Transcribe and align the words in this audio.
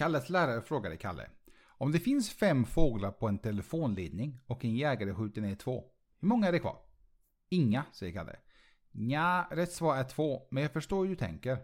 Kalles 0.00 0.28
lärare 0.28 0.62
frågade 0.62 0.96
Kalle. 0.96 1.26
Om 1.66 1.92
det 1.92 1.98
finns 1.98 2.30
fem 2.30 2.64
fåglar 2.64 3.10
på 3.10 3.28
en 3.28 3.38
telefonledning 3.38 4.40
och 4.46 4.64
en 4.64 4.76
jägare 4.76 5.14
skjuter 5.14 5.40
ner 5.40 5.54
två. 5.54 5.84
Hur 6.20 6.28
många 6.28 6.48
är 6.48 6.52
det 6.52 6.58
kvar? 6.58 6.78
Inga, 7.48 7.84
säger 7.92 8.12
Kalle. 8.12 8.36
Nja, 8.90 9.48
rätt 9.50 9.72
svar 9.72 9.96
är 9.96 10.04
två, 10.04 10.42
men 10.50 10.62
jag 10.62 10.72
förstår 10.72 11.02
hur 11.02 11.10
du 11.10 11.16
tänker. 11.16 11.58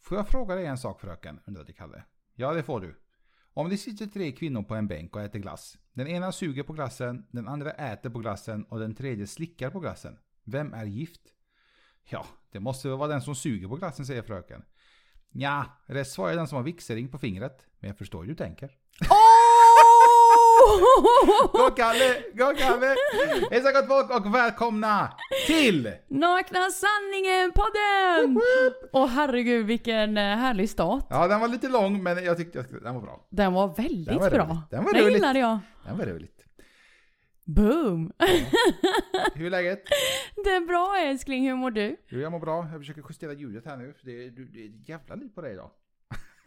Får 0.00 0.16
jag 0.16 0.28
fråga 0.28 0.54
dig 0.54 0.66
en 0.66 0.78
sak 0.78 1.00
fröken? 1.00 1.40
undrade 1.46 1.72
Kalle. 1.72 2.04
Ja, 2.34 2.52
det 2.52 2.62
får 2.62 2.80
du. 2.80 3.00
Om 3.52 3.68
det 3.68 3.76
sitter 3.76 4.06
tre 4.06 4.32
kvinnor 4.32 4.62
på 4.62 4.74
en 4.74 4.88
bänk 4.88 5.16
och 5.16 5.22
äter 5.22 5.38
glass. 5.38 5.78
Den 5.92 6.06
ena 6.06 6.32
suger 6.32 6.62
på 6.62 6.72
glassen, 6.72 7.26
den 7.30 7.48
andra 7.48 7.70
äter 7.70 8.10
på 8.10 8.18
glassen 8.18 8.64
och 8.64 8.80
den 8.80 8.94
tredje 8.94 9.26
slickar 9.26 9.70
på 9.70 9.80
glassen. 9.80 10.18
Vem 10.44 10.74
är 10.74 10.84
gift? 10.84 11.22
Ja, 12.04 12.26
det 12.50 12.60
måste 12.60 12.88
väl 12.88 12.98
vara 12.98 13.08
den 13.08 13.22
som 13.22 13.34
suger 13.34 13.68
på 13.68 13.76
glassen, 13.76 14.06
säger 14.06 14.22
fröken. 14.22 14.64
Ja, 15.32 15.64
rätt 15.86 16.08
svar 16.08 16.30
är 16.30 16.36
den 16.36 16.48
som 16.48 16.56
har 16.56 16.62
vigselring 16.62 17.08
på 17.08 17.18
fingret. 17.18 17.66
Men 17.80 17.88
jag 17.88 17.98
förstår 17.98 18.22
hur 18.22 18.28
du 18.28 18.34
tänker. 18.34 18.70
Gå 21.52 21.70
Kalle! 21.70 22.22
Gå 22.34 22.54
Kalle! 22.58 22.96
Hejsa 23.50 23.72
gott 23.72 23.86
folk 23.88 24.10
och 24.10 24.34
välkomna 24.34 25.12
till... 25.46 25.92
Nakna 26.08 26.70
sanningen-podden! 26.70 28.40
Åh 28.92 29.06
herregud 29.06 29.66
vilken 29.66 30.16
eh, 30.16 30.22
härlig 30.36 30.70
start. 30.70 31.06
Ja, 31.10 31.28
den 31.28 31.40
var 31.40 31.48
lite 31.48 31.68
lång 31.68 32.02
men 32.02 32.24
jag 32.24 32.36
tyckte 32.36 32.62
den 32.82 32.94
var 32.94 33.02
bra. 33.02 33.26
Den 33.30 33.52
var 33.52 33.68
väldigt 33.68 34.08
Den 34.08 34.18
var 34.18 34.30
bra. 34.30 34.62
Den 34.70 34.84
var 34.84 34.92
Den 34.94 35.12
gillade 35.12 35.38
jag. 35.38 35.58
Den 35.86 35.98
var 35.98 36.04
roligt. 36.06 36.35
Boom! 37.46 38.12
Hur 39.34 39.46
är 39.46 39.50
läget? 39.50 39.82
Det 40.44 40.50
är 40.50 40.66
bra 40.66 40.96
älskling, 41.00 41.48
hur 41.48 41.54
mår 41.56 41.70
du? 41.70 41.96
Jo, 42.08 42.18
jag 42.20 42.32
mår 42.32 42.40
bra. 42.40 42.68
Jag 42.72 42.80
försöker 42.80 43.02
justera 43.08 43.32
ljudet 43.32 43.66
här 43.66 43.76
nu. 43.76 43.94
Det, 44.02 44.10
är- 44.26 44.30
det 44.30 44.60
är 44.64 44.68
ett 44.68 44.88
jävla 44.88 45.14
liv 45.14 45.28
på 45.34 45.40
dig 45.40 45.52
idag. 45.52 45.70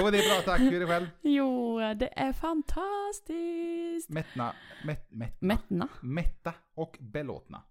jo, 0.00 0.10
det 0.10 0.18
är 0.18 0.34
bra 0.34 0.42
tack. 0.44 0.60
Hur 0.60 0.74
är 0.74 0.80
det 0.80 0.86
själv? 0.86 1.06
Jo, 1.22 1.78
det 1.78 2.18
är 2.18 2.32
fantastiskt. 2.32 4.08
Mättna, 4.10 4.52
mätt, 4.84 5.06
mätt, 5.12 5.40
Mättna? 5.40 5.88
mätta 6.00 6.52
och 6.74 6.96
belåtna 7.00 7.62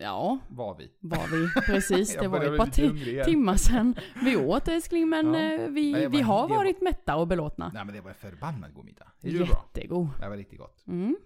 Ja, 0.00 0.38
var 0.48 0.74
vi. 0.78 0.90
var 1.00 1.26
vi. 1.26 1.60
Precis, 1.66 2.16
det 2.20 2.28
var 2.28 2.44
ett 2.44 2.58
par 2.58 3.24
timmar 3.24 3.56
sedan 3.56 3.94
vi 4.24 4.36
åt 4.36 4.68
älskling, 4.68 5.08
men 5.08 5.34
Ja. 5.34 5.40
eh, 5.40 5.68
vi, 5.68 5.92
Nej, 5.92 6.00
vi 6.08 6.16
men 6.16 6.24
har 6.24 6.42
det 6.42 6.48
var- 6.54 6.56
varit 6.56 6.80
mätta 6.82 7.16
och 7.16 7.26
belåtna. 7.28 7.70
Nej 7.74 7.84
men 7.84 7.94
det 7.94 8.00
var 8.00 8.10
en 8.10 8.16
förbannad 8.16 8.74
god 8.74 8.84
middag. 8.84 9.12
Är 9.22 9.30
du 9.30 9.38
bra? 9.38 9.46
Jättegod. 9.74 10.08
Det 10.20 10.28
var 10.28 10.36
riktigt 10.36 10.58
gott. 10.58 10.84
Mm. 10.86 11.16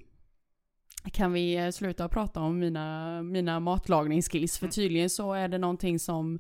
Kan 1.12 1.32
vi 1.32 1.56
eh, 1.56 1.70
sluta 1.70 2.08
prata 2.08 2.40
om 2.40 2.58
mina, 2.58 3.22
mina 3.22 3.60
matlagningsskills? 3.60 4.62
Mm. 4.62 4.70
För 4.70 4.74
tydligen 4.74 5.10
så 5.10 5.32
är 5.32 5.48
det 5.48 5.58
någonting 5.58 5.98
som, 5.98 6.38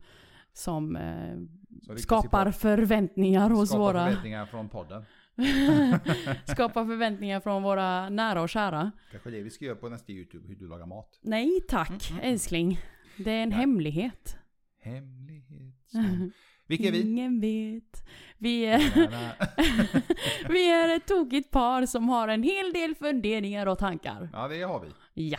som 0.52 0.96
eh, 0.96 1.96
skapar 1.96 2.50
förväntningar 2.50 3.50
hos 3.50 3.68
skapar 3.68 3.84
våra... 3.84 4.06
förväntningar 4.06 4.46
från 4.46 4.68
podden. 4.68 5.04
skapar 6.44 6.86
förväntningar 6.86 7.40
från 7.40 7.62
våra 7.62 8.08
nära 8.08 8.42
och 8.42 8.48
kära. 8.48 8.92
Kanske 9.10 9.30
det 9.30 9.42
vi 9.42 9.50
ska 9.50 9.64
göra 9.64 9.76
på 9.76 9.88
nästa 9.88 10.12
YouTube, 10.12 10.48
hur 10.48 10.56
du 10.56 10.68
lagar 10.68 10.86
mat. 10.86 11.18
Nej 11.22 11.60
tack, 11.68 12.10
Mm, 12.10 12.20
mm, 12.20 12.32
älskling. 12.32 12.80
Det 13.16 13.30
är 13.30 13.42
en 13.42 13.48
Nej. 13.48 13.58
hemlighet. 13.58 14.36
Hemlighet 14.80 15.74
som... 15.86 16.32
Vilka 16.66 16.88
är 16.88 16.92
vi? 16.92 17.00
Ingen 17.00 17.40
vet. 17.40 18.08
Vi 18.38 18.64
är, 18.66 18.78
vi 20.52 20.70
är 20.70 20.96
ett 20.96 21.06
tokigt 21.06 21.50
par 21.50 21.86
som 21.86 22.08
har 22.08 22.28
en 22.28 22.42
hel 22.42 22.72
del 22.72 22.94
funderingar 22.94 23.66
och 23.66 23.78
tankar. 23.78 24.28
Ja, 24.32 24.48
det 24.48 24.62
har 24.62 24.80
vi. 24.80 25.28
Ja. 25.30 25.38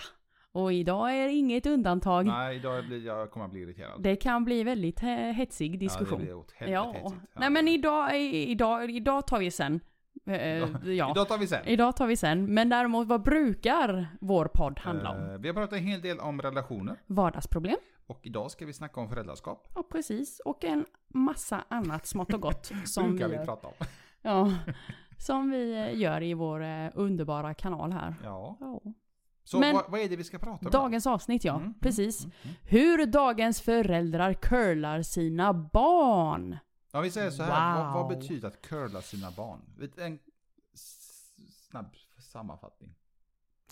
Och 0.51 0.73
idag 0.73 1.13
är 1.17 1.27
inget 1.27 1.65
undantag. 1.65 2.25
Nej, 2.25 2.55
idag 2.55 2.85
blir 2.87 3.05
jag 3.05 3.31
kommer 3.31 3.45
att 3.45 3.51
bli 3.51 3.61
irriterad. 3.61 4.03
Det 4.03 4.15
kan 4.15 4.45
bli 4.45 4.63
väldigt 4.63 5.01
he- 5.01 5.31
hetsig 5.31 5.79
diskussion. 5.79 6.07
Ja, 6.11 6.17
det 6.19 6.23
blir 6.25 6.35
åt 6.35 6.51
helvete 6.51 6.73
Ja. 6.73 6.91
hetsigt. 6.93 7.21
Ja. 7.33 7.39
Nej 7.39 7.49
men 7.49 7.67
idag, 7.67 8.21
idag, 8.31 8.91
idag 8.91 9.27
tar 9.27 9.39
vi 9.39 9.51
sen. 9.51 9.79
Eh, 10.25 10.89
ja. 10.93 11.11
Idag 11.11 11.27
tar 11.27 11.37
vi 11.37 11.47
sen. 11.47 11.65
Idag 11.67 11.95
tar 11.95 12.07
vi 12.07 12.17
sen. 12.17 12.53
Men 12.53 12.69
däremot 12.69 13.07
vad 13.07 13.23
brukar 13.23 14.07
vår 14.21 14.45
podd 14.53 14.79
handla 14.79 15.09
om? 15.11 15.29
Eh, 15.29 15.37
Vi 15.37 15.47
har 15.47 15.53
pratat 15.55 15.73
en 15.79 15.85
hel 15.85 16.01
del 16.01 16.19
om 16.19 16.41
relationer. 16.41 16.95
Vardagsproblem. 17.07 17.77
Och 18.07 18.19
idag 18.23 18.51
ska 18.51 18.65
vi 18.65 18.73
snacka 18.73 18.99
om 19.01 19.09
föräldraskap. 19.09 19.67
Ja 19.75 19.83
precis. 19.91 20.39
Och 20.45 20.63
en 20.63 20.85
massa 21.13 21.63
annat 21.69 22.05
smått 22.05 22.33
och 22.33 22.41
gott 22.41 22.71
som 22.85 23.03
vi, 23.03 23.09
brukar 23.09 23.27
vi 23.29 23.35
gör. 23.35 23.45
prata 23.45 23.67
om. 23.67 23.73
Ja, 24.21 24.53
som 25.17 25.49
vi 25.51 25.73
eh, 25.75 25.99
gör 25.99 26.23
i 26.23 26.33
vår 26.33 26.63
eh, 26.63 26.89
underbara 26.93 27.53
kanal 27.53 27.91
här. 27.91 28.15
Ja. 28.23 28.57
Ja. 28.59 28.81
Så 29.43 29.59
Men- 29.59 29.75
vad, 29.75 29.83
vad 29.91 29.99
är 30.01 30.09
det 30.09 30.15
vi 30.15 30.23
ska 30.23 30.37
prata 30.39 30.65
om? 30.65 30.71
Dagens 30.71 31.07
avsnitt 31.07 31.43
ja, 31.45 31.53
Mm, 31.53 31.63
mm, 31.63 31.79
precis. 31.79 32.23
mm, 32.25 32.35
mm. 32.43 32.55
Hur 32.63 33.05
dagens 33.05 33.61
föräldrar 33.61 34.33
curlar 34.33 35.01
sina 35.01 35.53
barn. 35.53 36.57
Ja, 36.97 37.01
vi 37.01 37.11
säger 37.11 37.29
så 37.31 37.43
här. 37.43 37.77
Vad, 37.83 37.93
vad 37.93 38.09
Wow. 38.09 38.19
betyder 38.19 38.47
att 38.47 38.61
curla 38.61 39.01
sina 39.01 39.31
barn? 39.31 39.59
En 39.97 40.19
snabb 41.69 41.85
sammanfattning. 42.19 42.95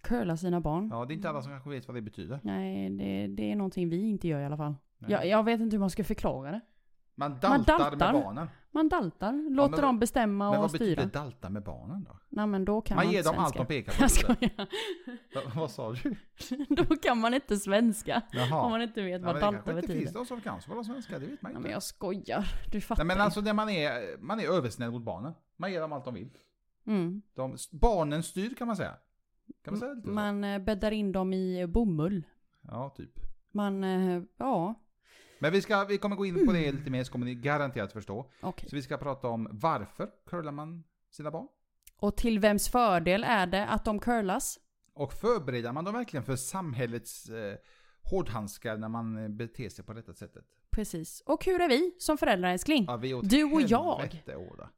Curla 0.02 0.38
sina 0.38 0.62
barn. 0.62 0.90
Ja, 0.94 1.06
det 1.06 1.14
är 1.14 1.16
inte 1.16 1.30
alla 1.30 1.42
som 1.42 1.52
kanske 1.52 1.70
vet 1.70 1.88
vad 1.88 1.98
det 1.98 2.02
betyder. 2.02 2.40
Nej, 2.44 2.90
det, 2.90 3.28
det 3.28 3.52
är 3.52 3.56
någonting 3.56 3.90
vi 3.90 4.10
inte 4.10 4.28
gör 4.28 4.40
i 4.40 4.46
alla 4.46 4.58
fall. 4.58 4.76
Jag, 5.08 5.28
jag 5.28 5.44
vet 5.44 5.60
inte 5.62 5.76
hur 5.76 5.80
man 5.80 5.90
ska 5.90 6.04
förklara 6.04 6.52
det. 6.52 6.62
Man 7.16 7.32
daltar, 7.40 7.78
daltar. 7.78 8.14
med 8.14 8.24
barnen. 8.24 8.48
Man 8.72 8.90
daltar, 8.90 9.50
låter 9.56 9.72
men- 9.72 9.82
dem 9.82 10.00
bestämma 10.00 10.46
Men 10.50 10.56
och 10.58 10.62
vad 10.62 10.70
styra. 10.72 10.96
betyder 10.96 11.20
dalta 11.20 11.50
med 11.50 11.64
barnen 11.64 12.04
då? 12.04 12.20
Nej 12.30 12.48
men 12.48 12.66
då 12.66 12.82
kan 12.82 12.96
man, 12.96 13.06
Man 13.06 13.14
ger 13.14 13.24
dem 13.24 13.36
allt 13.38 13.56
svenska. 13.56 13.60
de 13.60 13.84
pekar 13.84 13.94
på. 13.94 14.02
Jag 14.04 14.12
skojar. 14.12 14.68
Va- 15.36 15.52
Vad 15.56 15.72
sa 15.72 15.92
du? 15.94 16.16
Då 16.76 16.86
kan 16.96 17.18
man 17.20 17.34
inte 17.34 17.58
svenska. 17.58 18.22
Jaha. 18.32 18.62
Om 18.62 18.72
man 18.72 18.82
inte 18.82 19.02
vet 19.02 19.22
Ja, 19.22 19.26
vad 19.28 19.36
men 19.42 19.54
det 19.54 19.58
dalta 19.58 19.74
betyder. 19.74 20.00
finns 20.00 20.14
de 20.14 20.26
som 20.26 20.42
kan 20.42 20.62
så 20.62 20.70
bra 20.72 20.84
svenska, 20.84 21.20
det 21.20 21.26
vet 21.26 21.42
man 21.42 21.52
inte. 21.52 21.62
men 21.62 21.72
jag 21.72 21.84
skojar. 21.84 22.52
Du 22.72 22.82
fattar 22.82 23.04
Nej 23.04 23.16
men 23.16 23.26
alltså 23.26 23.42
när 23.42 23.54
man 23.54 23.70
är, 23.70 24.18
man 24.18 24.40
är 24.40 24.48
översnäll 24.48 24.92
mot 24.92 25.04
barnen. 25.04 25.34
Man 25.58 25.72
ger 25.72 25.82
dem 25.82 25.94
allt 25.94 26.06
de 26.06 26.14
vill. 26.14 26.30
Mm. 26.88 27.22
De, 27.36 27.58
barnen 27.72 28.24
styr 28.24 28.56
kan 28.56 28.68
man 28.68 28.76
säga. 28.76 28.96
Kan 29.64 29.74
man 29.74 29.80
säga 29.80 29.96
så? 30.04 30.10
Man 30.10 30.44
eh, 30.44 30.60
bäddar 30.60 30.92
in 30.92 31.12
dem 31.12 31.34
i 31.34 31.68
bomull. 31.68 32.24
Ja, 32.62 32.90
typ. 32.98 33.12
Man, 33.52 33.84
eh, 33.84 34.22
ja, 34.38 34.74
Men 35.40 35.52
vi, 35.52 35.62
ska, 35.62 35.84
vi 35.84 35.98
kommer 35.98 36.16
gå 36.16 36.26
in 36.26 36.46
på 36.48 36.54
det 36.54 36.72
lite 36.72 36.90
mer 36.90 37.04
så 37.04 37.12
kommer 37.12 37.26
ni 37.26 37.36
garanterat 37.36 37.94
förstå. 37.94 38.32
okej. 38.42 38.70
Så 38.70 38.76
vi 38.76 38.82
ska 38.82 38.98
prata 38.98 39.28
om 39.28 39.48
varför 39.52 40.10
curlar 40.26 40.52
man 40.52 40.84
sina 41.12 41.32
barn? 41.32 41.48
Och 41.98 42.18
till 42.18 42.40
vems 42.40 42.70
fördel 42.70 43.24
är 43.24 43.48
det 43.48 43.68
att 43.68 43.86
de 43.86 44.00
curlas? 44.00 44.60
Och 44.94 45.14
förbereder 45.14 45.72
man 45.72 45.84
dem 45.86 45.94
verkligen 45.94 46.24
för 46.24 46.36
samhällets 46.36 47.30
eh, 47.30 47.56
hårdhandskar 48.04 48.78
när 48.78 48.90
man 48.90 49.24
eh, 49.24 49.30
beter 49.30 49.70
sig 49.70 49.86
på 49.86 49.94
detta 49.94 50.14
sättet? 50.14 50.46
Precis. 50.72 51.22
Och 51.26 51.46
hur 51.46 51.62
är 51.62 51.70
vi 51.70 51.96
som 52.00 52.18
föräldrar 52.18 52.50
älskling? 52.50 52.86
Ja, 52.88 52.98
Du 53.24 53.44
och 53.44 53.62
jag. 53.62 54.24
Oda. 54.52 54.70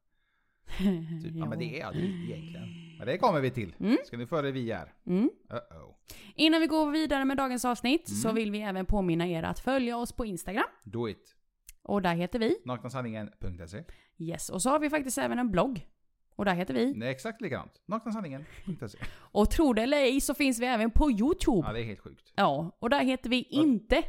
Typ. 1.23 1.35
Ja, 1.35 1.45
men 1.45 1.59
det 1.59 1.81
är 1.81 1.93
det 1.93 1.99
egentligen. 1.99 2.97
Men 2.97 3.07
det 3.07 3.17
kommer 3.17 3.39
vi 3.41 3.51
till. 3.51 3.75
Mm. 3.79 3.97
Ska 4.05 4.17
ni 4.17 4.25
få 4.27 4.35
höra 4.35 4.51
vi 4.51 4.71
är? 4.71 4.93
Mm. 5.07 5.29
Uh-oh. 5.49 5.93
Innan 6.35 6.61
vi 6.61 6.67
går 6.67 6.91
vidare 6.91 7.25
med 7.25 7.37
dagens 7.37 7.65
avsnitt 7.65 8.09
så 8.09 8.27
Mm. 8.27 8.35
vill 8.35 8.51
vi 8.51 8.61
även 8.61 8.85
påminna 8.85 9.27
er 9.27 9.43
att 9.43 9.59
följa 9.59 9.97
oss 9.97 10.11
på 10.11 10.25
Instagram. 10.25 10.65
Do 10.83 11.09
it. 11.09 11.35
Och 11.83 12.01
där 12.01 12.15
heter 12.15 12.39
vi. 12.39 12.57
Naknasanningen.se. 12.65 13.83
Yes. 14.17 14.49
Och 14.49 14.61
så 14.61 14.69
har 14.69 14.79
vi 14.79 14.89
faktiskt 14.89 15.17
även 15.17 15.39
en 15.39 15.51
blogg. 15.51 15.87
Och 16.35 16.45
där 16.45 16.53
heter 16.55 16.73
vi. 16.73 16.91
Är 17.05 17.09
exakt 17.09 17.41
likadant. 17.41 17.71
Naknasanningen.se. 17.85 18.97
Och 19.31 19.49
tro 19.51 19.73
det 19.73 19.81
eller 19.83 19.97
ej 19.97 20.21
så 20.21 20.33
finns 20.33 20.59
vi 20.59 20.65
även 20.65 20.91
på 20.91 21.11
YouTube. 21.11 21.67
Ja, 21.67 21.73
det 21.73 21.81
är 21.81 21.83
helt 21.83 21.99
sjukt. 21.99 22.33
Ja, 22.35 22.77
och 22.79 22.89
där 22.89 23.03
heter 23.03 23.29
vi 23.29 23.41
inte. 23.43 24.03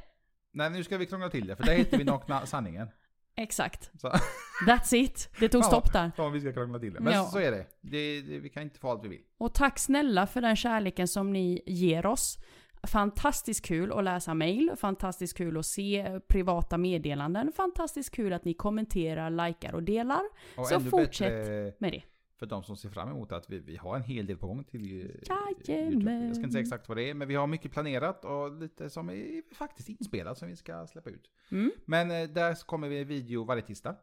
Nej, 0.52 0.70
nu 0.70 0.84
ska 0.84 0.98
vi 0.98 1.06
krångla 1.06 1.28
till 1.30 1.46
det, 1.46 1.56
för 1.56 1.64
där 1.64 1.74
heter 1.74 1.98
vi 1.98 2.04
Nakna 2.12 2.46
Sanningen. 2.46 2.88
Exakt. 3.36 4.00
Så, 4.00 4.12
That's 4.66 4.94
it. 4.94 5.30
Det 5.40 5.48
tog 5.48 5.64
stopp 5.64 5.92
där. 5.92 6.12
ja, 6.16 6.28
vi 6.28 6.40
ska 6.40 6.52
krångla 6.52 6.78
till 6.78 6.92
det. 6.94 7.00
Men 7.00 7.12
Ja. 7.12 7.24
så 7.24 7.38
är 7.38 7.50
det. 7.50 7.66
det, 7.80 8.20
det. 8.20 8.38
Vi 8.38 8.48
kan 8.48 8.62
inte 8.62 8.78
få 8.78 8.90
allt 8.90 9.04
vi 9.04 9.08
vill. 9.08 9.20
Och 9.38 9.54
tack 9.54 9.78
snälla 9.78 10.26
för 10.26 10.40
den 10.40 10.56
kärleken 10.56 11.08
som 11.08 11.32
ni 11.32 11.62
ger 11.66 12.06
oss. 12.06 12.38
Fantastiskt 12.86 13.64
kul 13.66 13.92
att 13.92 14.04
läsa 14.04 14.34
mail, 14.34 14.70
fantastiskt 14.76 15.36
kul 15.36 15.58
att 15.58 15.66
se 15.66 16.20
privata 16.28 16.78
meddelanden, 16.78 17.52
fantastiskt 17.52 18.14
kul 18.14 18.32
att 18.32 18.44
ni 18.44 18.54
kommenterar, 18.54 19.30
likar 19.48 19.74
och 19.74 19.82
delar. 19.82 20.20
Och 20.56 20.66
Så 20.66 20.74
ännu 20.74 20.90
fortsätt 20.90 21.32
bättre 21.46 21.72
med 21.78 21.92
det. 21.92 22.02
för 22.38 22.46
de 22.46 22.62
som 22.62 22.76
ser 22.76 22.88
fram 22.88 23.08
emot 23.08 23.32
att 23.32 23.50
vi, 23.50 23.58
vi 23.58 23.76
har 23.76 23.96
en 23.96 24.02
hel 24.02 24.26
del 24.26 24.36
på 24.36 24.46
gång 24.46 24.64
till 24.64 24.82
eh, 24.82 25.06
Jajamän. 25.68 25.92
YouTube. 25.92 26.12
Jag 26.26 26.36
ska 26.36 26.42
inte 26.44 26.52
säga 26.52 26.62
exakt 26.62 26.88
vad 26.88 26.96
det 26.98 27.10
är, 27.10 27.14
men 27.14 27.28
vi 27.28 27.34
har 27.34 27.46
mycket 27.46 27.72
planerat 27.72 28.24
och 28.24 28.52
lite 28.60 28.90
som 28.90 29.10
är 29.10 29.54
faktiskt 29.54 29.88
inspelat 29.88 30.38
som 30.38 30.48
vi 30.48 30.56
ska 30.56 30.86
släppa 30.86 31.10
ut. 31.10 31.30
Mm. 31.50 31.70
Men 31.84 32.10
eh, 32.10 32.28
där 32.28 32.66
kommer 32.66 32.88
vi 32.88 33.00
en 33.00 33.08
video 33.08 33.44
varje 33.44 33.62
tisdag. 33.62 33.96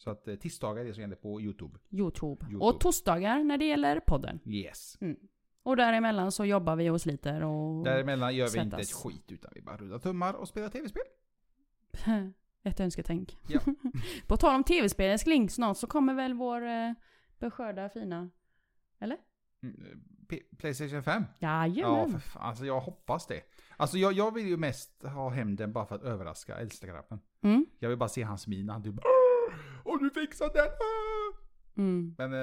Så 0.00 0.10
att 0.10 0.28
eh, 0.28 0.34
tisdagar 0.34 0.82
är 0.82 0.86
det 0.86 0.94
som 0.94 1.00
gäller 1.00 1.16
på 1.16 1.40
YouTube. 1.40 1.78
YouTube. 1.90 2.46
YouTube. 2.46 2.64
Och 2.64 2.80
torsdagar 2.80 3.44
när 3.44 3.58
det 3.58 3.64
gäller 3.64 4.00
podden. 4.00 4.40
Yes. 4.46 4.98
Och 5.62 5.76
däremellan 5.76 6.32
så 6.32 6.44
jobbar 6.44 6.76
vi 6.76 6.90
och 6.90 7.00
sliter 7.00 7.42
och... 7.44 7.84
Däremellan 7.84 8.36
gör 8.36 8.48
vi 8.48 8.60
inte 8.60 8.76
ett 8.76 8.92
skit 8.92 9.32
utan 9.32 9.50
vi 9.54 9.62
bara 9.62 9.76
rullar 9.76 9.98
tummar 9.98 10.34
och 10.34 10.48
spelar 10.48 10.68
tv-spel. 10.68 11.02
Ett 12.62 12.80
önsketänk. 12.80 13.36
Ja. 13.48 13.60
På 14.26 14.36
tal 14.36 14.54
om 14.54 14.64
tv-spel 14.64 15.10
älskling, 15.10 15.50
snart 15.50 15.76
så 15.76 15.86
kommer 15.86 16.14
väl 16.14 16.34
vår 16.34 16.66
eh, 16.66 16.92
beskörda 17.38 17.88
fina... 17.88 18.30
Eller? 19.00 19.16
Mm, 19.62 19.84
eh, 20.30 20.38
Playstation 20.58 21.02
5? 21.02 21.24
Ja, 21.38 21.66
Jajamän. 21.66 22.10
för 22.10 22.18
fan. 22.18 22.42
Alltså 22.42 22.64
jag 22.66 22.80
hoppas 22.80 23.26
det. 23.26 23.40
Alltså 23.76 23.98
jag, 23.98 24.12
jag 24.12 24.34
vill 24.34 24.46
ju 24.48 24.56
mest 24.56 25.02
ha 25.02 25.28
hem 25.28 25.56
den 25.56 25.72
bara 25.72 25.86
för 25.86 25.94
att 25.94 26.02
överraska 26.02 26.56
äldsta 26.56 26.86
grabben. 26.86 27.20
Mm. 27.42 27.66
Jag 27.78 27.88
vill 27.88 27.98
bara 27.98 28.08
se 28.08 28.22
hans 28.22 28.46
min 28.46 28.68
han 28.68 28.82
typ 28.82 28.94
"Åh, 28.94 29.19
Och 29.90 29.98
du 30.02 30.10
fixat 30.10 30.54
den! 30.54 30.66
Åh!" 30.66 31.36
Mm. 31.76 32.14
Men 32.18 32.32
eh, 32.32 32.38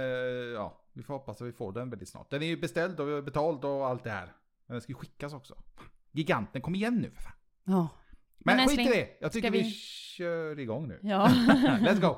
ja, 0.53 0.81
vi 0.93 1.03
får 1.03 1.13
hoppas 1.13 1.41
att 1.41 1.47
vi 1.47 1.51
får 1.51 1.71
den 1.73 1.89
väldigt 1.89 2.09
snart. 2.09 2.29
Den 2.29 2.41
är 2.41 2.47
ju 2.47 2.57
beställd 2.57 2.99
och 2.99 3.23
betald 3.23 3.65
och 3.65 3.87
allt 3.87 4.03
det 4.03 4.09
här. 4.09 4.33
Men 4.65 4.73
den 4.75 4.81
ska 4.81 4.91
ju 4.91 4.95
skickas 4.95 5.33
också. 5.33 5.55
Giganten, 6.11 6.61
kom 6.61 6.75
igen 6.75 6.95
nu 6.95 7.11
för 7.11 7.21
fan. 7.21 7.33
Ja. 7.63 7.87
Men, 8.37 8.57
Men 8.57 8.67
skit 8.67 8.79
i 8.79 8.83
det. 8.83 9.17
Jag 9.21 9.31
tycker 9.31 9.51
vi... 9.51 9.61
vi- 9.61 9.71
kör 9.71 10.59
igång 10.59 10.87
nu. 10.87 10.99
Ja. 11.03 11.27
Let's 11.81 12.01
go! 12.01 12.15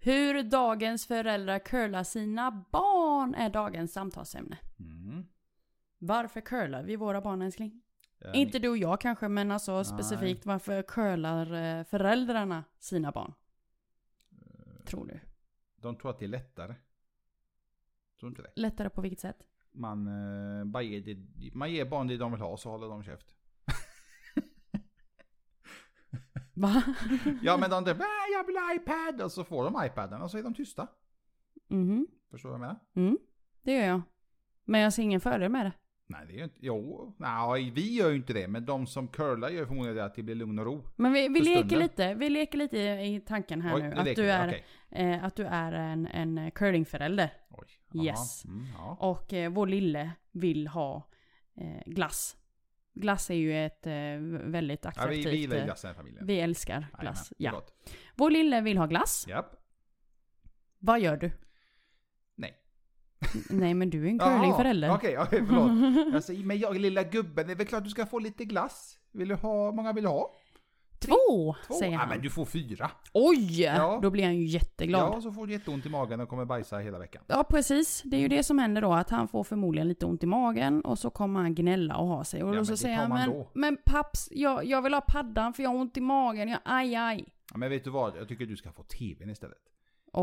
Hur 0.00 0.42
dagens 0.42 1.06
föräldrar 1.06 1.58
curlar 1.58 2.04
sina 2.04 2.64
barn 2.72 3.34
är 3.34 3.50
dagens 3.50 3.92
samtalsämne. 3.92 4.58
Mm. 6.00 6.08
Varför 6.08 6.40
curlar 6.40 6.82
vi 6.82 6.96
våra 6.96 7.20
barn 7.20 7.42
älskling? 7.42 7.82
Eh, 8.20 8.30
Inte 8.40 8.58
du 8.58 8.68
och 8.68 8.78
jag 8.78 9.00
kanske, 9.00 9.28
men 9.28 9.50
alltså 9.50 9.84
specifikt 9.84 10.46
varför 10.46 10.82
curlar 10.82 11.52
eh, 11.78 11.84
föräldrarna 11.84 12.64
sina 12.78 13.12
barn? 13.12 13.34
Tror 14.86 15.06
du? 15.06 15.20
De 15.76 15.96
tror 15.96 16.10
att 16.10 16.18
det 16.18 16.24
är 16.24 16.28
lättare. 16.28 16.74
Tror 18.20 18.30
inte 18.30 18.42
det. 18.42 18.52
Lättare 18.56 18.90
på 18.90 19.00
vilket 19.00 19.20
sätt? 19.20 19.46
Man, 19.72 20.06
eh, 20.06 20.64
bara 20.64 20.82
ger 20.82 21.00
det, 21.00 21.16
man 21.54 21.72
ger 21.72 21.84
barn 21.84 22.06
det 22.06 22.16
de 22.16 22.32
vill 22.32 22.40
ha 22.40 22.56
så 22.56 22.70
håller 22.70 22.88
de 22.88 23.02
käft. 23.04 23.34
Va? 26.54 26.82
Ja 27.42 27.56
men 27.56 27.70
de 27.70 27.84
typ, 27.84 28.00
"Ah, 28.00 28.26
jag 28.32 28.46
vill 28.46 28.56
ha 28.56 28.74
iPad 28.74 29.22
och 29.22 29.32
så 29.32 29.44
får 29.44 29.64
de 29.64 29.86
iPaden 29.86 30.22
och 30.22 30.30
så 30.30 30.38
är 30.38 30.42
de 30.42 30.54
tysta. 30.54 30.88
Mhm. 31.68 32.06
Förstår 32.30 32.48
du 32.48 32.58
vad 32.58 32.60
jag 32.60 32.68
menar? 32.68 32.80
Mm, 33.08 33.18
det 33.62 33.72
gör 33.72 33.86
jag. 33.86 34.02
Men 34.64 34.80
jag 34.80 34.92
ser 34.92 35.02
ingen 35.02 35.20
fördel 35.20 35.50
med 35.50 35.66
det. 35.66 35.72
Nej 36.10 36.26
det 36.26 36.32
är 36.32 36.36
ju 36.36 36.44
inte, 36.44 36.56
jo, 36.60 37.14
nej, 37.18 37.70
vi 37.70 37.94
gör 37.94 38.10
ju 38.10 38.16
inte 38.16 38.32
det 38.32 38.48
men 38.48 38.66
de 38.66 38.86
som 38.86 39.08
curlar 39.08 39.48
gör 39.48 39.66
förmodligen 39.66 39.96
det 39.96 40.04
att 40.04 40.14
det 40.14 40.22
blir 40.22 40.34
lugn 40.34 40.58
och 40.58 40.64
ro. 40.64 40.84
Men 40.96 41.12
vi, 41.12 41.28
vi 41.28 41.40
leker 41.40 41.58
stunden. 41.58 41.78
lite, 41.78 42.14
vi 42.14 42.28
leker 42.28 42.58
lite 42.58 42.78
i 42.78 43.14
i 43.14 43.20
tanken 43.20 43.62
här 43.62 43.76
Oj, 43.76 43.82
nu. 43.82 43.94
Att 43.94 44.16
du, 44.16 44.30
är, 44.30 44.62
eh, 44.90 45.24
att 45.24 45.36
du 45.36 45.44
är 45.44 45.72
en, 45.72 46.06
en 46.06 46.50
curlingförälder. 46.50 47.32
Oj. 47.50 48.04
Yes. 48.04 48.44
Mm, 48.44 48.66
ja. 48.74 48.96
Och 49.00 49.32
eh, 49.32 49.50
vår 49.50 49.66
lille 49.66 50.10
vill 50.32 50.68
ha 50.68 51.08
eh, 51.56 51.82
glass. 51.86 52.36
Glass 52.94 53.30
är 53.30 53.34
ju 53.34 53.66
ett 53.66 53.86
eh, 53.86 53.92
väldigt 54.50 54.84
ja 54.84 54.90
vi, 54.94 55.00
attraktivt... 55.00 55.26
vi 55.26 55.36
gillar 55.36 55.56
eh, 55.56 55.64
glass 55.64 55.84
i 55.84 55.86
den 55.86 55.96
familjen. 55.96 56.26
vi 56.26 56.40
älskar 56.40 56.86
glass. 57.00 57.32
Ja. 57.36 57.62
Vår 58.14 58.30
lille 58.30 58.60
vill 58.60 58.78
ha 58.78 58.86
glass. 58.86 59.26
Japp. 59.28 59.56
Vad 60.78 61.00
gör 61.00 61.16
du? 61.16 61.30
Nej. 63.50 63.74
Men 63.74 63.90
du 63.90 64.04
är 64.04 64.08
en 64.08 64.18
curlingförälder. 64.18 64.94
Okej, 64.94 65.18
okej 65.18 65.44
förlåt. 65.46 66.12
Jag 66.12 66.24
säger, 66.24 66.44
men 66.44 66.58
jag 66.58 66.76
lilla 66.78 67.02
gubben, 67.02 67.46
det 67.46 67.52
är 67.52 67.56
väl 67.56 67.66
klart 67.66 67.84
du 67.84 67.90
ska 67.90 68.06
få 68.06 68.18
lite 68.18 68.44
glass. 68.44 68.98
Vill 69.12 69.28
du 69.28 69.34
ha, 69.34 69.72
många 69.72 69.92
vill 69.92 70.04
du 70.04 70.10
ha? 70.10 70.30
Två, 71.00 71.54
Två? 71.66 71.74
säger 71.74 71.92
Ja 71.92 71.98
han. 71.98 72.08
men 72.08 72.20
du 72.22 72.30
får 72.30 72.44
fyra. 72.44 72.90
Oj! 73.12 73.62
Ja. 73.62 73.98
Då 74.02 74.10
blir 74.10 74.24
han 74.24 74.36
ju 74.36 74.44
jätteglad. 74.44 75.12
Ja, 75.14 75.20
så 75.20 75.32
får 75.32 75.46
du 75.46 75.52
jätteont 75.52 75.86
i 75.86 75.88
magen 75.88 76.20
och 76.20 76.28
kommer 76.28 76.44
bajsa 76.44 76.78
hela 76.78 76.98
veckan. 76.98 77.22
Ja 77.26 77.44
precis, 77.50 78.02
det 78.04 78.16
är 78.16 78.20
ju 78.20 78.28
det 78.28 78.42
som 78.42 78.58
händer 78.58 78.82
då 78.82 78.92
att 78.92 79.10
han 79.10 79.28
får 79.28 79.44
förmodligen 79.44 79.88
lite 79.88 80.06
ont 80.06 80.22
i 80.22 80.26
magen 80.26 80.80
och 80.80 80.98
så 80.98 81.10
kommer 81.10 81.40
han 81.40 81.54
gnälla 81.54 81.96
och 81.96 82.06
ha 82.06 82.24
sig. 82.24 82.42
Och 82.42 82.54
Ja, 82.54 82.58
då 82.58 82.64
så 82.64 82.76
säger 82.76 82.96
han 82.96 83.08
men, 83.08 83.30
då." 83.30 83.50
men 83.54 83.76
paps, 83.86 84.28
jag, 84.32 84.64
jag 84.64 84.82
vill 84.82 84.94
ha 84.94 85.00
paddan 85.00 85.52
för 85.52 85.62
jag 85.62 85.70
har 85.70 85.76
ont 85.76 85.96
i 85.96 86.00
magen, 86.00 86.48
jag, 86.48 86.58
aj 86.64 86.94
aj. 86.94 87.24
Ja, 87.50 87.58
men 87.58 87.70
vet 87.70 87.84
du 87.84 87.90
vad? 87.90 88.16
Jag 88.16 88.28
tycker 88.28 88.46
du 88.46 88.56
ska 88.56 88.72
få 88.72 88.82
tvn 88.82 89.30
istället. 89.30 89.58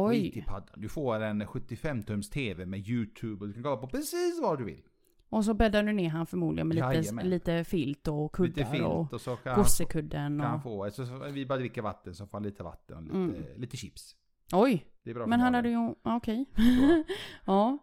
Skit 0.09 0.35
i 0.37 0.39
Oj. 0.39 0.45
paddan. 0.47 0.69
Du 0.81 0.89
får 0.89 1.19
en 1.19 1.43
75-tums 1.43 2.31
tv 2.31 2.65
med 2.65 2.87
YouTube 2.89 3.41
och 3.41 3.47
du 3.47 3.53
kan 3.53 3.63
kolla 3.63 3.77
på 3.77 3.87
precis 3.87 4.39
vad 4.41 4.57
du 4.57 4.63
vill. 4.63 4.81
Och 5.29 5.45
så 5.45 5.53
bäddar 5.53 5.83
du 5.83 5.93
ner 5.93 6.09
han 6.09 6.25
förmodligen 6.25 6.67
med 6.67 6.75
lite, 6.75 6.87
Jajamän. 6.93 7.29
lite 7.29 7.63
filt 7.63 8.07
och 8.07 8.31
kuddar 8.35 8.47
Lite 8.57 8.65
filt 8.65 8.83
och 8.85 9.13
och 9.13 9.21
så 9.21 9.35
kan 9.35 9.55
gossekudden 9.55 10.39
kan 10.39 10.47
han 10.47 10.55
och... 10.55 10.63
få. 10.63 10.91
Så, 10.91 11.05
så, 11.05 11.17
vi 11.31 11.45
bara 11.45 11.59
dricker 11.59 11.81
vatten 11.81 12.15
så 12.15 12.25
får 12.27 12.37
han 12.37 12.43
lite 12.43 12.63
vatten 12.63 12.97
och 12.97 13.03
lite, 13.03 13.15
Mm. 13.15 13.61
lite 13.61 13.77
chips. 13.77 14.15
Oj, 14.53 14.85
Det 15.03 15.09
är 15.09 15.13
bra 15.13 15.23
för 15.23 15.29
men 15.29 15.39
han 15.39 15.51
magen. 15.51 15.73
hade 15.75 15.89
ju... 15.89 15.95
Okej. 16.15 16.45
Ja. 17.45 17.77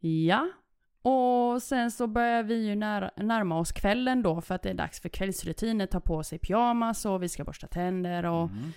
Ja. 0.00 0.48
Och 1.02 1.62
sen 1.62 1.90
så 1.90 2.06
börjar 2.06 2.42
vi 2.42 2.66
ju 2.66 2.74
när, 2.74 3.10
närma 3.16 3.58
oss 3.58 3.72
kvällen 3.72 4.22
då 4.22 4.40
för 4.40 4.54
att 4.54 4.62
det 4.62 4.70
är 4.70 4.74
dags 4.74 5.00
för 5.00 5.08
kvällsrutiner. 5.08 5.86
Ta 5.86 6.00
på 6.00 6.22
sig 6.22 6.38
pyjamas 6.38 7.04
och 7.06 7.22
vi 7.22 7.28
ska 7.28 7.44
borsta 7.44 7.66
tänder 7.66 8.24
och... 8.26 8.48
Mm. 8.50 8.72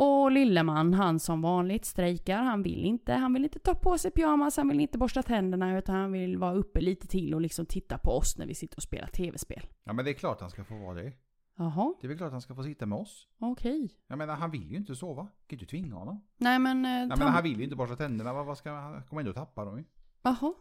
Och 0.00 0.30
Lilleman, 0.32 0.94
han 0.94 1.20
som 1.20 1.42
vanligt 1.42 1.84
strejkar. 1.84 2.42
Han 2.42 2.62
vill 2.62 2.84
inte. 2.84 3.12
Han 3.12 3.32
vill 3.34 3.44
inte 3.44 3.58
ta 3.58 3.74
på 3.74 3.98
sig 3.98 4.10
pyjamas, 4.10 4.56
han 4.56 4.68
vill 4.68 4.80
inte 4.80 4.98
borsta 4.98 5.22
tänderna 5.22 5.78
utan 5.78 5.94
han 5.94 6.12
vill 6.12 6.38
vara 6.38 6.52
uppe 6.54 6.80
lite 6.80 7.06
till 7.06 7.34
och 7.34 7.40
liksom 7.40 7.66
titta 7.66 7.98
på 7.98 8.10
oss 8.10 8.38
när 8.38 8.46
vi 8.46 8.54
sitter 8.54 8.76
och 8.78 8.82
spelar 8.82 9.06
tv-spel. 9.08 9.66
Ja 9.84 9.92
men 9.92 10.04
det 10.04 10.10
är 10.10 10.14
klart 10.14 10.40
han 10.40 10.50
ska 10.50 10.64
få 10.64 10.74
vara 10.78 10.94
det. 10.94 11.12
Jaha, 11.56 11.94
Det 12.00 12.06
är 12.06 12.08
väl 12.08 12.18
klart 12.18 12.32
han 12.32 12.40
ska 12.40 12.54
få 12.54 12.62
sitta 12.62 12.86
med 12.86 12.98
oss. 12.98 13.28
okej. 13.38 13.90
Jag 14.06 14.18
menar 14.18 14.34
han 14.36 14.50
vill 14.50 14.70
ju 14.70 14.76
inte 14.76 14.94
sova. 14.94 15.22
Kan 15.46 15.56
inte 15.58 15.66
tvinga 15.66 15.94
honom. 15.94 16.24
Nej 16.36 16.58
men... 16.58 16.84
Eh, 16.84 17.08
ta- 17.08 17.16
menar 17.16 17.32
han 17.32 17.42
vill 17.42 17.58
ju 17.58 17.64
inte 17.64 17.76
borsta 17.76 17.96
tänderna. 17.96 18.32
Vad, 18.32 18.46
vad 18.46 18.58
ska 18.58 18.70
han 18.72 19.02
kommer 19.02 19.22
ändå 19.22 19.32
tappa 19.32 19.64
dem 19.64 19.78
ju. 19.78 19.84
Jaha. 20.22 20.54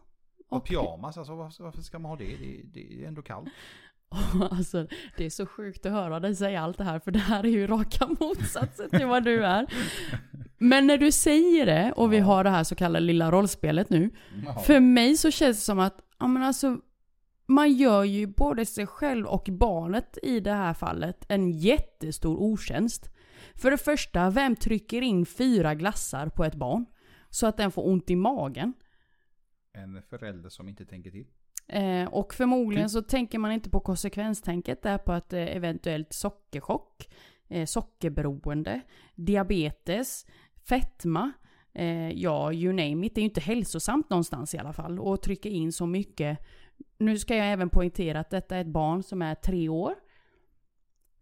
Och 0.49 0.57
okej. 0.57 0.77
pyjamas, 0.77 1.17
alltså 1.17 1.35
varför, 1.35 1.63
varför 1.63 1.81
ska 1.81 1.99
man 1.99 2.09
ha 2.11 2.15
det? 2.17 2.37
Det, 2.37 2.61
det 2.73 3.03
är 3.03 3.07
ändå 3.07 3.21
kallt. 3.21 3.49
Alltså, 4.51 4.87
det 5.17 5.25
är 5.25 5.29
så 5.29 5.45
sjukt 5.45 5.85
att 5.85 5.91
höra 5.91 6.19
dig 6.19 6.35
säga 6.35 6.61
allt 6.61 6.77
det 6.77 6.83
här, 6.83 6.99
för 6.99 7.11
det 7.11 7.19
här 7.19 7.45
är 7.45 7.49
ju 7.49 7.67
raka 7.67 8.07
motsatsen 8.19 8.89
till 8.89 9.05
vad 9.05 9.23
du 9.23 9.45
är. 9.45 9.67
Men 10.57 10.87
när 10.87 10.97
du 10.97 11.11
säger 11.11 11.65
det, 11.65 11.93
och 11.95 12.13
vi 12.13 12.19
har 12.19 12.43
det 12.43 12.49
här 12.49 12.63
så 12.63 12.75
kallade 12.75 13.05
lilla 13.05 13.31
rollspelet 13.31 13.89
nu. 13.89 14.09
För 14.65 14.79
mig 14.79 15.17
så 15.17 15.31
känns 15.31 15.57
det 15.57 15.63
som 15.63 15.79
att, 15.79 16.01
ja 16.19 16.27
men 16.27 16.43
alltså, 16.43 16.77
man 17.45 17.73
gör 17.73 18.03
ju 18.03 18.27
både 18.27 18.65
sig 18.65 18.87
själv 18.87 19.25
och 19.25 19.49
barnet 19.51 20.17
i 20.23 20.39
det 20.39 20.53
här 20.53 20.73
fallet 20.73 21.25
en 21.29 21.51
jättestor 21.51 22.37
otjänst. 22.37 23.09
För 23.55 23.71
det 23.71 23.77
första, 23.77 24.29
vem 24.29 24.55
trycker 24.55 25.01
in 25.01 25.25
fyra 25.25 25.75
glassar 25.75 26.29
på 26.29 26.43
ett 26.43 26.55
barn? 26.55 26.85
Så 27.29 27.47
att 27.47 27.57
den 27.57 27.71
får 27.71 27.87
ont 27.87 28.09
i 28.09 28.15
magen. 28.15 28.73
En 29.73 30.01
förälder 30.01 30.49
som 30.49 30.69
inte 30.69 30.85
tänker 30.85 31.11
till. 31.11 31.27
Eh, 31.67 32.07
och 32.07 32.33
förmodligen 32.33 32.89
så 32.89 33.01
tänker 33.01 33.39
man 33.39 33.51
inte 33.51 33.69
på 33.69 33.79
konsekvenstänket 33.79 34.81
där 34.81 34.97
på 34.97 35.11
att 35.11 35.33
eh, 35.33 35.55
eventuellt 35.55 36.13
sockerchock, 36.13 37.09
eh, 37.47 37.65
sockerberoende, 37.65 38.81
diabetes, 39.15 40.25
fetma, 40.69 41.31
eh, 41.73 42.09
ja 42.11 42.53
you 42.53 42.73
name 42.73 43.05
it. 43.07 43.15
Det 43.15 43.19
är 43.19 43.23
ju 43.23 43.29
inte 43.29 43.41
hälsosamt 43.41 44.09
någonstans 44.09 44.55
i 44.55 44.57
alla 44.57 44.73
fall. 44.73 44.99
Och 44.99 45.21
trycka 45.21 45.49
in 45.49 45.71
så 45.71 45.85
mycket. 45.85 46.39
Nu 46.97 47.17
ska 47.17 47.35
jag 47.35 47.51
även 47.51 47.69
poängtera 47.69 48.19
att 48.19 48.29
detta 48.29 48.55
är 48.55 48.61
ett 48.61 48.67
barn 48.67 49.03
som 49.03 49.21
är 49.21 49.35
tre 49.35 49.69
år. 49.69 49.95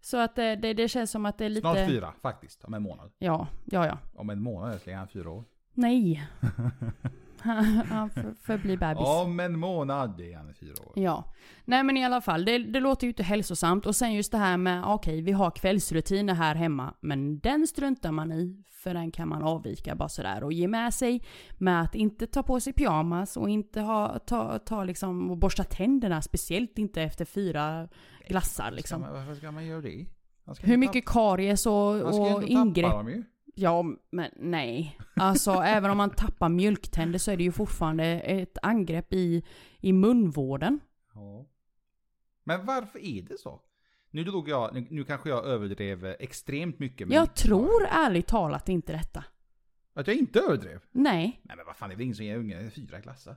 Så 0.01 0.17
att 0.17 0.37
eh, 0.37 0.51
det, 0.51 0.73
det 0.73 0.87
känns 0.87 1.11
som 1.11 1.25
att 1.25 1.37
det 1.37 1.45
är 1.45 1.49
lite... 1.49 1.61
Snart 1.61 1.87
fyra 1.87 2.13
faktiskt, 2.21 2.63
om 2.63 2.73
en 2.73 2.81
månad. 2.81 3.11
Ja, 3.17 3.47
ja, 3.65 3.85
ja. 3.87 3.97
Om 4.15 4.29
en 4.29 4.41
månad 4.41 4.79
är 4.85 4.95
han 4.95 5.07
fyra 5.07 5.29
år. 5.29 5.43
Nej. 5.73 6.27
Han 7.89 8.09
för, 8.09 8.33
förblir 8.41 8.77
bebis. 8.77 9.07
Om 9.07 9.39
en 9.39 9.59
månad 9.59 10.21
är 10.21 10.37
han 10.37 10.53
fyra 10.53 10.73
år. 10.85 10.91
Ja. 10.95 11.33
Nej 11.65 11.83
men 11.83 11.97
i 11.97 12.05
alla 12.05 12.21
fall, 12.21 12.45
det, 12.45 12.57
det 12.57 12.79
låter 12.79 13.07
ju 13.07 13.09
inte 13.09 13.23
hälsosamt. 13.23 13.85
Och 13.85 13.95
sen 13.95 14.13
just 14.13 14.31
det 14.31 14.37
här 14.37 14.57
med, 14.57 14.83
okej 14.85 15.21
vi 15.21 15.31
har 15.31 15.51
kvällsrutiner 15.51 16.33
här 16.33 16.55
hemma. 16.55 16.93
Men 16.99 17.39
den 17.39 17.67
struntar 17.67 18.11
man 18.11 18.31
i. 18.31 18.63
För 18.69 18.93
den 18.93 19.11
kan 19.11 19.29
man 19.29 19.43
avvika 19.43 19.95
bara 19.95 20.09
sådär. 20.09 20.43
Och 20.43 20.53
ge 20.53 20.67
med 20.67 20.93
sig 20.93 21.23
med 21.57 21.81
att 21.81 21.95
inte 21.95 22.27
ta 22.27 22.43
på 22.43 22.59
sig 22.59 22.73
pyjamas. 22.73 23.37
Och 23.37 23.49
inte 23.49 23.81
ha, 23.81 24.19
ta, 24.19 24.59
ta 24.59 24.83
liksom 24.83 25.31
och 25.31 25.37
borsta 25.37 25.63
tänderna. 25.63 26.21
Speciellt 26.21 26.77
inte 26.77 27.01
efter 27.01 27.25
fyra 27.25 27.87
glassar 28.27 28.63
Ska 28.63 28.75
liksom. 28.75 29.01
man, 29.01 29.13
varför 29.13 29.35
ska 29.35 29.51
man 29.51 29.65
göra 29.65 29.81
det? 29.81 30.05
Ska 30.53 30.67
Hur 30.67 30.77
mycket 30.77 31.05
karies 31.05 31.65
och, 31.65 32.13
ska 32.13 32.35
och 32.35 32.43
ingrepp. 32.43 32.93
Ja, 33.55 33.83
men 34.09 34.31
nej. 34.35 34.97
Alltså 35.15 35.51
även 35.65 35.91
om 35.91 35.97
man 35.97 36.09
tappar 36.09 36.49
mjölktänder 36.49 37.19
så 37.19 37.31
är 37.31 37.37
det 37.37 37.43
ju 37.43 37.51
fortfarande 37.51 38.05
ett 38.05 38.57
angrepp 38.61 39.13
i, 39.13 39.43
i 39.79 39.93
munvården. 39.93 40.79
Ja. 41.13 41.45
Men 42.43 42.65
varför 42.65 42.99
är 42.99 43.21
det 43.21 43.37
så? 43.37 43.61
Nu 44.09 44.23
drog 44.23 44.49
jag, 44.49 44.73
nu, 44.73 44.87
nu 44.89 45.03
kanske 45.03 45.29
jag 45.29 45.45
överdrev 45.45 46.05
extremt 46.05 46.79
mycket. 46.79 47.07
men- 47.07 47.15
Jag 47.15 47.35
tror 47.35 47.85
ärligt 47.89 48.27
talat 48.27 48.69
inte 48.69 48.93
detta. 48.93 49.23
Att 49.93 50.07
jag 50.07 50.15
inte 50.15 50.39
överdrev? 50.39 50.81
Nej. 50.91 51.39
Nej 51.43 51.57
men 51.57 51.65
vad 51.65 51.75
fan, 51.75 51.89
det 51.89 51.93
är 51.93 51.97
väl 51.97 52.03
ingen 52.03 52.15
som 52.15 52.25
ger 52.25 52.37
unge 52.37 52.69
fyra 52.69 52.99
glassar? 52.99 53.35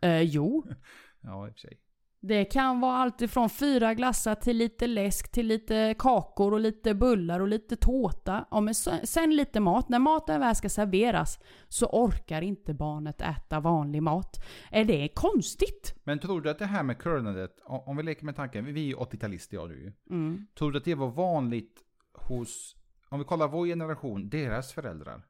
Eh, 0.00 0.20
jo. 0.22 0.66
Ja, 1.22 1.46
i 1.46 1.50
och 1.50 1.54
för 1.54 1.60
sig. 1.60 1.80
Det 2.22 2.44
kan 2.44 2.80
vara 2.80 2.96
allt 2.96 3.22
ifrån 3.22 3.50
fyra 3.50 3.94
glassar 3.94 4.34
till 4.34 4.56
lite 4.56 4.86
läsk, 4.86 5.32
till 5.32 5.46
lite 5.46 5.94
kakor 5.98 6.52
och 6.52 6.60
lite 6.60 6.94
bullar 6.94 7.40
och 7.40 7.48
lite 7.48 7.76
tårta. 7.76 8.46
Ja, 8.50 8.60
men 8.60 8.74
sen 8.74 9.36
lite 9.36 9.60
mat. 9.60 9.88
När 9.88 9.98
maten 9.98 10.40
väl 10.40 10.56
ska 10.56 10.68
serveras 10.68 11.38
så 11.68 11.86
orkar 11.86 12.42
inte 12.42 12.74
barnet 12.74 13.20
äta 13.20 13.60
vanlig 13.60 14.02
mat. 14.02 14.44
Är 14.70 14.84
det 14.84 15.08
konstigt? 15.14 16.00
Men 16.04 16.18
tror 16.18 16.40
du 16.40 16.50
att 16.50 16.58
det 16.58 16.66
här 16.66 16.82
med 16.82 16.98
curlandet, 16.98 17.60
om 17.64 17.96
vi 17.96 18.02
leker 18.02 18.24
med 18.24 18.36
tanken, 18.36 18.64
vi 18.64 18.80
är 18.80 18.86
ju 18.86 18.96
80-talister 18.96 19.54
jag 19.54 19.68
du 19.68 19.82
ju. 19.82 19.92
Mm. 20.10 20.46
Tror 20.58 20.72
du 20.72 20.78
att 20.78 20.84
det 20.84 20.94
var 20.94 21.10
vanligt 21.10 21.80
hos, 22.12 22.76
om 23.08 23.18
vi 23.18 23.24
kollar 23.24 23.48
vår 23.48 23.66
generation, 23.66 24.28
deras 24.28 24.72
föräldrar. 24.72 25.26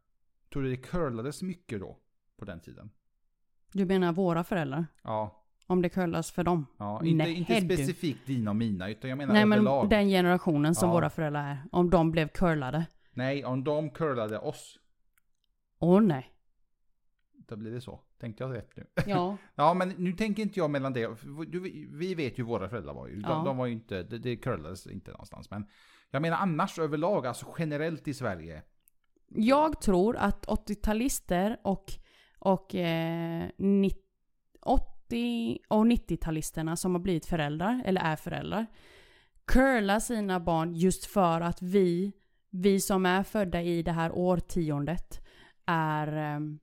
Tror 0.53 0.63
du 0.63 0.71
det 0.71 0.77
curlades 0.77 1.43
mycket 1.43 1.81
då? 1.81 1.97
På 2.39 2.45
den 2.45 2.61
tiden? 2.61 2.91
Du 3.73 3.85
menar 3.85 4.13
våra 4.13 4.45
föräldrar? 4.45 4.87
Ja. 5.03 5.40
Om 5.71 5.83
det 5.83 5.89
curlas 5.89 6.31
för 6.31 6.45
dem. 6.45 6.67
Ja, 6.79 7.05
inte, 7.05 7.25
Nej, 7.25 7.35
inte 7.35 7.61
du. 7.61 7.75
specifikt 7.77 8.27
dina 8.27 8.51
och 8.51 8.57
mina, 8.57 8.91
utan 8.91 9.11
jag 9.11 9.17
menar 9.17 9.35
Nej 9.35 9.47
men 9.47 9.59
överlag. 9.59 9.89
den 9.91 10.09
generationen 10.09 10.75
som 10.75 10.89
Ja. 10.89 10.93
våra 10.95 11.11
föräldrar 11.11 11.51
är. 11.51 11.59
Om 11.73 11.91
de 11.91 12.11
blev 12.11 12.29
curlade. 12.29 12.87
Nej, 13.13 13.45
om 13.45 13.65
de 13.65 13.91
curlade 13.91 14.39
oss, 14.39 14.79
Åh 15.79 16.01
nej. 16.01 16.33
då 17.49 17.57
blir 17.57 17.71
det 17.71 17.81
så. 17.81 18.01
Tänkte 18.21 18.45
jag 18.45 18.55
rätt 18.57 18.77
nu? 18.77 18.87
Ja. 19.07 19.37
Ja, 19.55 19.75
men 19.75 19.89
nu 19.89 20.13
tänker 20.13 20.43
inte 20.43 20.59
jag 20.59 20.71
mellan 20.71 20.93
det. 20.93 21.11
Du, 21.49 21.61
vi 21.93 22.15
vet 22.15 22.33
ju 22.39 22.43
hur 22.43 22.49
våra 22.49 22.69
föräldrar 22.69 22.95
var 22.95 23.09
ju. 23.09 23.15
De, 23.15 23.21
Ja. 23.23 23.43
de 23.45 23.57
var 23.57 23.67
ju 23.67 23.73
inte, 23.73 24.03
det, 24.03 24.19
det 24.19 24.37
curlades 24.37 24.87
inte 24.87 25.11
någonstans. 25.11 25.51
Men 25.51 25.67
jag 26.11 26.23
menar 26.23 26.37
annars 26.37 26.79
överlag, 26.79 27.27
alltså 27.27 27.47
generellt 27.59 28.09
i 28.09 28.15
Sverige. 28.15 28.63
Jag 29.29 29.81
tror 29.81 30.17
att 30.17 30.47
80-talister 30.47 31.57
och, 31.65 31.85
och 32.39 32.75
eh, 32.75 33.49
nitt- 33.59 34.07
80 35.11 35.59
och 35.69 35.85
90-talisterna 35.85 36.77
som 36.77 36.95
har 36.95 37.01
blivit 37.01 37.27
föräldrar, 37.27 37.83
eller 37.85 38.01
är 38.01 38.17
föräldrar, 38.17 38.67
curlar 39.45 40.01
sina 40.01 40.41
barn 40.41 40.75
just 40.75 41.07
för 41.07 41.41
att 41.41 41.63
vi, 41.63 42.13
vi 42.51 42.81
som 42.81 43.07
är 43.07 43.23
födda 43.23 43.63
i 43.63 43.83
det 43.83 43.93
här 43.93 44.13
årtiondet, 44.13 45.27
är, 45.67 46.13
ehm, 46.13 46.59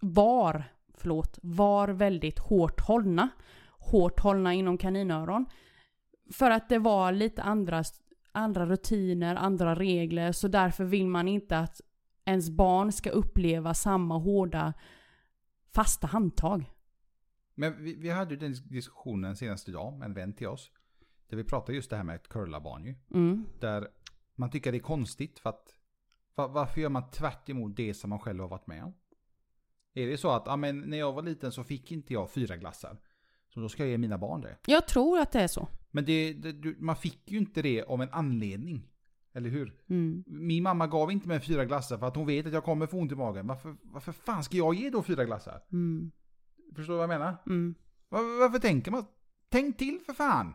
var, 0.00 0.64
förlåt, 0.94 1.38
var 1.42 1.88
väldigt 1.88 2.38
hårt 2.38 2.80
hållna. 2.80 3.28
Hårt 3.78 4.20
hållna 4.20 4.54
inom 4.54 4.78
kaninöron. 4.78 5.46
För 6.32 6.50
att 6.50 6.68
det 6.68 6.78
var 6.78 7.12
lite 7.12 7.42
andra, 7.42 7.84
andra 8.32 8.66
rutiner, 8.66 9.36
andra 9.36 9.74
regler, 9.74 10.32
så 10.32 10.48
därför 10.48 10.84
vill 10.84 11.06
man 11.06 11.28
inte 11.28 11.58
att 11.58 11.80
ens 12.24 12.50
barn 12.50 12.92
ska 12.92 13.10
uppleva 13.10 13.74
samma 13.74 14.18
hårda 14.18 14.72
fasta 15.74 16.06
handtag. 16.06 16.71
Men 17.54 17.82
vi, 17.84 17.94
vi 17.94 18.08
hade 18.10 18.34
ju 18.34 18.40
den 18.40 18.54
diskussionen 18.68 19.36
senast 19.36 19.68
idag 19.68 19.98
med 19.98 20.06
en 20.06 20.14
vän 20.14 20.32
till 20.32 20.46
oss. 20.48 20.70
Där 21.28 21.36
vi 21.36 21.44
pratade 21.44 21.76
just 21.76 21.90
det 21.90 21.96
här 21.96 22.04
med 22.04 22.14
att 22.14 22.28
curla 22.28 22.60
barn 22.60 22.84
ju. 22.84 22.94
Mm. 23.14 23.46
Där 23.60 23.88
man 24.34 24.50
tycker 24.50 24.72
det 24.72 24.78
är 24.78 24.82
konstigt 24.82 25.38
för 25.38 25.50
att 25.50 25.76
va- 26.34 26.48
varför 26.48 26.80
gör 26.80 26.88
man 26.88 27.10
tvärt 27.10 27.48
emot 27.48 27.76
det 27.76 27.94
som 27.94 28.10
man 28.10 28.18
själv 28.18 28.40
har 28.40 28.48
varit 28.48 28.66
med 28.66 28.84
om? 28.84 28.94
Är 29.94 30.06
det 30.06 30.16
så 30.18 30.30
att 30.30 30.42
ja, 30.46 30.56
men 30.56 30.80
när 30.80 30.98
jag 30.98 31.12
var 31.12 31.22
liten 31.22 31.52
så 31.52 31.64
fick 31.64 31.92
inte 31.92 32.12
jag 32.12 32.30
fyra 32.30 32.56
glassar. 32.56 33.00
Så 33.54 33.60
då 33.60 33.68
ska 33.68 33.82
jag 33.82 33.90
ge 33.90 33.98
mina 33.98 34.18
barn 34.18 34.40
det. 34.40 34.56
Jag 34.66 34.88
tror 34.88 35.18
att 35.18 35.32
det 35.32 35.40
är 35.40 35.48
så. 35.48 35.68
Men 35.90 36.04
det, 36.04 36.32
det, 36.32 36.80
man 36.80 36.96
fick 36.96 37.30
ju 37.30 37.38
inte 37.38 37.62
det 37.62 37.82
av 37.82 38.02
en 38.02 38.08
anledning. 38.12 38.88
Eller 39.32 39.50
hur? 39.50 39.74
Mm. 39.88 40.24
Min 40.26 40.62
mamma 40.62 40.86
gav 40.86 41.12
inte 41.12 41.28
mig 41.28 41.40
fyra 41.40 41.64
glassar 41.64 41.98
för 41.98 42.06
att 42.06 42.16
hon 42.16 42.26
vet 42.26 42.46
att 42.46 42.52
jag 42.52 42.64
kommer 42.64 42.86
få 42.86 42.98
ont 42.98 43.12
i 43.12 43.14
magen. 43.14 43.46
Varför, 43.46 43.76
varför 43.82 44.12
fan 44.12 44.44
ska 44.44 44.56
jag 44.56 44.74
ge 44.74 44.90
då 44.90 45.02
fyra 45.02 45.24
glassar? 45.24 45.62
Mm. 45.72 46.10
Förstår 46.76 46.92
du 46.94 46.98
vad 46.98 47.02
jag 47.02 47.18
menar? 47.20 47.36
Mm. 47.46 47.74
Var, 48.08 48.40
varför 48.40 48.58
tänker 48.58 48.90
man? 48.90 49.04
Tänk 49.48 49.78
till 49.78 50.00
för 50.06 50.12
fan! 50.12 50.54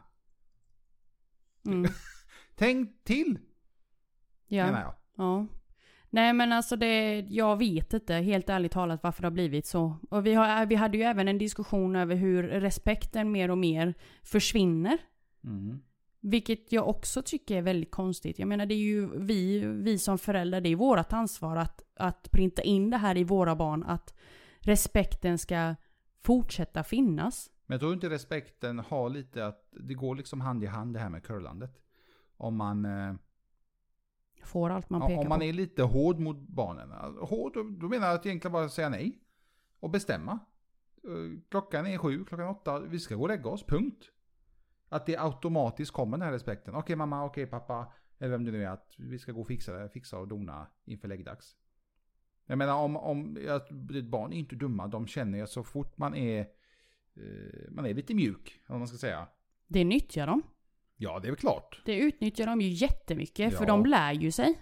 Mm. 1.65 1.91
Tänk 2.55 3.03
till! 3.03 3.39
Menar 4.47 4.71
Ja. 4.71 4.81
jag. 4.81 4.93
ja. 5.25 5.47
Nej 6.09 6.33
men 6.33 6.51
alltså 6.51 6.75
det, 6.75 7.19
jag 7.19 7.57
vet 7.57 7.93
inte 7.93 8.13
helt 8.13 8.49
ärligt 8.49 8.71
talat 8.71 9.03
varför 9.03 9.21
det 9.21 9.25
har 9.25 9.31
blivit 9.31 9.65
så. 9.65 9.97
Och 10.09 10.25
vi, 10.25 10.33
har, 10.33 10.65
vi 10.65 10.75
hade 10.75 10.97
ju 10.97 11.03
även 11.03 11.27
en 11.27 11.37
diskussion 11.37 11.95
över 11.95 12.15
hur 12.15 12.43
respekten 12.43 13.31
mer 13.31 13.51
och 13.51 13.57
mer 13.57 13.93
försvinner. 14.23 14.97
Mm. 15.43 15.79
Vilket 16.19 16.71
jag 16.71 16.87
också 16.89 17.21
tycker 17.21 17.57
är 17.57 17.61
väldigt 17.61 17.91
konstigt. 17.91 18.39
Jag 18.39 18.47
menar 18.47 18.65
det 18.65 18.73
är 18.73 18.77
ju 18.77 19.19
vi, 19.19 19.59
vi 19.59 19.97
som 19.99 20.17
föräldrar, 20.17 20.61
det 20.61 20.69
är 20.69 20.75
vårt 20.75 21.13
ansvar 21.13 21.55
att, 21.55 21.81
att 21.95 22.31
printa 22.31 22.61
in 22.61 22.89
det 22.89 22.97
här 22.97 23.17
i 23.17 23.23
våra 23.23 23.55
barn. 23.55 23.83
Att 23.83 24.13
respekten 24.59 25.37
ska 25.37 25.75
fortsätta 26.23 26.83
finnas. 26.83 27.49
Men 27.65 27.75
jag 27.75 27.79
tror 27.81 27.93
inte 27.93 28.09
respekten 28.09 28.79
har 28.79 29.09
lite 29.09 29.45
att 29.45 29.67
det 29.71 29.93
går 29.93 30.15
liksom 30.15 30.41
hand 30.41 30.63
i 30.63 30.67
hand 30.67 30.93
det 30.93 30.99
här 30.99 31.09
med 31.09 31.23
curlandet. 31.23 31.81
Om 32.37 32.55
man, 32.55 32.85
eh, 32.85 33.15
Får 34.43 34.69
allt 34.69 34.89
man 34.89 35.01
ja, 35.01 35.07
pekar 35.07 35.21
om 35.21 35.29
man 35.29 35.39
på. 35.39 35.43
är 35.45 35.53
lite 35.53 35.83
hård 35.83 36.19
mot 36.19 36.37
barnen. 36.37 36.91
Hård, 37.19 37.53
då, 37.53 37.63
då 37.63 37.87
menar 37.89 38.07
jag 38.07 38.15
att 38.15 38.25
egentligen 38.25 38.53
bara 38.53 38.69
säga 38.69 38.89
nej. 38.89 39.21
Och 39.79 39.89
bestämma. 39.89 40.39
Eh, 41.03 41.39
Klockan 41.49 41.87
är 41.87 41.97
sju, 41.97 42.25
klockan 42.25 42.47
åtta, 42.47 42.79
vi 42.79 42.99
ska 42.99 43.15
gå 43.15 43.21
och 43.21 43.27
lägga 43.27 43.49
oss, 43.49 43.63
punkt. 43.63 44.11
Att 44.89 45.05
det 45.05 45.17
automatiskt 45.17 45.91
kommer 45.91 46.17
den 46.17 46.25
här 46.25 46.31
respekten. 46.33 46.75
Okej 46.75 46.95
mamma, 46.95 47.25
okej 47.25 47.45
pappa, 47.47 47.93
eller 48.19 48.31
vem 48.31 48.45
det 48.45 48.51
nu 48.51 48.63
är, 48.63 48.69
att 48.69 48.93
vi 48.97 49.19
ska 49.19 49.31
gå 49.31 49.41
och 49.41 49.47
fixa 49.47 49.73
det, 49.73 49.89
fixa 49.89 50.17
och 50.19 50.27
dona 50.27 50.67
inför 50.85 51.07
läggdags. 51.07 51.57
Jag 52.49 52.57
menar 52.57 52.75
om, 52.75 52.97
om 52.97 53.37
ett 53.95 54.05
barn 54.05 54.33
är 54.33 54.37
inte 54.37 54.55
dumma, 54.55 54.87
de 54.87 55.07
känner 55.07 55.37
ju 55.37 55.47
så 55.47 55.63
fort 55.63 55.97
man 55.97 56.15
är, 56.15 56.39
eh, 57.15 57.69
man 57.71 57.85
är 57.85 57.93
lite 57.93 58.13
mjuk, 58.13 58.61
om 58.67 58.79
man 58.79 58.87
ska 58.87 58.97
säga. 58.97 59.27
Det 59.67 59.83
nyttjar 59.83 60.27
de. 60.27 60.41
Ja, 60.97 61.19
det 61.19 61.27
är 61.27 61.31
väl 61.31 61.39
klart. 61.39 61.81
Det 61.85 61.97
utnyttjar 61.99 62.45
de 62.45 62.61
ju 62.61 62.69
jättemycket 62.69 63.57
för 63.57 63.63
Ja. 63.63 63.67
de 63.67 63.85
lär 63.85 64.13
ju 64.13 64.31
sig. 64.31 64.61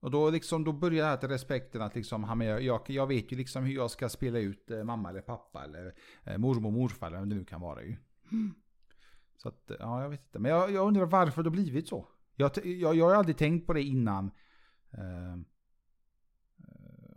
Och 0.00 0.10
då, 0.10 0.30
liksom, 0.30 0.64
då 0.64 0.72
börjar 0.72 1.04
det 1.04 1.10
här 1.10 1.16
till 1.16 1.28
respekten 1.28 1.82
att 1.82 1.94
liksom, 1.94 2.40
jag, 2.40 2.90
jag, 2.90 3.06
vet 3.06 3.32
ju 3.32 3.36
liksom 3.36 3.64
hur 3.64 3.74
jag 3.74 3.90
ska 3.90 4.08
spela 4.08 4.38
ut 4.38 4.70
eh, 4.70 4.84
mamma 4.84 5.10
eller 5.10 5.20
pappa 5.20 5.64
eller 5.64 5.94
eh, 6.24 6.38
mormor, 6.38 6.70
morfar 6.70 7.06
eller 7.06 7.18
vad 7.18 7.28
det 7.28 7.34
nu 7.34 7.44
kan 7.44 7.60
vara 7.60 7.82
ju. 7.82 7.96
Så 9.36 9.48
att, 9.48 9.70
eh, 9.70 9.76
ja 9.80 10.02
jag 10.02 10.10
vet 10.10 10.20
inte. 10.26 10.38
Men 10.38 10.50
jag, 10.50 10.70
jag 10.70 10.86
undrar 10.86 11.06
varför 11.06 11.42
det 11.42 11.48
har 11.48 11.54
blivit 11.54 11.88
så. 11.88 12.06
Jag, 12.36 12.50
jag, 12.64 12.94
jag 12.94 13.04
har 13.04 13.14
aldrig 13.14 13.36
tänkt 13.36 13.66
på 13.66 13.72
det 13.72 13.82
innan. 13.82 14.30
Eh, 14.90 15.36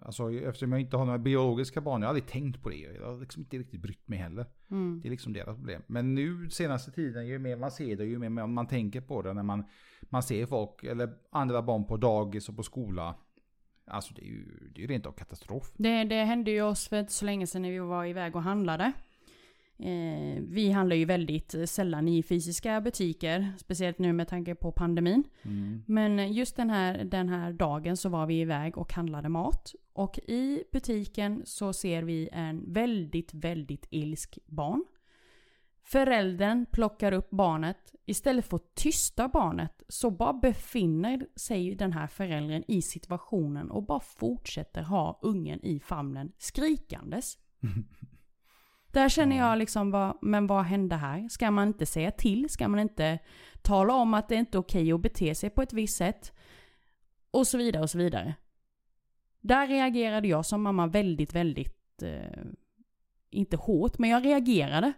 alltså 0.02 0.32
eftersom 0.32 0.72
jag 0.72 0.82
inte 0.82 0.98
har 0.98 1.06
några 1.06 1.20
biologiska 1.20 1.82
barn, 1.82 2.02
jag 2.02 2.08
har 2.08 2.10
aldrig 2.10 2.28
tänkt 2.28 2.64
på 2.64 2.70
det. 2.70 2.76
Jag 2.76 3.06
har 3.06 3.20
liksom 3.20 3.42
inte 3.42 3.58
riktigt 3.58 3.82
brytt 3.82 4.08
mig 4.08 4.20
heller. 4.20 4.46
Mm. 4.72 5.00
Det 5.02 5.08
är 5.08 5.10
liksom 5.10 5.34
deras 5.34 5.56
problem. 5.56 5.82
Men 5.88 6.16
nu 6.16 6.50
senaste 6.50 6.92
tiden, 6.92 7.28
ju 7.28 7.40
mer 7.40 7.58
man 7.58 7.72
ser 7.72 7.96
det, 7.96 8.06
ju 8.06 8.20
mer 8.20 8.48
man 8.48 8.68
tänker 8.68 9.02
på 9.02 9.22
det. 9.22 9.34
När 9.34 9.44
man, 9.44 9.64
man 10.02 10.24
ser 10.24 10.46
folk, 10.46 10.84
eller 10.84 11.14
andra 11.32 11.62
barn 11.62 11.86
på 11.86 11.98
dagis 11.98 12.50
och 12.50 12.56
på 12.56 12.64
skola. 12.64 13.16
Alltså 13.86 14.14
det 14.14 14.22
är 14.22 14.26
ju, 14.26 14.70
det 14.74 14.80
är 14.80 14.82
ju 14.82 14.88
rent 14.88 15.06
av 15.06 15.12
katastrof. 15.12 15.72
Det, 15.78 16.04
det 16.04 16.24
hände 16.24 16.52
ju 16.52 16.62
oss 16.62 16.88
för 16.88 17.00
inte 17.00 17.14
så 17.14 17.26
länge 17.26 17.48
sedan 17.48 17.62
när 17.62 17.72
vi 17.72 17.80
var 17.80 18.06
iväg 18.06 18.36
och 18.36 18.44
handlade. 18.44 18.94
Eh, 19.84 20.42
vi 20.42 20.72
handlar 20.72 20.96
ju 20.96 21.06
väldigt 21.06 21.56
sällan 21.70 22.08
i 22.08 22.24
fysiska 22.24 22.82
butiker, 22.82 23.54
speciellt 23.58 24.00
nu 24.00 24.14
med 24.14 24.28
tanke 24.28 24.56
på 24.56 24.72
pandemin. 24.72 25.24
Mm. 25.42 25.84
Men 25.88 26.34
just 26.34 26.56
den 26.56 26.70
här, 26.70 27.04
den 27.04 27.30
här 27.30 27.54
dagen 27.54 27.98
så 27.98 28.10
var 28.10 28.26
vi 28.26 28.42
iväg 28.42 28.78
och 28.78 28.94
handlade 28.94 29.30
mat. 29.30 29.74
Och 29.94 30.18
i 30.18 30.64
butiken 30.72 31.42
så 31.46 31.74
ser 31.74 32.04
vi 32.04 32.30
en 32.32 32.74
väldigt, 32.74 33.34
väldigt 33.34 33.88
ilsk 33.90 34.40
barn. 34.46 34.86
Föräldern 35.84 36.66
plockar 36.66 37.12
upp 37.12 37.30
barnet. 37.30 37.96
Istället 38.06 38.46
för 38.46 38.56
att 38.56 38.76
tysta 38.76 39.28
barnet 39.28 39.84
så 39.88 40.12
bara 40.12 40.34
befinner 40.34 41.28
sig 41.36 41.76
den 41.76 41.94
här 41.94 42.08
föräldern 42.08 42.64
i 42.68 42.82
situationen 42.82 43.72
och 43.72 43.84
bara 43.84 44.00
fortsätter 44.00 44.82
ha 44.82 45.20
ungen 45.22 45.66
i 45.66 45.80
famnen 45.80 46.32
skrikandes. 46.38 47.38
Där 48.92 49.10
känner 49.10 49.38
jag 49.38 49.58
liksom, 49.58 49.92
vad, 49.92 50.18
men 50.22 50.48
vad 50.48 50.64
hände 50.64 50.96
här? 50.96 51.30
Ska 51.30 51.52
man 51.52 51.68
inte 51.68 51.86
säga 51.86 52.12
till? 52.12 52.50
Ska 52.50 52.68
man 52.68 52.80
inte 52.80 53.20
tala 53.62 53.94
om 53.94 54.14
att 54.14 54.30
det 54.30 54.36
inte 54.36 54.58
är 54.58 54.60
okej 54.60 54.92
att 54.92 55.02
bete 55.02 55.36
sig 55.36 55.50
på 55.50 55.62
ett 55.62 55.74
visst 55.74 55.98
sätt? 55.98 56.34
Och 57.32 57.48
så 57.48 57.58
vidare 57.58 57.84
och 57.84 57.90
så 57.90 57.98
vidare. 57.98 58.36
Där 59.42 59.68
reagerade 59.68 60.28
jag 60.28 60.46
som 60.46 60.62
mamma 60.62 60.88
väldigt, 60.88 61.34
väldigt, 61.34 62.04
eh, 62.04 62.44
inte 63.30 63.58
hårt, 63.58 63.98
men 63.98 64.10
jag 64.10 64.26
reagerade. 64.26 64.94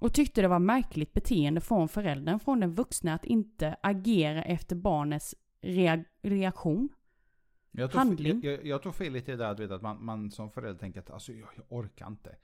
Och 0.00 0.14
tyckte 0.14 0.42
det 0.42 0.48
var 0.48 0.58
märkligt 0.58 1.12
beteende 1.12 1.60
från 1.60 1.88
föräldern, 1.88 2.40
från 2.40 2.60
den 2.60 2.74
vuxna, 2.74 3.14
att 3.14 3.24
inte 3.24 3.76
agera 3.82 4.42
efter 4.42 4.76
barnets 4.76 5.34
rea- 5.62 6.04
reaktion. 6.22 6.88
Jag 7.70 7.90
tror, 7.90 7.98
Handling. 7.98 8.40
Jag, 8.42 8.52
jag, 8.54 8.66
jag 8.66 8.82
tror 8.82 8.92
felet 8.92 9.28
är 9.28 9.36
där 9.36 9.50
att, 9.50 9.60
vet, 9.60 9.70
att 9.70 9.82
man, 9.82 10.04
man 10.04 10.30
som 10.30 10.50
förälder 10.50 10.80
tänker 10.80 11.00
att 11.00 11.10
alltså, 11.10 11.32
jag, 11.32 11.48
jag 11.56 11.64
orkar 11.68 12.06
inte. 12.06 12.36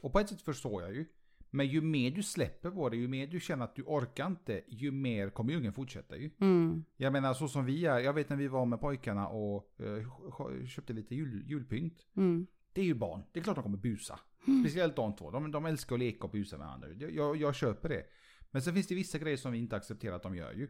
Och 0.00 0.12
på 0.12 0.20
ett 0.20 0.28
sätt 0.28 0.42
förstår 0.42 0.82
jag 0.82 0.94
ju. 0.94 1.06
Men 1.50 1.66
ju 1.66 1.80
mer 1.80 2.10
du 2.10 2.22
släpper 2.22 2.70
på 2.70 2.88
det, 2.88 2.96
ju 2.96 3.08
mer 3.08 3.26
du 3.26 3.40
känner 3.40 3.64
att 3.64 3.76
du 3.76 3.82
orkar 3.82 4.26
inte, 4.26 4.62
ju 4.68 4.90
mer 4.90 5.30
kommer 5.30 5.54
ungen 5.54 5.72
fortsätta 5.72 6.16
ju. 6.16 6.30
Mm. 6.40 6.84
Jag 6.96 7.12
menar 7.12 7.34
så 7.34 7.48
som 7.48 7.64
vi 7.64 7.86
är, 7.86 7.98
jag 7.98 8.12
vet 8.12 8.28
när 8.28 8.36
vi 8.36 8.48
var 8.48 8.66
med 8.66 8.80
pojkarna 8.80 9.28
och 9.28 9.80
eh, 9.80 10.66
köpte 10.66 10.92
lite 10.92 11.14
jul, 11.14 11.44
julpynt. 11.46 12.06
Mm. 12.16 12.46
Det 12.72 12.80
är 12.80 12.84
ju 12.84 12.94
barn, 12.94 13.22
det 13.32 13.40
är 13.40 13.44
klart 13.44 13.56
de 13.56 13.62
kommer 13.62 13.78
busa. 13.78 14.20
Speciellt 14.62 14.96
de 14.96 15.16
två, 15.16 15.30
de, 15.30 15.50
de 15.50 15.66
älskar 15.66 15.94
att 15.94 16.00
leka 16.00 16.24
och 16.24 16.30
busa 16.30 16.58
med 16.58 16.66
varandra. 16.66 16.88
Jag, 16.88 17.12
jag, 17.12 17.36
jag 17.36 17.54
köper 17.54 17.88
det. 17.88 18.04
Men 18.50 18.62
sen 18.62 18.74
finns 18.74 18.86
det 18.86 18.94
vissa 18.94 19.18
grejer 19.18 19.36
som 19.36 19.52
vi 19.52 19.58
inte 19.58 19.76
accepterar 19.76 20.16
att 20.16 20.22
de 20.22 20.36
gör 20.36 20.52
ju. 20.52 20.68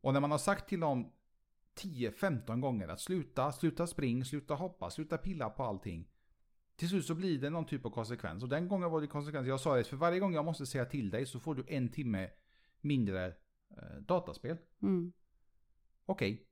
Och 0.00 0.12
när 0.12 0.20
man 0.20 0.30
har 0.30 0.38
sagt 0.38 0.68
till 0.68 0.80
dem 0.80 1.12
10-15 1.78 2.60
gånger 2.60 2.88
att 2.88 3.00
sluta, 3.00 3.52
sluta 3.52 3.86
spring, 3.86 4.24
sluta 4.24 4.54
hoppa, 4.54 4.90
sluta 4.90 5.18
pilla 5.18 5.50
på 5.50 5.62
allting. 5.62 6.08
Till 6.80 6.88
slut 6.88 7.06
så 7.06 7.14
blir 7.14 7.38
det 7.38 7.50
någon 7.50 7.64
typ 7.66 7.86
av 7.86 7.90
konsekvens. 7.90 8.42
Och 8.42 8.48
den 8.48 8.68
gången 8.68 8.90
var 8.90 9.00
det 9.00 9.06
konsekvens. 9.06 9.46
Jag 9.48 9.60
sa 9.60 9.76
det, 9.76 9.84
för 9.84 9.96
varje 9.96 10.20
gång 10.20 10.34
jag 10.34 10.44
måste 10.44 10.66
säga 10.66 10.84
till 10.84 11.10
dig 11.10 11.26
så 11.26 11.40
får 11.40 11.54
du 11.54 11.64
en 11.68 11.88
timme 11.88 12.30
mindre 12.80 13.26
eh, 13.70 14.00
dataspel. 14.06 14.56
Mm. 14.82 15.12
Okej. 16.06 16.46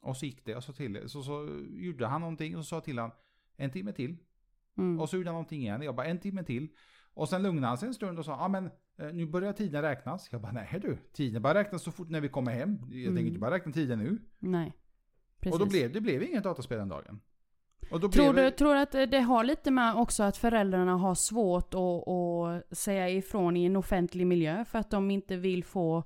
Och 0.00 0.16
så 0.16 0.26
gick 0.26 0.44
det. 0.44 0.56
Och 0.56 0.64
så, 0.64 0.72
till, 0.72 1.08
så, 1.08 1.22
så 1.22 1.62
gjorde 1.70 2.06
han 2.06 2.20
någonting 2.20 2.56
och 2.56 2.64
så 2.64 2.68
sa 2.68 2.76
jag 2.76 2.84
till 2.84 2.98
honom 2.98 3.16
en 3.56 3.70
timme 3.70 3.92
till. 3.92 4.16
Mm. 4.76 5.00
Och 5.00 5.08
så 5.08 5.16
gjorde 5.16 5.28
han 5.28 5.34
någonting 5.34 5.62
igen. 5.62 5.82
Jag 5.82 5.94
bara 5.96 6.06
en 6.06 6.18
timme 6.18 6.44
till. 6.44 6.68
Och 7.14 7.28
sen 7.28 7.42
lugnade 7.42 7.66
han 7.66 7.78
sig 7.78 7.88
en 7.88 7.94
stund 7.94 8.18
och 8.18 8.24
sa, 8.24 8.32
ja 8.32 8.48
men 8.48 8.70
eh, 8.96 9.12
nu 9.12 9.26
börjar 9.26 9.52
tiden 9.52 9.82
räknas. 9.82 10.28
Jag 10.32 10.40
bara, 10.40 10.52
nej 10.52 10.78
du, 10.82 10.98
tiden 11.12 11.42
börjar 11.42 11.54
räknas 11.54 11.82
så 11.82 11.92
fort 11.92 12.08
när 12.08 12.20
vi 12.20 12.28
kommer 12.28 12.52
hem. 12.52 12.78
Jag 12.90 13.00
Mm. 13.02 13.14
tänker 13.14 13.28
inte 13.28 13.40
bara 13.40 13.54
räkna 13.54 13.72
tiden 13.72 13.98
nu. 13.98 14.18
Nej. 14.38 14.72
Precis. 15.40 15.52
Och 15.52 15.66
då 15.66 15.70
blev 15.70 15.92
det 15.92 16.00
blev 16.00 16.22
inget 16.22 16.44
dataspel 16.44 16.78
den 16.78 16.88
dagen. 16.88 17.20
Tror 17.90 18.32
du, 18.32 18.50
tror 18.50 18.74
du 18.74 18.80
att 18.80 18.92
det 18.92 19.20
har 19.20 19.44
lite 19.44 19.70
med 19.70 19.94
också 19.94 20.22
att 20.22 20.36
föräldrarna 20.36 20.96
har 20.96 21.14
svårt 21.14 21.74
att, 21.74 22.08
att 22.08 22.78
säga 22.78 23.08
ifrån 23.10 23.56
i 23.56 23.64
en 23.64 23.76
offentlig 23.76 24.26
miljö 24.26 24.64
för 24.64 24.78
att 24.78 24.90
de 24.90 25.10
inte 25.10 25.36
vill 25.36 25.64
få 25.64 26.04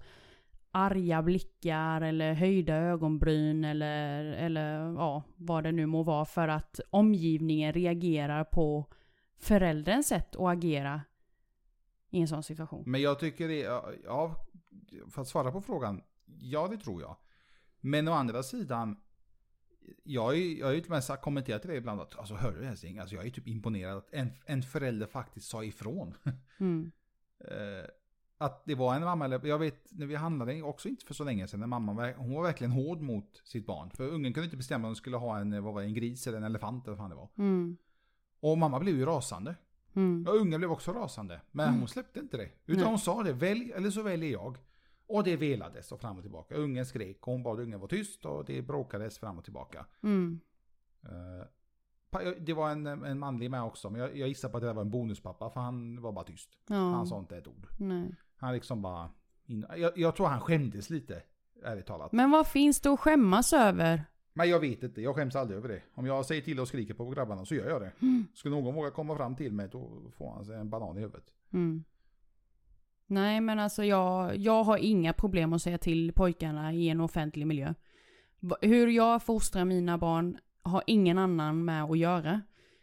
arga 0.71 1.23
blickar 1.23 2.00
eller 2.00 2.35
höjda 2.35 2.75
ögonbryn 2.75 3.64
eller, 3.64 4.25
eller 4.25 4.93
ja, 4.93 5.23
vad 5.37 5.64
det 5.64 5.73
nu 5.73 5.87
må 5.87 6.03
vara 6.03 6.25
för 6.25 6.49
att 6.49 6.81
omgivningen 6.91 7.73
reagerar 7.73 8.45
på 8.45 8.85
förälderns 9.38 10.07
sätt 10.07 10.37
att 10.37 10.57
agera 10.57 11.00
i 12.11 12.21
en 12.21 12.29
sån 12.29 12.43
situation. 12.43 12.85
Men 12.87 13.00
jag 13.00 13.19
tycker 13.19 13.49
det, 13.49 13.61
ja, 14.05 14.47
för 15.11 15.23
att 15.23 15.29
svara 15.29 15.53
på 15.53 15.61
frågan, 15.61 16.03
ja 16.25 16.69
det 16.69 16.76
tror 16.76 17.03
jag. 17.03 17.17
Men 17.81 18.09
å 18.09 18.12
andra 18.12 18.43
sidan, 18.43 18.97
jag, 20.03 20.37
är- 20.37 20.59
jag 20.59 20.67
har 20.67 20.73
ju 20.73 20.81
till 20.81 20.93
och 20.93 21.03
med 21.11 21.21
kommenterat 21.21 21.62
till 21.62 21.71
det 21.71 21.76
ibland 21.76 22.00
att, 22.00 22.19
alltså 22.19 22.35
hör 22.35 22.53
du 22.53 22.64
Helsing, 22.64 22.99
alltså 22.99 23.14
jag 23.17 23.26
är 23.26 23.31
typ 23.31 23.49
imponerad 23.49 23.97
att 23.99 24.09
en, 24.12 24.31
en 24.47 24.62
förälder 24.62 25.07
faktiskt 25.07 25.49
sa 25.49 25.64
ifrån. 25.64 26.14
Mm. 26.59 26.93
Eh, 27.41 27.85
att 28.38 28.64
det 28.67 28.75
var 28.75 28.95
en 28.95 29.05
mamma, 29.05 29.25
eller 29.25 29.47
jag 29.47 29.59
vet 29.59 29.87
när 29.93 30.07
vi 30.07 30.14
handlade 30.14 30.62
också 30.62 30.88
inte 30.88 31.05
för 31.07 31.14
så 31.14 31.25
länge 31.25 31.47
sedan, 31.49 31.61
när 31.61 31.67
mamman 31.67 31.97
var- 31.97 32.14
hon 32.14 32.35
var 32.35 32.43
verkligen 32.43 32.71
hård 32.71 33.00
mot 33.00 33.41
sitt 33.45 33.67
barn. 33.67 33.91
För 33.91 34.09
ungen 34.09 34.33
kunde 34.33 34.45
inte 34.45 34.57
bestämma 34.57 34.87
om 34.87 34.88
hon 34.88 34.97
skulle 34.97 35.17
ha 35.17 35.38
en, 35.38 35.62
vad 35.64 35.75
var 35.75 35.81
det, 35.81 35.87
en 35.87 35.95
gris 35.95 36.26
eller 36.26 36.38
en 36.38 36.45
elefant 36.45 36.87
eller 36.87 36.97
vad 36.97 36.99
fan 37.05 37.11
det 37.11 37.17
var. 37.17 37.29
Mm. 37.38 37.76
Och 38.41 38.59
mamma 38.59 38.81
blev 38.81 38.97
ju 38.97 39.05
rasande. 39.05 39.55
Mm. 39.95 40.26
Och 40.29 40.35
ungen 40.37 40.61
blev 40.61 40.71
också 40.73 40.93
rasande. 40.93 41.41
Men 41.50 41.69
Mm. 41.69 41.79
hon 41.81 41.88
släppte 41.88 42.21
inte 42.21 42.37
det. 42.37 42.49
Utan 42.67 42.81
Nej. 42.81 42.88
hon 42.91 42.99
sa 42.99 43.23
det, 43.23 43.33
välj 43.33 43.73
eller 43.73 43.91
så 43.91 44.03
väljer 44.03 44.31
jag. 44.33 44.59
Och 45.06 45.25
det 45.25 45.37
velades 45.37 45.92
och 45.92 46.00
fram 46.00 46.16
och 46.16 46.23
tillbaka. 46.23 46.54
Ungen 46.54 46.87
skrek 46.87 47.26
och 47.26 47.32
hon 47.32 47.42
bad 47.42 47.61
ungen 47.61 47.80
vara 47.80 47.88
tyst 47.88 48.25
och 48.25 48.44
det 48.44 48.62
bråkades 48.62 49.18
fram 49.18 49.38
och 49.38 49.44
tillbaka. 49.44 49.87
Mm. 50.02 50.40
Eh, 51.02 51.46
det 52.38 52.52
var 52.52 52.70
en, 52.70 52.87
en 52.87 53.18
manlig 53.18 53.50
med 53.50 53.62
också, 53.62 53.90
men 53.90 54.00
jag, 54.00 54.16
jag 54.16 54.28
gissar 54.28 54.49
på 54.49 54.56
att 54.56 54.62
det 54.62 54.73
var 54.73 54.82
en 54.82 54.90
bonuspappa 54.90 55.50
för 55.50 55.61
han 55.61 56.02
var 56.02 56.12
bara 56.12 56.25
tyst. 56.25 56.50
Ja. 56.66 56.75
Han 56.75 57.06
sa 57.06 57.18
inte 57.18 57.37
ett 57.37 57.49
ord. 57.49 57.66
Nej. 57.78 58.14
Han 58.37 58.54
liksom 58.54 58.82
bara... 58.82 59.11
Jag, 59.76 59.99
jag 59.99 60.16
tror 60.16 60.26
han 60.26 60.40
skämdes 60.40 60.90
lite, 60.90 61.23
ärligt 61.62 61.87
talat. 61.87 62.12
Men 62.12 62.30
vad 62.30 62.46
finns 62.46 62.80
det 62.80 62.90
att 62.90 63.00
skämmas 63.00 63.52
över? 63.52 64.04
Men 64.32 64.49
jag 64.49 64.61
vet 64.61 64.82
inte, 64.82 65.02
jag 65.02 65.14
skäms 65.14 65.37
aldrig 65.37 65.58
över 65.58 65.68
det. 65.68 65.82
Om 65.94 66.06
jag 66.06 66.26
säger 66.26 66.42
till 66.42 66.61
och 66.61 66.68
skriker 66.68 66.94
på 66.94 67.11
grabbarna 67.11 67.44
så 67.44 67.54
gör 67.54 67.70
jag 67.70 67.82
det. 67.82 67.92
Mm. 68.00 68.26
Skulle 68.34 68.54
någon 68.54 68.75
våga 68.75 68.90
komma 68.90 69.16
fram 69.16 69.37
till 69.37 69.52
mig 69.52 69.68
då 69.73 70.11
får 70.16 70.32
han 70.32 70.44
sig 70.44 70.56
en 70.56 70.70
banan 70.70 70.99
i 70.99 71.00
huvudet. 71.00 71.25
Mm. 71.52 71.84
Nej 73.06 73.40
men 73.40 73.58
alltså 73.58 73.84
jag, 73.84 74.37
jag 74.37 74.64
har 74.64 74.78
inga 74.78 75.12
problem 75.12 75.52
att 75.52 75.62
säga 75.62 75.78
till 75.78 76.12
pojkarna 76.12 76.73
i 76.73 76.88
en 76.88 77.00
offentlig 77.00 77.46
miljö. 77.46 77.75
Hur 78.61 78.87
jag 78.87 79.23
fostrar 79.23 79.64
mina 79.64 79.99
barn 79.99 80.38
har 80.62 80.82
ingen 80.87 81.18
annan 81.18 81.64
med 81.64 81.84
att 81.84 81.99
göra. 81.99 82.40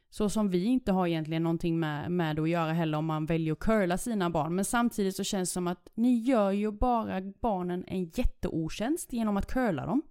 Så 0.10 0.30
som 0.30 0.50
vi 0.50 0.66
inte 0.66 0.92
har 0.92 1.08
egentligen 1.08 1.44
någonting 1.44 1.80
med, 1.80 2.12
med 2.12 2.40
att 2.40 2.50
göra 2.50 2.74
heller 2.74 2.98
om 2.98 3.06
man 3.06 3.26
väljer 3.26 3.54
att 3.54 3.60
curla 3.60 3.98
sina 3.98 4.30
barn. 4.30 4.56
Men 4.56 4.66
samtidigt 4.66 5.16
så 5.16 5.24
känns 5.24 5.50
det 5.50 5.54
som 5.54 5.68
att 5.68 5.90
ni 5.94 6.20
gör 6.20 6.52
ju 6.52 6.72
bara 6.72 7.22
barnen 7.22 7.84
en 7.88 8.04
jätteotjänst 8.04 9.14
genom 9.14 9.38
att 9.38 9.52
curla 9.54 9.86
dem. 9.86 10.02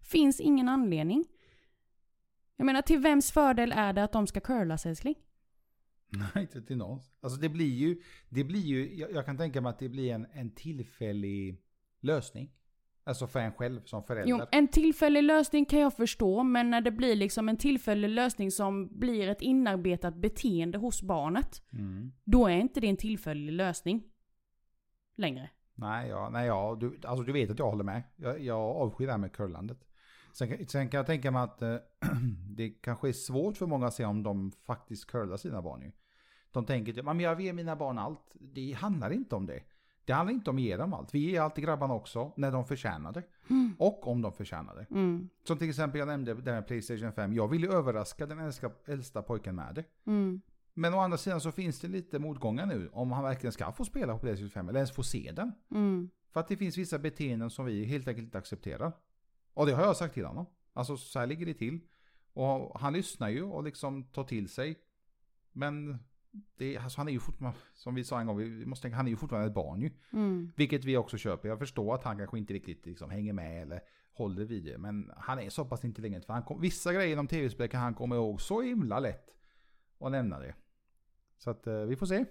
Finns 0.00 0.40
ingen 0.40 0.68
anledning. 0.68 1.24
Jag 2.56 2.64
menar 2.64 2.82
till 2.82 2.98
vems 2.98 3.32
fördel 3.32 3.72
är 3.76 3.92
det 3.92 4.04
att 4.04 4.12
de 4.12 4.26
ska 4.26 4.40
curlas 4.40 4.86
älskling? 4.86 5.14
Nej, 6.34 6.42
inte 6.42 6.62
till 6.62 6.76
någon. 6.76 7.00
Alltså 7.20 7.40
det 7.40 7.48
blir 7.48 7.74
ju, 7.74 8.00
det 8.28 8.44
blir 8.44 8.60
ju, 8.60 8.94
jag, 8.96 9.12
jag 9.12 9.26
kan 9.26 9.36
tänka 9.36 9.60
mig 9.60 9.70
att 9.70 9.78
det 9.78 9.88
blir 9.88 10.12
en, 10.12 10.26
en 10.32 10.50
tillfällig 10.50 11.62
lösning. 12.00 12.50
Alltså 13.04 13.26
för 13.26 13.40
en 13.40 13.52
själv 13.52 13.80
som 13.84 14.02
förälder. 14.02 14.30
Jo, 14.30 14.40
en 14.52 14.68
tillfällig 14.68 15.22
lösning 15.22 15.64
kan 15.64 15.80
jag 15.80 15.96
förstå, 15.96 16.42
men 16.42 16.70
när 16.70 16.80
det 16.80 16.90
blir 16.90 17.16
liksom 17.16 17.48
en 17.48 17.56
tillfällig 17.56 18.08
lösning 18.08 18.50
som 18.50 18.98
blir 18.98 19.28
ett 19.28 19.42
inarbetat 19.42 20.14
beteende 20.16 20.78
hos 20.78 21.02
barnet, 21.02 21.62
Mm. 21.72 22.12
då 22.24 22.46
är 22.46 22.56
inte 22.56 22.80
det 22.80 22.86
en 22.86 22.96
tillfällig 22.96 23.52
lösning. 23.52 24.02
Längre. 25.16 25.50
Nej, 25.74 26.08
ja, 26.08 26.28
nej 26.32 26.46
ja, 26.46 26.76
du, 26.80 26.98
alltså 27.04 27.24
du 27.24 27.32
vet 27.32 27.50
att 27.50 27.58
jag 27.58 27.70
håller 27.70 27.84
med. 27.84 28.02
Jag, 28.16 28.40
jag 28.40 28.58
avskyr 28.60 29.06
det 29.06 29.12
här 29.12 29.18
med 29.18 29.32
curlandet. 29.32 29.87
Sen, 30.38 30.48
kan- 30.48 30.66
sen 30.66 30.88
kan 30.88 30.98
jag 30.98 31.06
tänka 31.06 31.30
mig 31.30 31.42
att 31.42 31.62
eh, 31.62 31.76
det 32.56 32.68
kanske 32.70 33.08
är 33.08 33.12
svårt 33.12 33.56
för 33.56 33.66
många 33.66 33.86
att 33.86 33.94
se 33.94 34.04
om 34.04 34.22
de 34.22 34.52
faktiskt 34.66 35.06
curlar 35.06 35.36
sina 35.36 35.62
barn 35.62 35.82
ju. 35.82 35.92
De 36.52 36.64
tänker 36.66 36.92
typ, 36.92 37.04
men 37.04 37.20
jag 37.20 37.40
ger 37.40 37.52
mina 37.52 37.76
barn 37.76 37.98
allt. 37.98 38.36
Det 38.40 38.72
handlar 38.72 39.10
inte 39.10 39.34
om 39.34 39.46
det. 39.46 39.62
Det 40.04 40.12
handlar 40.12 40.34
inte 40.34 40.50
om 40.50 40.56
att 40.56 40.62
ge 40.62 40.76
dem 40.76 40.94
allt. 40.94 41.14
Vi 41.14 41.18
ger 41.18 41.40
alltid 41.40 41.64
grabbarna 41.64 41.94
också 41.94 42.32
när 42.36 42.52
de 42.52 42.64
förtjänar 42.64 43.12
det. 43.12 43.22
Och 43.78 44.06
om 44.08 44.22
de 44.22 44.32
förtjänar 44.32 44.74
det. 44.74 44.86
Mm. 44.94 45.28
Som 45.44 45.58
till 45.58 45.68
exempel 45.68 45.98
jag 45.98 46.08
nämnde 46.08 46.34
det 46.34 46.50
här 46.50 46.58
med 46.60 46.66
Playstation 46.66 47.12
5. 47.12 47.32
Jag 47.34 47.48
vill 47.48 47.62
ju 47.62 47.72
överraska 47.72 48.26
den 48.26 48.38
äldsta, 48.38 48.70
äldsta 48.86 49.22
pojken 49.22 49.54
med 49.54 49.74
det. 49.74 49.84
Mm. 50.06 50.40
Men 50.74 50.94
å 50.94 50.98
andra 50.98 51.18
sidan 51.18 51.40
så 51.40 51.52
finns 51.52 51.80
det 51.80 51.88
lite 51.88 52.18
motgångar 52.18 52.66
nu. 52.66 52.88
Om 52.92 53.12
han 53.12 53.24
verkligen 53.24 53.52
ska 53.52 53.72
få 53.72 53.84
spela 53.84 54.12
på 54.12 54.18
Playstation 54.18 54.50
5 54.50 54.68
eller 54.68 54.78
ens 54.78 54.92
få 54.92 55.02
se 55.02 55.32
den. 55.36 55.52
Mm. 55.70 56.10
För 56.32 56.40
att 56.40 56.48
det 56.48 56.56
finns 56.56 56.78
vissa 56.78 56.98
beteenden 56.98 57.50
som 57.50 57.64
vi 57.64 57.84
helt 57.84 58.08
enkelt 58.08 58.24
inte 58.24 58.38
accepterar. 58.38 58.92
Och 59.54 59.66
det 59.66 59.72
har 59.72 59.82
jag 59.82 59.96
sagt 59.96 60.14
till 60.14 60.24
honom. 60.26 60.46
Alltså 60.72 60.96
så 60.96 61.18
här 61.18 61.26
ligger 61.26 61.46
det 61.46 61.54
till. 61.54 61.80
Och 62.32 62.80
han 62.80 62.92
lyssnar 62.92 63.28
ju 63.28 63.42
och 63.42 63.62
liksom 63.62 64.04
tar 64.04 64.24
till 64.24 64.48
sig. 64.48 64.78
Men 65.52 65.98
det, 66.56 66.76
alltså, 66.76 67.00
han 67.00 67.08
är 67.08 67.12
ju 67.12 67.20
fortfarande, 67.20 67.58
som 67.74 67.94
vi 67.94 68.04
sa 68.04 68.20
en 68.20 68.26
gång, 68.26 68.36
vi 68.36 68.66
måste 68.66 68.82
tänka, 68.82 68.96
han 68.96 69.06
är 69.06 69.10
ju 69.10 69.16
fortfarande 69.16 69.48
ett 69.48 69.54
barn 69.54 69.80
ju. 69.82 69.90
Mm. 70.12 70.52
Vilket 70.56 70.84
vi 70.84 70.96
också 70.96 71.16
köper. 71.16 71.48
Jag 71.48 71.58
förstår 71.58 71.94
att 71.94 72.04
han 72.04 72.18
kanske 72.18 72.38
inte 72.38 72.54
riktigt 72.54 72.86
liksom 72.86 73.10
hänger 73.10 73.32
med 73.32 73.62
eller 73.62 73.80
håller 74.12 74.44
vid 74.44 74.64
det. 74.64 74.78
Men 74.78 75.12
han 75.16 75.38
är 75.38 75.50
så 75.50 75.64
pass 75.64 75.84
intelligent. 75.84 76.24
För 76.24 76.32
han 76.32 76.42
kom, 76.42 76.60
vissa 76.60 76.92
grejer 76.92 77.12
inom 77.12 77.26
tv-spel 77.26 77.68
kan 77.68 77.80
han 77.80 77.94
komma 77.94 78.16
ihåg 78.16 78.40
så 78.40 78.62
himla 78.62 79.00
lätt. 79.00 79.34
Och 79.98 80.10
nämna 80.10 80.38
det. 80.38 80.54
Så 81.38 81.50
att 81.50 81.66
eh, 81.66 81.80
vi 81.80 81.96
får 81.96 82.06
se. 82.06 82.24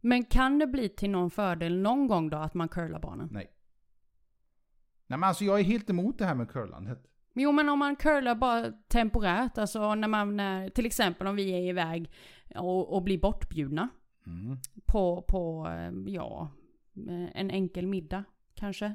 Men 0.00 0.24
kan 0.24 0.58
det 0.58 0.66
bli 0.66 0.88
till 0.88 1.10
någon 1.10 1.30
fördel 1.30 1.78
någon 1.78 2.08
gång 2.08 2.30
då 2.30 2.36
att 2.36 2.54
man 2.54 2.68
curlar 2.68 3.00
barnen? 3.00 3.28
Nej. 3.32 3.50
Nej 5.10 5.18
men 5.18 5.28
alltså 5.28 5.44
jag 5.44 5.60
är 5.60 5.64
helt 5.64 5.90
emot 5.90 6.18
det 6.18 6.24
här 6.26 6.34
med 6.34 6.50
curlandet. 6.50 6.98
Jo 7.34 7.52
men 7.52 7.68
om 7.68 7.78
man 7.78 7.96
curlar 7.96 8.34
bara 8.34 8.72
temporärt, 8.88 9.58
alltså 9.58 9.94
när 9.94 10.08
man, 10.08 10.36
när, 10.36 10.68
till 10.68 10.86
exempel 10.86 11.26
om 11.26 11.36
vi 11.36 11.50
är 11.50 11.68
iväg 11.68 12.10
och, 12.54 12.94
och 12.94 13.02
blir 13.02 13.18
bortbjudna 13.18 13.88
Mm. 14.26 14.58
på, 14.86 15.22
på, 15.28 15.68
eh, 15.68 16.12
ja, 16.14 16.48
eh, 17.08 17.40
en 17.40 17.50
enkel 17.50 17.86
middag 17.86 18.24
kanske. 18.54 18.94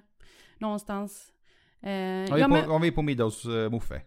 Någonstans. 0.57 1.33
Eh, 1.81 1.89
vi 1.89 2.27
ja, 2.29 2.47
på, 2.47 2.47
men, 2.47 2.69
om 2.69 2.81
vi 2.81 2.87
är 2.87 2.91
på 2.91 3.01
middag 3.01 3.23
hos 3.23 3.45
uh, 3.45 3.69
Moffe. 3.69 4.01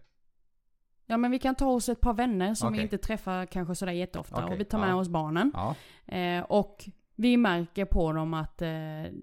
ja 1.05 1.17
men 1.17 1.31
vi 1.31 1.39
kan 1.39 1.55
ta 1.55 1.67
oss 1.67 1.89
ett 1.89 2.01
par 2.01 2.13
vänner 2.13 2.53
som 2.53 2.71
vi 2.71 2.77
Okej. 2.77 2.83
inte 2.83 2.97
träffar 2.97 3.45
kanske 3.45 3.75
sådär 3.75 3.91
jätteofta 3.91 4.43
Okej, 4.43 4.53
och 4.53 4.59
vi 4.59 4.65
tar 4.65 4.79
med 4.79 4.89
ja. 4.89 4.95
oss 4.95 5.09
barnen. 5.09 5.51
Ja. 5.53 5.75
Eh, 6.15 6.43
och 6.43 6.89
vi 7.21 7.37
märker 7.37 7.85
på 7.85 8.11
dem 8.13 8.33
att 8.33 8.61
eh, 8.61 8.67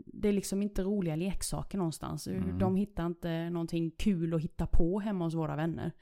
det 0.07 0.29
är 0.29 0.33
liksom 0.33 0.63
inte 0.63 0.83
roliga 0.83 1.17
leksaker 1.17 1.79
någonstans. 1.79 2.27
Mm. 2.27 2.59
De 2.59 2.77
hittar 2.77 3.07
inte 3.07 3.51
någonting 3.51 3.91
kul 3.91 4.35
att 4.35 4.43
hitta 4.43 4.67
på 4.67 5.01
hemma 5.01 5.25
hos 5.25 5.35
våra 5.35 5.57
vänner. 5.57 5.93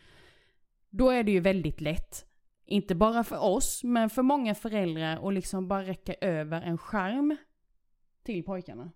Då 0.90 1.10
är 1.10 1.22
det 1.24 1.32
ju 1.32 1.40
väldigt 1.40 1.80
lätt, 1.80 2.26
inte 2.66 2.94
bara 2.94 3.24
för 3.24 3.38
oss, 3.44 3.84
men 3.84 4.10
för 4.10 4.22
många 4.22 4.54
föräldrar 4.54 5.28
att 5.28 5.34
liksom 5.34 5.68
bara 5.68 5.82
räcka 5.82 6.14
över 6.20 6.62
en 6.62 6.78
skärm 6.78 7.36
till 8.22 8.44
pojkarna. 8.44 8.90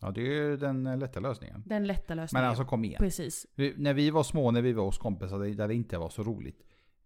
ja, 0.00 0.10
det 0.10 0.20
är 0.20 0.24
ju 0.50 0.56
den 0.56 0.98
lätta 0.98 1.20
lösningen. 1.20 1.62
Den 1.66 1.86
lätta 1.86 2.04
Men 2.08 2.16
lösningen. 2.16 2.48
alltså 2.48 2.64
kom 2.64 2.84
igen. 2.84 2.98
Precis. 2.98 3.46
Vi, 3.54 3.74
när 3.76 3.94
vi 3.94 4.10
var 4.10 4.22
små, 4.22 4.50
när 4.50 4.62
vi 4.62 4.72
var 4.72 4.84
hos 4.84 4.98
kompisar 4.98 5.38
där- 5.38 5.54
där 5.54 5.68
det 5.68 5.74
inte 5.74 5.98
var 5.98 6.08
så 6.08 6.22
roligt. 6.22 6.62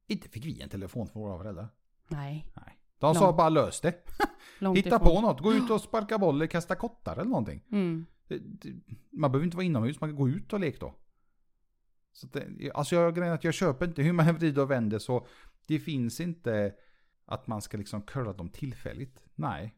Inte 0.07 0.29
fick 0.29 0.45
vi 0.45 0.61
en 0.63 0.69
telefon 0.69 1.07
från 1.07 1.23
våra 1.23 1.39
föräldrar. 1.39 1.69
Nej. 2.09 2.47
Nej. 2.57 2.77
De 3.01 3.15
sa 3.15 3.25
Långt 3.25 3.37
bara 3.37 3.49
lös 3.49 3.81
det. 3.81 3.95
Hitta 4.75 4.89
ifrån. 4.89 5.01
på 5.01 5.21
något. 5.21 5.41
Gå 5.41 5.53
ut 5.53 5.71
och 5.71 5.81
sparka 5.81 6.19
boll 6.19 6.35
eller 6.35 6.47
kasta 6.47 6.75
kottar 6.75 7.13
eller 7.13 7.31
någonting. 7.31 7.63
Mm. 7.73 8.07
Man 9.11 9.33
behöver 9.33 9.45
inte 9.45 9.57
vara 9.57 9.67
inomhus, 9.67 10.01
man 10.01 10.11
kan 10.11 10.17
gå 10.17 10.29
ut 10.29 10.53
och 10.53 10.61
leka 10.61 10.79
då. 10.81 10.95
Så 12.13 12.27
det, 12.27 12.71
alltså 12.75 12.95
jag 12.95 13.15
grejen 13.17 13.35
att 13.35 13.45
jag 13.45 13.55
köper 13.55 13.87
inte 13.87 14.03
hur 14.03 14.13
man 14.13 14.35
vrider 14.35 14.63
och 14.63 14.71
vänder 14.71 14.99
så 14.99 15.27
det 15.67 15.79
finns 15.79 16.21
inte 16.21 16.75
att 17.25 17.47
man 17.47 17.63
ska 17.63 17.77
liksom 17.77 18.03
curla 18.03 18.33
dem 18.33 18.49
tillfälligt. 18.49 19.25
Nej. 19.35 19.77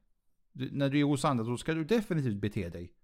Du, 0.53 0.71
när 0.73 0.89
du 0.89 1.01
är 1.01 1.05
hos 1.05 1.25
andra 1.25 1.45
så 1.45 1.57
ska 1.57 1.75
du 1.75 1.85
definitivt 1.85 2.41
bete 2.41 2.69
dig 2.69 2.95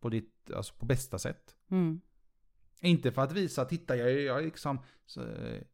på 0.00 0.08
ditt, 0.08 0.50
alltså 0.50 0.74
på 0.74 0.86
bästa 0.86 1.18
sätt. 1.18 1.56
Mm. 1.70 2.00
Inte 2.80 3.12
för 3.12 3.22
att 3.22 3.32
visa, 3.32 3.64
titta 3.64 3.96
jag 3.96 4.10
är, 4.10 4.18
jag 4.18 4.38
är 4.38 4.42
liksom, 4.42 4.78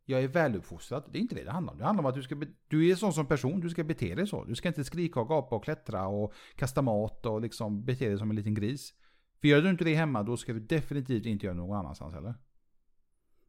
jag 0.04 0.22
är 0.22 0.28
väluppfostrad. 0.28 1.04
Det 1.12 1.18
är 1.18 1.20
inte 1.20 1.34
det 1.34 1.44
det 1.44 1.50
handlar 1.50 1.72
om. 1.72 1.78
Det 1.78 1.84
handlar 1.84 2.02
om 2.04 2.08
att 2.08 2.14
du 2.14 2.22
ska, 2.22 2.36
du 2.68 2.90
är 2.90 2.94
sån 2.94 3.12
som 3.12 3.26
person, 3.26 3.60
du 3.60 3.70
ska 3.70 3.84
bete 3.84 4.14
dig 4.14 4.26
så. 4.26 4.44
Du 4.44 4.54
ska 4.54 4.68
inte 4.68 4.84
skrika 4.84 5.20
och 5.20 5.28
gapa 5.28 5.56
och 5.56 5.64
klättra 5.64 6.06
och 6.06 6.34
kasta 6.56 6.82
mat 6.82 7.26
och 7.26 7.40
liksom 7.40 7.84
bete 7.84 8.08
dig 8.08 8.18
som 8.18 8.30
en 8.30 8.36
liten 8.36 8.54
gris. 8.54 8.94
För 9.40 9.48
gör 9.48 9.62
du 9.62 9.70
inte 9.70 9.84
det 9.84 9.94
hemma, 9.94 10.22
då 10.22 10.36
ska 10.36 10.52
du 10.52 10.60
definitivt 10.60 11.26
inte 11.26 11.46
göra 11.46 11.54
det 11.54 11.60
någon 11.60 11.78
annanstans 11.78 12.14
heller. 12.14 12.34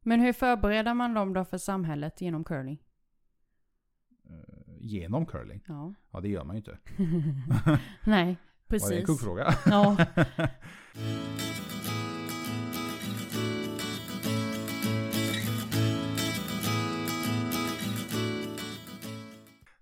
Men 0.01 0.19
hur 0.19 0.33
förbereder 0.33 0.93
man 0.93 1.13
dem 1.13 1.33
då 1.33 1.45
för 1.45 1.57
samhället 1.57 2.21
genom 2.21 2.43
curling? 2.43 2.81
Eh, 4.29 4.73
genom 4.77 5.25
curling. 5.25 5.61
Ja. 5.67 5.93
Ja, 6.11 6.19
det 6.19 6.29
gör 6.29 6.43
man 6.43 6.55
ju 6.55 6.57
inte. 6.57 6.77
Nej, 8.05 8.37
Var 8.67 8.79
det 8.79 8.85
en 8.85 8.89
precis. 8.91 9.05
kuggfråga? 9.05 9.53
Ja. 9.65 9.97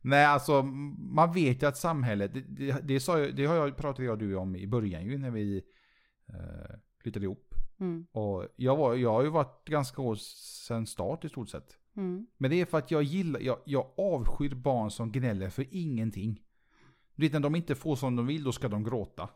Nej, 0.06 0.26
alltså 0.26 0.64
man 0.98 1.34
vet 1.34 1.64
ju 1.64 1.68
att 1.68 1.78
samhället, 1.78 2.34
det, 2.34 2.42
det, 2.42 2.88
det, 2.88 3.00
sa 3.00 3.18
det 3.18 3.46
har 3.46 3.56
jag 3.56 3.78
pratat 3.78 4.06
jag 4.06 4.12
och 4.12 4.18
du 4.18 4.36
om 4.36 4.56
i 4.56 4.68
början 4.68 5.06
ju 5.06 5.18
när 5.18 5.32
vi 5.32 5.64
eh, 6.28 6.76
flyttade 7.02 7.26
ihop. 7.26 7.54
Mm. 7.80 8.08
Och 8.12 8.48
jag, 8.56 8.78
var, 8.78 8.96
jag 8.96 9.12
har 9.14 9.24
ju 9.24 9.30
varit 9.30 9.66
ganska 9.66 10.02
år 10.02 10.16
sedan 10.16 10.88
start 10.88 11.26
i 11.26 11.30
stort 11.30 11.50
sett. 11.50 11.78
Mm. 11.96 12.28
Men 12.38 12.52
det 12.52 12.62
är 12.62 12.66
för 12.66 12.78
att 12.78 12.92
jag 12.92 13.04
gillar, 13.04 13.40
jag, 13.40 13.58
jag 13.66 13.88
avskyr 13.98 14.56
barn 14.56 14.92
som 14.92 15.12
gnäller 15.12 15.50
för 15.50 15.66
ingenting. 15.72 16.42
Du 17.16 17.26
vet 17.26 17.34
när 17.34 17.40
de 17.40 17.56
inte 17.56 17.76
får 17.76 17.96
som 17.96 18.16
de 18.16 18.28
vill, 18.28 18.44
då 18.44 18.52
ska 18.52 18.68
de 18.68 18.84
gråta. 18.84 19.30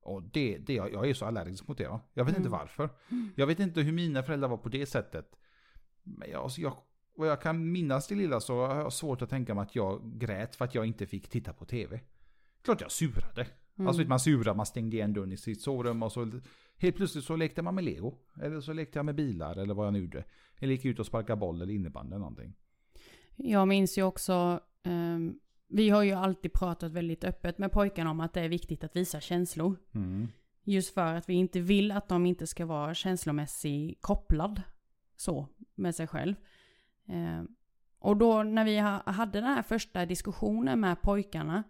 Och 0.00 0.22
det, 0.22 0.58
det, 0.58 0.72
jag 0.74 1.08
är 1.08 1.14
så 1.14 1.24
allergisk 1.26 1.68
mot 1.68 1.78
det. 1.78 1.88
Va? 1.88 2.00
Jag 2.14 2.24
vet 2.24 2.34
Mm. 2.34 2.40
inte 2.42 2.50
varför. 2.50 2.88
Jag 3.36 3.46
vet 3.46 3.60
inte 3.60 3.80
hur 3.80 3.92
mina 3.92 4.22
föräldrar 4.22 4.48
var 4.48 4.56
på 4.56 4.68
det 4.68 4.86
sättet. 4.86 5.36
Men 6.02 6.30
jag, 6.30 6.42
alltså 6.42 6.60
jag, 6.60 6.76
vad 7.16 7.28
jag 7.28 7.42
kan 7.42 7.72
minnas 7.72 8.06
det 8.06 8.14
lilla 8.14 8.40
så 8.40 8.66
har 8.66 8.76
jag 8.76 8.92
svårt 8.92 9.22
att 9.22 9.30
tänka 9.30 9.54
mig 9.54 9.62
att 9.62 9.76
jag 9.76 10.18
grät 10.18 10.56
för 10.56 10.64
att 10.64 10.74
jag 10.74 10.86
inte 10.86 11.06
fick 11.06 11.28
titta 11.28 11.52
på 11.52 11.64
tv. 11.64 12.00
Klart 12.62 12.80
jag 12.80 12.90
surade. 12.90 13.46
Mm. 13.78 13.88
Alltså 13.88 14.02
man 14.02 14.20
surade, 14.20 14.54
man 14.54 14.66
stängde 14.66 14.96
igen 14.96 15.12
dörren 15.12 15.32
i 15.32 15.36
sitt 15.36 15.60
sovrum 15.60 16.02
och 16.02 16.12
så 16.12 16.40
helt 16.76 16.96
plötsligt 16.96 17.24
så 17.24 17.36
lekte 17.36 17.62
man 17.62 17.74
med 17.74 17.84
lego. 17.84 18.14
Eller 18.42 18.60
så 18.60 18.72
lekte 18.72 18.98
jag 18.98 19.06
med 19.06 19.14
bilar 19.14 19.56
eller 19.56 19.74
vad 19.74 19.86
jag 19.86 19.92
nu 19.92 19.98
gjorde. 19.98 20.24
Eller 20.58 20.72
gick 20.72 20.84
ut 20.84 20.98
och 20.98 21.06
sparkade 21.06 21.40
boll 21.40 21.62
eller 21.62 21.72
innebandy 21.72 22.10
eller 22.10 22.18
någonting. 22.18 22.54
Jag 23.36 23.68
minns 23.68 23.98
ju 23.98 24.02
också, 24.02 24.60
ehm, 24.82 25.38
vi 25.68 25.90
har 25.90 26.02
ju 26.02 26.12
alltid 26.12 26.52
pratat 26.52 26.92
väldigt 26.92 27.24
öppet 27.24 27.58
med 27.58 27.72
pojkarna 27.72 28.10
om 28.10 28.20
att 28.20 28.32
det 28.32 28.40
är 28.40 28.48
viktigt 28.48 28.84
att 28.84 28.96
visa 28.96 29.20
känslor. 29.20 29.76
Mm. 29.94 30.28
Just 30.64 30.94
för 30.94 31.14
att 31.14 31.28
vi 31.28 31.34
inte 31.34 31.60
vill 31.60 31.92
att 31.92 32.08
de 32.08 32.26
inte 32.26 32.46
ska 32.46 32.66
vara 32.66 32.94
känslomässigt 32.94 34.02
kopplad 34.02 34.62
så 35.16 35.48
med 35.74 35.94
sig 35.94 36.06
själv. 36.06 36.34
Eh, 37.08 37.42
och 37.98 38.16
då 38.16 38.42
när 38.42 38.64
vi 38.64 38.78
ha, 38.78 39.02
hade 39.06 39.40
den 39.40 39.50
här 39.50 39.62
första 39.62 40.06
diskussionen 40.06 40.80
med 40.80 41.02
pojkarna 41.02 41.62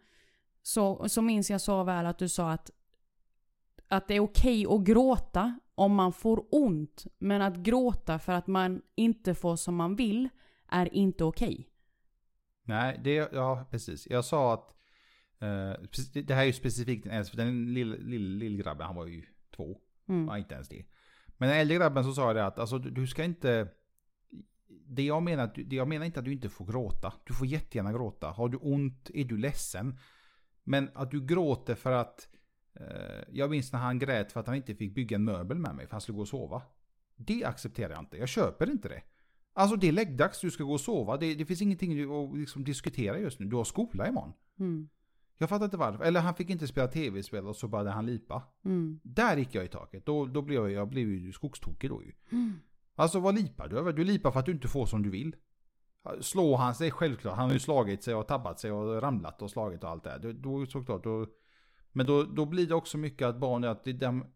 så, 0.63 1.09
så 1.09 1.23
minns 1.23 1.51
jag 1.51 1.61
så 1.61 1.85
väl 1.85 2.07
att 2.07 2.19
du 2.19 2.29
sa 2.29 2.51
att, 2.51 2.71
att 3.89 4.09
det 4.09 4.15
är 4.15 4.21
okej 4.21 4.67
att 4.67 4.85
gråta 4.85 5.59
om 5.75 5.95
man 5.95 6.13
får 6.13 6.45
ont. 6.51 7.07
Men 7.19 7.43
att 7.43 7.57
gråta 7.57 8.19
för 8.19 8.33
att 8.33 8.47
man 8.47 8.83
inte 8.95 9.35
får 9.35 9.57
som 9.57 9.77
man 9.77 9.97
vill 9.97 10.29
är 10.69 10.95
inte 10.95 11.25
okej. 11.25 11.69
Nej, 12.63 13.01
det, 13.05 13.33
ja 13.33 13.67
precis. 13.71 14.07
Jag 14.11 14.25
sa 14.25 14.55
att, 14.55 14.75
eh, 15.39 15.73
det 16.25 16.35
här 16.35 16.43
är 16.43 16.47
ju 16.47 16.53
specifikt 16.53 17.05
för 17.05 17.37
den 17.37 17.75
lilla 17.75 17.97
lill, 17.97 18.37
lill 18.37 18.57
grabben, 18.57 18.87
han 18.87 18.97
var 18.97 19.07
ju 19.07 19.25
två. 19.57 19.79
Mm. 20.09 20.27
Ja, 20.29 20.39
inte 20.39 20.55
ens 20.55 20.69
det. 20.69 20.85
Men 21.37 21.49
den 21.49 21.59
äldre 21.59 21.77
grabben 21.77 22.05
så 22.05 22.13
sa 22.13 22.27
jag 22.27 22.37
det 22.37 22.47
att, 22.47 22.59
alltså 22.59 22.79
du 22.79 23.07
ska 23.07 23.25
inte, 23.25 23.69
det 24.69 25.03
jag, 25.03 25.23
menar, 25.23 25.53
det 25.67 25.77
jag 25.77 25.89
menar 25.89 26.07
inte 26.07 26.19
att 26.19 26.25
du 26.25 26.33
inte 26.33 26.49
får 26.49 26.67
gråta. 26.67 27.13
Du 27.25 27.35
får 27.35 27.47
jättegärna 27.47 27.93
gråta. 27.93 28.31
Har 28.31 28.49
du 28.49 28.57
ont, 28.57 29.11
är 29.15 29.25
du 29.25 29.39
ledsen. 29.39 29.99
Men 30.65 30.91
att 30.95 31.11
du 31.11 31.27
gråter 31.27 31.75
för 31.75 31.93
att, 31.93 32.29
eh, 32.75 33.25
jag 33.29 33.51
minns 33.51 33.73
när 33.73 33.81
han 33.81 33.99
grät 33.99 34.33
för 34.33 34.41
att 34.41 34.47
han 34.47 34.57
inte 34.57 34.75
fick 34.75 34.95
bygga 34.95 35.15
en 35.15 35.25
möbel 35.25 35.59
med 35.59 35.75
mig 35.75 35.87
för 35.87 35.93
han 35.93 36.01
skulle 36.01 36.17
gå 36.17 36.23
och 36.23 36.29
sova. 36.29 36.63
Det 37.17 37.45
accepterar 37.45 37.91
jag 37.91 37.99
inte, 37.99 38.17
jag 38.17 38.29
köper 38.29 38.71
inte 38.71 38.89
det. 38.89 39.03
Alltså 39.53 39.77
det 39.77 39.89
är 39.89 39.93
läggdags, 39.93 40.41
du 40.41 40.51
ska 40.51 40.65
gå 40.65 40.73
och 40.73 40.81
sova. 40.81 41.17
Det, 41.17 41.35
det 41.35 41.47
finns 41.47 41.63
ingenting 41.63 42.13
att 42.13 42.39
liksom 42.39 42.65
diskutera 42.65 43.19
just 43.19 43.41
nu. 43.41 43.47
Du 43.47 43.57
har 43.57 43.65
skola 43.65 44.09
imorgon. 44.09 44.33
Mm. 44.59 44.89
Jag 45.39 45.49
fattar 45.49 45.65
inte 45.65 45.77
varför. 45.77 46.05
Eller 46.05 46.21
han 46.21 46.35
fick 46.35 46.51
inte 46.51 46.67
spela 46.67 46.89
tv-spel 46.89 47.47
och 47.47 47.57
så 47.57 47.69
började 47.69 47.91
han 47.91 48.07
lipa. 48.07 48.43
Mm. 48.65 49.01
Där 49.03 49.37
gick 49.37 49.55
jag 49.55 49.65
i 49.65 49.69
taket. 49.69 50.07
Då, 50.07 50.27
då 50.27 50.43
blev 50.43 50.63
jag, 50.63 50.71
jag 50.71 50.89
blev 50.89 51.09
ju 51.09 51.33
skogstokig 51.33 51.91
då 51.91 52.03
ju. 52.03 52.13
Mm. 52.33 52.53
Alltså 52.99 53.21
vad 53.21 53.35
lipar 53.35 53.69
du 53.69 53.79
över? 53.79 53.93
Du 53.93 54.05
lipar 54.05 54.31
för 54.31 54.41
att 54.41 54.47
du 54.47 54.53
inte 54.53 54.69
får 54.69 54.87
som 54.87 55.03
du 55.03 55.11
vill. 55.11 55.37
Slår 56.21 56.57
han 56.57 56.75
sig 56.75 56.91
självklart. 56.91 57.37
Han 57.37 57.47
har 57.47 57.53
ju 57.53 57.59
slagit 57.59 58.05
sig 58.05 58.15
och 58.15 58.29
tabbat 58.29 58.61
sig 58.61 58.73
och 58.73 59.03
ramlat 59.03 59.43
och 59.43 59.51
slagit 59.51 59.85
och 59.85 59.91
allt 59.91 60.05
det 60.05 60.11
där. 60.11 60.33
Då, 60.33 60.33
då 60.33 60.67
såklart. 60.67 61.05
Då, 61.05 61.27
men 61.93 62.07
då, 62.07 62.23
då 62.23 62.47
blir 62.47 62.67
det 62.67 62.75
också 62.75 62.99
mycket 62.99 63.27
att 63.27 63.41
barn, 63.41 63.65
att 63.65 63.85
det, 63.85 63.93
dem- 63.93 64.27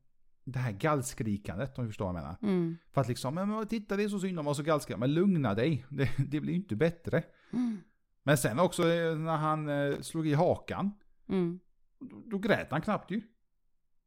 det 0.44 0.59
här 0.59 0.73
gallskrikandet 0.73 1.79
om 1.79 1.85
du 1.85 1.90
förstår 1.90 2.05
vad 2.05 2.14
jag 2.14 2.23
menar. 2.23 2.37
Mm. 2.42 2.77
För 2.92 3.01
att 3.01 3.09
liksom, 3.09 3.35
men 3.35 3.66
titta 3.66 3.96
det 3.96 4.05
är 4.05 4.09
så 4.09 4.18
synd 4.20 4.38
om 4.38 4.46
oss 4.46 4.59
och 4.59 4.64
gallskriker. 4.64 4.99
Men 4.99 5.14
lugna 5.14 5.55
dig. 5.55 5.87
Det, 5.90 6.11
det 6.18 6.40
blir 6.40 6.53
ju 6.53 6.59
inte 6.59 6.77
bättre. 6.77 7.23
Mm. 7.53 7.79
Men 8.23 8.38
sen 8.38 8.61
också 8.61 8.88
eh, 8.88 9.16
när 9.16 9.37
han 9.37 9.68
eh, 9.68 10.01
slog 10.01 10.29
i 10.29 10.35
hakan. 10.35 10.90
Mm. 11.29 11.61
Då, 11.99 12.23
då 12.27 12.38
grät 12.38 12.66
han 12.70 12.81
knappt 12.81 13.11
ju. 13.11 13.23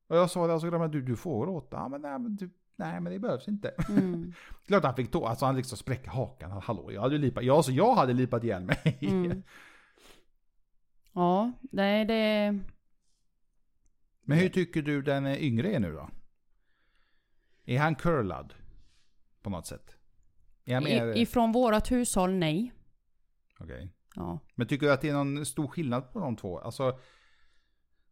Och 0.08 0.18
jag 0.18 0.30
sa 0.30 0.48
det 0.48 0.54
alltså 0.54 0.70
grabben, 0.70 0.92
du, 0.92 1.02
du 1.02 1.16
får 1.16 1.46
gråta. 1.46 1.78
Ja, 1.78 1.88
men 1.88 2.02
nej 2.02 2.20
men, 2.20 2.36
du, 2.36 2.50
nej 2.76 3.02
men 3.02 3.14
det 3.14 3.20
behövs 3.20 3.48
inte. 3.48 3.74
Mm. 3.90 4.34
Klart 4.68 4.84
han 4.84 4.96
fick 4.96 5.12
tå, 5.12 5.26
alltså 5.26 5.46
han 5.46 5.56
liksom 5.56 5.78
spräcker 5.78 6.10
hakan. 6.10 6.52
Hallå, 6.52 6.92
jag 6.92 7.02
hade 7.02 7.18
lipat, 7.18 7.44
ja, 7.44 7.64
så 7.64 7.72
jag 7.72 7.96
hade 7.96 8.14
lipat 8.14 8.44
ihjäl 8.44 8.64
mig. 8.64 8.98
Mm. 9.02 9.44
Ja, 11.16 11.52
det, 11.62 12.04
det, 12.04 12.60
Men 14.22 14.38
hur 14.38 14.50
tycker 14.50 14.82
du 14.82 15.02
den 15.02 15.28
yngre 15.28 15.74
är 15.74 15.80
nu 15.80 15.92
då? 15.92 16.10
Är 17.66 17.80
han 17.80 17.96
curlad? 17.96 18.54
På 19.42 19.50
något 19.50 19.68
sätt? 19.68 19.96
Är 20.66 20.74
han 20.74 20.84
mer... 20.84 21.18
I, 21.18 21.22
ifrån 21.22 21.52
vårat 21.52 21.92
hushåll, 21.92 22.34
nej. 22.34 22.74
Okej. 23.60 23.90
Ja. 24.16 24.40
Men 24.56 24.68
tycker 24.68 24.86
du 24.86 24.94
att 24.94 25.02
det 25.02 25.10
är 25.10 25.14
någon 25.14 25.46
stor 25.46 25.68
skillnad 25.68 26.12
på 26.12 26.20
de 26.20 26.36
två? 26.36 26.60
Alltså, 26.60 27.00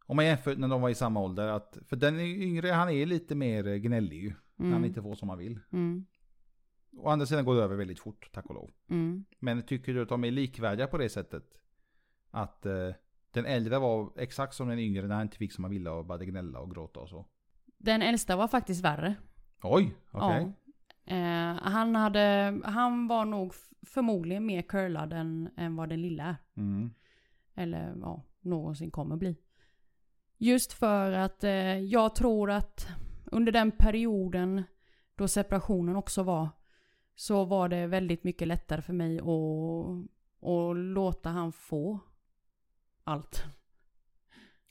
om 0.06 0.16
man 0.16 0.26
jämför 0.26 0.56
när 0.56 0.68
de 0.68 0.82
var 0.82 0.90
i 0.90 0.96
samma 0.96 1.20
ålder. 1.20 1.48
Att, 1.48 1.78
för 1.88 1.96
den 1.96 2.20
yngre, 2.20 2.72
han 2.72 2.90
är 2.90 3.06
lite 3.06 3.36
mer 3.36 3.76
gnällig 3.76 4.24
ju. 4.24 4.34
När 4.62 4.70
han 4.70 4.78
Mm. 4.78 4.86
inte 4.90 5.02
får 5.02 5.16
som 5.16 5.30
han 5.30 5.38
vill. 5.38 5.60
Mm. 5.72 6.06
Å 6.98 7.10
andra 7.10 7.26
sidan 7.26 7.46
går 7.46 7.56
det 7.56 7.62
över 7.64 7.76
väldigt 7.76 8.00
fort, 8.00 8.30
tack 8.34 8.46
och 8.46 8.56
lov. 8.56 8.72
Mm. 8.90 9.26
Men 9.40 9.62
tycker 9.62 9.94
du 9.94 10.02
att 10.02 10.10
de 10.10 10.24
är 10.24 10.32
likvärdiga 10.32 10.88
på 10.88 10.98
det 10.98 11.10
sättet? 11.10 11.62
Att 12.32 12.66
eh, 12.66 12.90
den 13.32 13.46
äldre 13.46 13.80
var 13.80 14.12
exakt 14.18 14.54
som 14.54 14.68
den 14.68 14.80
yngre 14.80 15.08
när 15.08 15.16
han 15.16 15.22
inte 15.24 15.38
fick 15.38 15.52
som 15.54 15.64
han 15.64 15.72
ville 15.72 15.90
och 15.90 16.06
började 16.06 16.26
gnälla 16.26 16.60
och 16.60 16.72
gråta 16.76 17.00
och 17.00 17.10
så. 17.10 17.26
Den 17.78 18.02
äldsta 18.02 18.36
var 18.36 18.48
faktiskt 18.48 18.84
värre. 18.84 19.16
Oj, 19.64 19.96
okej. 20.12 20.54
Ja. 21.06 21.16
Eh, 21.16 21.56
han, 21.64 21.96
hade, 21.96 22.60
han 22.64 23.08
var 23.08 23.26
nog 23.26 23.54
förmodligen 23.82 24.46
mer 24.46 24.62
curlad 24.62 25.14
än, 25.14 25.50
än 25.58 25.76
vad 25.76 25.90
den 25.90 26.02
lilla 26.02 26.24
är. 26.24 26.36
Mm. 26.58 26.92
Eller 27.56 27.96
ja, 28.02 28.24
någonsin 28.42 28.92
kommer 28.92 29.16
bli. 29.18 29.38
Just 30.38 30.74
för 30.74 31.12
att 31.12 31.44
eh, 31.44 31.52
jag 31.80 32.16
tror 32.16 32.52
att 32.52 32.88
under 33.32 33.52
den 33.52 33.72
perioden 33.72 34.64
då 35.16 35.28
separationen 35.28 35.96
också 35.96 36.24
var 36.24 36.50
så 37.16 37.46
var 37.46 37.70
det 37.70 37.88
väldigt 37.88 38.24
mycket 38.24 38.48
lättare 38.48 38.82
för 38.82 38.94
mig 38.94 39.20
att, 39.20 40.48
att 40.50 40.78
låta 40.78 41.30
han 41.30 41.52
få 41.52 42.00
allt. 43.04 43.44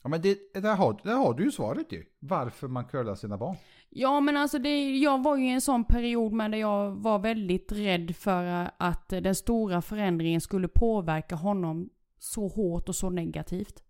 Ja 0.03 0.09
men 0.09 0.21
det, 0.21 0.53
där, 0.53 0.75
har, 0.75 1.01
där 1.03 1.15
har 1.15 1.33
du 1.33 1.43
ju 1.43 1.51
svaret 1.51 1.91
ju. 1.91 2.05
Varför 2.19 2.67
man 2.67 2.85
curlar 2.85 3.15
sina 3.15 3.37
barn. 3.37 3.55
Ja 3.89 4.19
men 4.19 4.37
alltså 4.37 4.59
det, 4.59 4.97
jag 4.97 5.23
var 5.23 5.37
ju 5.37 5.47
i 5.47 5.51
en 5.51 5.61
sån 5.61 5.85
period 5.85 6.33
med 6.33 6.51
där 6.51 6.57
jag 6.57 6.91
var 6.91 7.19
väldigt 7.19 7.71
rädd 7.71 8.15
för 8.15 8.71
att 8.77 9.09
den 9.09 9.35
stora 9.35 9.81
förändringen 9.81 10.41
skulle 10.41 10.67
påverka 10.67 11.35
honom 11.35 11.89
så 12.19 12.47
hårt 12.47 12.89
och 12.89 12.95
så 12.95 13.09
negativt. 13.09 13.83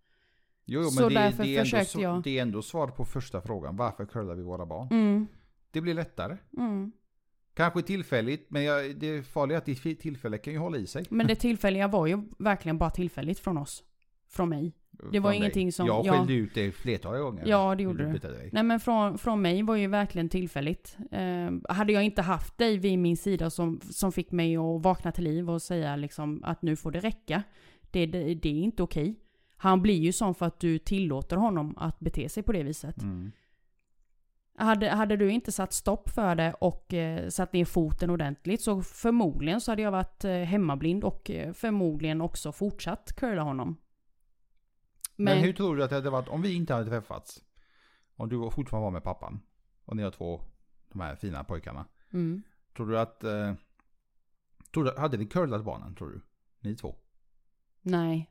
Jo, 0.73 0.81
jo 0.83 0.89
Så 0.89 1.01
men 1.01 1.09
det, 1.13 1.19
därför 1.19 1.43
det, 1.43 1.49
är 1.49 1.53
ändå, 1.53 1.63
försökte 1.63 1.91
så- 1.91 2.01
jag. 2.01 2.23
det 2.23 2.37
är 2.37 2.41
ändå 2.41 2.61
svar 2.61 2.87
på 2.87 3.05
första 3.05 3.41
frågan. 3.41 3.75
Varför 3.75 4.05
curlar 4.05 4.35
vi 4.35 4.43
våra 4.43 4.65
barn? 4.65 4.87
Mm, 4.91 5.27
Det 5.71 5.81
blir 5.81 5.93
lättare. 5.93 6.37
mm. 6.57 6.91
Kanske 7.53 7.81
tillfälligt, 7.81 8.45
men 8.49 8.63
jag, 8.63 8.95
det 8.99 9.23
farliga 9.23 9.57
är 9.57 9.61
att 9.61 9.65
det 9.65 9.95
tillfälle 9.95 10.37
kan 10.37 10.53
ju 10.53 10.59
hålla 10.59 10.77
i 10.77 10.87
sig. 10.87 11.05
Men 11.09 11.27
det 11.27 11.35
tillfälliga 11.35 11.87
var 11.87 12.07
ju 12.07 12.23
verkligen 12.39 12.77
bara 12.77 12.89
tillfälligt 12.89 13.39
från 13.39 13.57
oss. 13.57 13.83
Från 14.29 14.49
mig. 14.49 14.73
Det 15.11 15.19
var 15.19 15.31
ingenting 15.33 15.71
som- 15.71 15.87
Jag 15.87 16.05
ja. 16.05 16.13
skällde 16.13 16.33
ut 16.33 16.55
dig 16.55 16.71
flertal 16.71 17.17
gånger. 17.19 17.43
Ja, 17.47 17.75
det 17.75 17.83
gjorde 17.83 18.11
du. 18.11 18.17
dig? 18.19 18.49
Nej 18.53 18.63
men 18.63 18.79
från, 18.79 19.17
från 19.17 19.41
mig 19.41 19.63
var 19.63 19.75
ju 19.75 19.87
verkligen 19.87 20.29
tillfälligt. 20.29 20.97
Eh, 21.11 21.51
hade 21.75 21.93
jag 21.93 22.03
inte 22.03 22.21
haft 22.21 22.57
dig 22.57 22.77
vid 22.77 22.99
min 22.99 23.17
sida 23.17 23.49
som, 23.49 23.79
som 23.81 24.11
fick 24.11 24.31
mig 24.31 24.57
att 24.57 24.83
vakna 24.83 25.11
till 25.11 25.23
liv 25.23 25.49
och 25.49 25.61
säga 25.61 25.95
liksom 25.95 26.43
att 26.43 26.61
nu 26.61 26.75
får 26.75 26.91
det 26.91 26.99
räcka. 26.99 27.43
Det, 27.91 28.05
det, 28.05 28.33
det 28.35 28.49
är 28.49 28.61
inte 28.63 28.83
okej. 28.83 29.15
Han 29.61 29.81
blir 29.81 29.99
ju 29.99 30.13
sån 30.13 30.35
för 30.35 30.45
att 30.45 30.59
du 30.59 30.79
tillåter 30.79 31.35
honom 31.35 31.77
att 31.77 31.99
bete 31.99 32.29
sig 32.29 32.43
på 32.43 32.51
det 32.51 32.63
viset. 32.63 33.01
Mm. 33.01 33.31
Hade, 34.55 34.89
hade 34.89 35.17
du 35.17 35.31
inte 35.31 35.51
satt 35.51 35.73
stopp 35.73 36.09
för 36.09 36.35
det 36.35 36.53
och 36.53 36.93
eh, 36.93 37.29
satt 37.29 37.53
ner 37.53 37.65
foten 37.65 38.09
ordentligt 38.09 38.61
så 38.61 38.81
förmodligen 38.81 39.61
så 39.61 39.71
hade 39.71 39.81
jag 39.81 39.91
varit 39.91 40.23
eh, 40.23 40.31
hemmablind 40.31 41.03
och 41.03 41.31
eh, 41.31 41.53
förmodligen 41.53 42.21
också 42.21 42.51
fortsatt 42.51 43.13
curla 43.15 43.41
honom. 43.41 43.77
Men, 45.15 45.37
hur 45.37 45.53
tror 45.53 45.75
du 45.75 45.83
att 45.83 45.89
det 45.89 45.95
hade 45.95 46.09
varit 46.09 46.29
om 46.29 46.41
vi 46.41 46.53
inte 46.55 46.73
hade 46.73 46.89
träffats? 46.89 47.43
Om 48.15 48.29
du 48.29 48.51
fortfarande 48.51 48.83
var 48.83 48.91
med 48.91 49.03
pappan. 49.03 49.39
Och 49.85 49.95
ni 49.95 50.03
har 50.03 50.11
två, 50.11 50.41
de 50.91 51.01
här 51.01 51.15
fina 51.15 51.43
pojkarna. 51.43 51.85
Nej, 57.81 58.30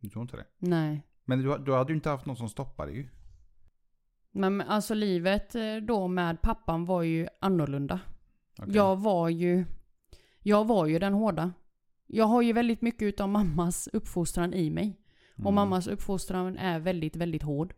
Du 0.00 0.08
tror 0.08 0.22
inte 0.22 0.36
det? 0.36 0.46
nej. 0.58 1.06
Men 1.24 1.42
du, 1.42 1.58
du 1.58 1.72
hade 1.74 1.92
ju 1.92 1.96
inte 1.96 2.10
haft 2.10 2.26
någon 2.26 2.36
som 2.36 2.48
stoppade 2.48 2.92
ju. 2.92 3.08
Men 4.32 4.60
alltså 4.60 4.94
livet 4.94 5.54
eh, 5.54 5.76
då 5.76 6.08
med 6.08 6.42
pappan 6.42 6.84
var 6.84 7.02
ju 7.02 7.26
annorlunda. 7.40 8.00
Okej. 8.58 8.74
Jag 8.74 8.96
var 9.00 9.28
ju, 9.28 9.64
jag 10.40 10.66
var 10.66 10.86
ju 10.86 10.98
den 10.98 11.14
hårda. 11.14 11.52
Jag 12.06 12.24
har 12.24 12.42
ju 12.42 12.52
väldigt 12.52 12.82
mycket 12.82 13.02
utav 13.02 13.28
mammas 13.28 13.88
uppfostran 13.92 14.54
i 14.54 14.70
mig. 14.70 15.00
Och 15.34 15.40
Mm. 15.40 15.54
mammas 15.54 15.86
uppfostran 15.86 16.56
är 16.58 16.78
väldigt, 16.80 17.16
väldigt 17.16 17.42
hård. 17.42 17.74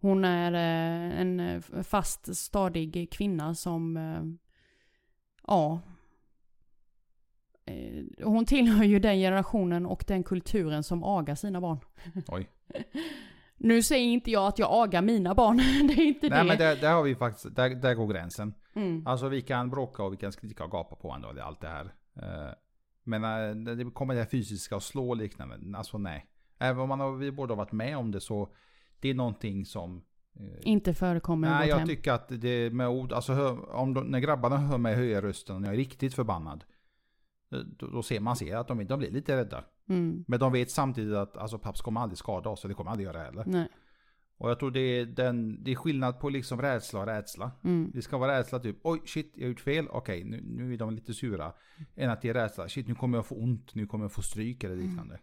Hon 0.00 0.24
är 0.24 0.52
eh, 0.52 1.20
en 1.20 1.40
eh, 1.40 1.60
fast, 1.82 2.36
stadig 2.36 3.08
kvinna 3.12 3.54
som, 3.54 3.98
ja. 5.46 5.80
Eh, 7.70 8.04
Hon 8.28 8.44
tillhör 8.46 8.84
ju 8.84 8.98
den 8.98 9.16
generationen 9.16 9.86
och 9.86 10.04
den 10.06 10.22
kulturen 10.22 10.82
som 10.82 11.04
agar 11.04 11.34
sina 11.34 11.60
barn. 11.60 11.78
Oj. 12.28 12.48
Nu 13.56 13.82
säger 13.82 14.06
inte 14.06 14.30
jag 14.30 14.46
att 14.46 14.58
jag 14.58 14.68
agar 14.72 15.02
mina 15.02 15.34
barn, 15.34 15.56
det 15.88 15.92
är 16.02 16.06
inte 16.06 16.28
Nej 16.28 16.38
det. 16.38 16.44
men 16.44 16.58
där, 16.58 16.76
där 16.76 16.92
har 16.92 17.02
vi 17.02 17.14
faktiskt, 17.14 17.56
där, 17.56 17.70
där 17.70 17.94
går 17.94 18.06
gränsen. 18.08 18.54
Mm. 18.74 19.06
Alltså 19.06 19.28
vi 19.28 19.42
kan 19.42 19.70
bråka 19.70 20.02
och 20.02 20.12
vi 20.12 20.16
kan 20.16 20.32
skrika 20.32 20.64
och 20.64 20.70
gapa 20.70 20.96
på 20.96 21.08
varandra 21.08 21.28
och 21.30 21.38
allt 21.38 21.60
det 21.60 21.68
här. 21.68 21.84
Eh, 22.16 22.52
Men 23.04 23.24
eh, 23.24 23.54
när 23.54 23.74
det 23.74 23.90
kommer 23.90 24.14
det 24.14 24.26
fysiska 24.26 24.76
och 24.76 24.82
slå 24.82 25.08
och 25.08 25.16
liknande, 25.16 25.78
alltså 25.78 25.98
nej. 25.98 26.26
Även 26.58 26.80
om 26.82 26.88
man 26.88 27.00
har, 27.00 27.12
vi 27.16 27.32
båda 27.32 27.52
har 27.52 27.56
varit 27.56 27.72
med 27.72 27.96
om 27.96 28.10
det 28.10 28.20
så, 28.20 28.48
det 29.00 29.08
är 29.08 29.14
någonting 29.14 29.64
som... 29.64 30.02
Inte 30.62 30.94
förekommer 30.94 31.50
Nej, 31.50 31.68
jag 31.68 31.76
hem. 31.78 31.88
tycker 31.88 32.12
att 32.12 32.28
det 32.28 32.70
med 32.70 32.88
ord, 32.88 33.12
alltså 33.12 33.32
hör, 33.32 33.74
om 33.74 33.94
de, 33.94 34.06
när 34.06 34.18
grabbarna 34.18 34.56
hör 34.56 34.78
mig 34.78 34.94
höja 34.94 35.22
rösten 35.22 35.56
och 35.56 35.62
jag 35.62 35.72
är 35.72 35.76
riktigt 35.76 36.14
förbannad. 36.14 36.64
Eh, 37.52 37.58
Då, 37.58 37.86
då 37.86 38.02
ser 38.02 38.20
man 38.20 38.36
ser 38.36 38.56
att 38.56 38.68
de, 38.68 38.86
de 38.86 38.98
blir 38.98 39.10
lite 39.10 39.36
rädda. 39.36 39.64
Mm. 39.88 40.24
Men 40.28 40.40
de 40.40 40.52
vet 40.52 40.70
samtidigt 40.70 41.14
att 41.16 41.36
alltså, 41.36 41.58
papps 41.58 41.80
kommer 41.80 42.00
aldrig 42.00 42.18
skada 42.18 42.50
oss 42.50 42.62
och 42.64 42.68
det 42.68 42.74
kommer 42.74 42.90
aldrig 42.90 43.06
göra 43.06 43.22
heller. 43.22 43.44
Nej. 43.46 43.68
Och 44.36 44.50
jag 44.50 44.58
tror 44.58 44.70
det 44.70 44.80
är, 44.80 45.06
den, 45.06 45.64
det 45.64 45.70
är 45.70 45.74
skillnad 45.76 46.20
på 46.20 46.28
liksom 46.28 46.62
rädsla 46.62 47.00
och 47.00 47.06
rädsla. 47.06 47.50
Mm. 47.64 47.90
Det 47.94 48.02
ska 48.02 48.18
vara 48.18 48.38
rädsla 48.38 48.58
typ, 48.58 48.76
oj 48.82 49.02
shit 49.06 49.32
jag 49.34 49.44
har 49.44 49.48
gjort 49.48 49.60
fel, 49.60 49.88
okej 49.90 50.24
nu, 50.24 50.40
nu 50.44 50.74
är 50.74 50.78
de 50.78 50.94
lite 50.94 51.14
sura. 51.14 51.52
Än 51.96 52.10
att 52.10 52.22
det 52.22 52.28
är 52.28 52.34
rädsla, 52.34 52.68
shit 52.68 52.88
nu 52.88 52.94
kommer 52.94 53.18
jag 53.18 53.26
få 53.26 53.34
ont, 53.34 53.74
nu 53.74 53.86
kommer 53.86 54.04
jag 54.04 54.12
få 54.12 54.22
stryk 54.22 54.64
eller 54.64 54.76
liknande. 54.76 55.20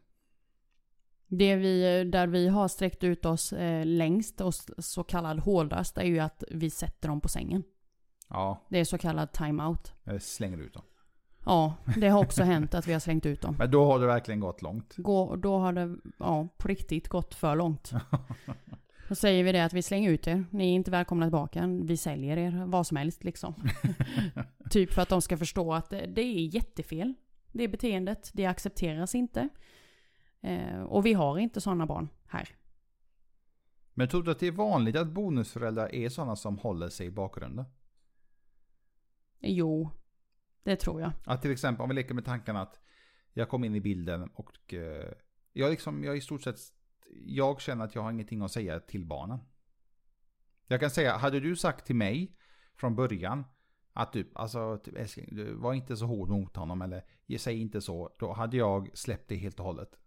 Det 1.27 1.55
vi, 1.55 2.03
där 2.03 2.27
vi 2.27 2.47
har 2.47 2.67
sträckt 2.67 3.03
ut 3.03 3.25
oss 3.25 3.53
eh, 3.53 3.85
längst 3.85 4.41
och 4.41 4.53
så 4.77 5.03
kallad 5.03 5.39
hårdast 5.39 5.97
är 5.97 6.03
ju 6.05 6.19
att 6.19 6.43
vi 6.51 6.69
sätter 6.69 7.07
dem 7.09 7.21
på 7.21 7.27
sängen. 7.27 7.63
Ja, 8.29 8.67
Det 8.69 8.79
är 8.79 8.83
så 8.85 8.97
kallad 8.97 9.31
time-out. 9.31 9.93
jag 10.03 10.21
slänger 10.21 10.57
ut 10.57 10.73
dem. 10.73 10.83
Ja, 11.47 11.75
det 11.97 12.07
har 12.07 12.19
också 12.19 12.43
hänt 12.43 12.73
att 12.73 12.87
vi 12.87 12.93
har 12.93 12.99
slängt 12.99 13.25
ut 13.25 13.41
dem. 13.41 13.55
Men 13.59 13.71
då 13.71 13.85
har 13.85 13.99
det 13.99 14.07
verkligen 14.07 14.39
gått 14.39 14.61
långt. 14.61 14.95
Gå, 14.97 15.35
då 15.35 15.57
har 15.57 15.73
det, 15.73 15.95
ja, 16.17 16.47
på 16.57 16.67
riktigt 16.67 17.07
gått 17.07 17.35
för 17.35 17.55
långt. 17.55 17.91
Då 19.09 19.15
säger 19.15 19.43
vi 19.43 19.51
det 19.51 19.65
att 19.65 19.73
vi 19.73 19.81
slänger 19.81 20.11
ut 20.11 20.27
er. 20.27 20.45
Ni 20.51 20.69
är 20.69 20.75
inte 20.75 20.91
välkomna 20.91 21.25
tillbaka. 21.25 21.67
Vi 21.83 21.97
säljer 21.97 22.37
er 22.37 22.65
vad 22.65 22.87
som 22.87 22.97
helst 22.97 23.23
liksom. 23.23 23.53
typ 24.69 24.93
för 24.93 25.01
att 25.01 25.09
de 25.09 25.21
ska 25.21 25.37
förstå 25.37 25.73
att 25.73 25.89
det, 25.89 26.21
är 26.21 26.55
jättefel. 26.55 27.13
Det 27.51 27.67
beteendet, 27.67 28.31
det 28.33 28.45
accepteras 28.45 29.15
inte. 29.15 29.49
Eh, 30.41 30.81
och 30.81 31.05
vi 31.05 31.13
har 31.13 31.37
inte 31.37 31.61
sådana 31.61 31.85
barn 31.85 32.09
här. 32.27 32.49
Men 33.93 34.07
tror 34.07 34.23
du 34.23 34.31
att 34.31 34.39
det 34.39 34.47
är 34.47 34.51
vanligt 34.51 34.95
att 34.95 35.07
bonusföräldrar 35.07 35.95
är 35.95 36.09
sådana 36.09 36.35
som 36.35 36.57
håller 36.57 36.89
sig 36.89 37.07
i 37.07 37.11
bakgrunden? 37.11 37.65
Jo, 39.39 39.89
det 40.67 40.75
tror 40.75 41.01
jag. 41.01 41.11
Att 41.25 41.41
till 41.41 41.51
exempel 41.51 41.83
om 41.83 41.89
vi 41.89 41.95
leker 41.95 42.13
med 42.13 42.25
tanken 42.25 42.55
att 42.55 42.79
jag 43.33 43.49
kom 43.49 43.63
in 43.63 43.75
i 43.75 43.81
bilden 43.81 44.29
och 44.33 44.73
eh, 44.73 45.11
jag 45.53 45.69
liksom, 45.71 46.03
jag 46.03 46.17
i 46.17 46.21
stort 46.21 46.41
sett, 46.41 46.55
jag 47.25 47.61
känner 47.61 47.85
att 47.85 47.95
jag 47.95 48.01
har 48.01 48.11
ingenting 48.11 48.41
att 48.41 48.51
säga 48.51 48.79
till 48.79 49.05
barnen. 49.05 49.39
Jag 50.67 50.79
kan 50.79 50.89
säga, 50.89 51.17
hade 51.17 51.39
du 51.39 51.55
sagt 51.55 51.85
till 51.85 51.95
mig 51.95 52.37
från 52.75 52.95
början 52.95 53.43
att 53.93 54.13
typ, 54.13 54.37
alltså 54.37 54.77
typ, 54.77 54.95
älskling, 54.95 55.27
du 55.31 55.53
var 55.53 55.73
inte 55.73 55.97
så 55.97 56.05
hård 56.05 56.29
mot 56.29 56.55
honom 56.55 56.81
eller 56.81 57.03
säg 57.37 57.61
inte 57.61 57.81
så, 57.81 58.15
då 58.19 58.33
hade 58.33 58.57
jag 58.57 58.89
släppt 58.93 59.29
det 59.29 59.35
helt 59.35 59.59
och 59.59 59.65
hållet. 59.65 59.99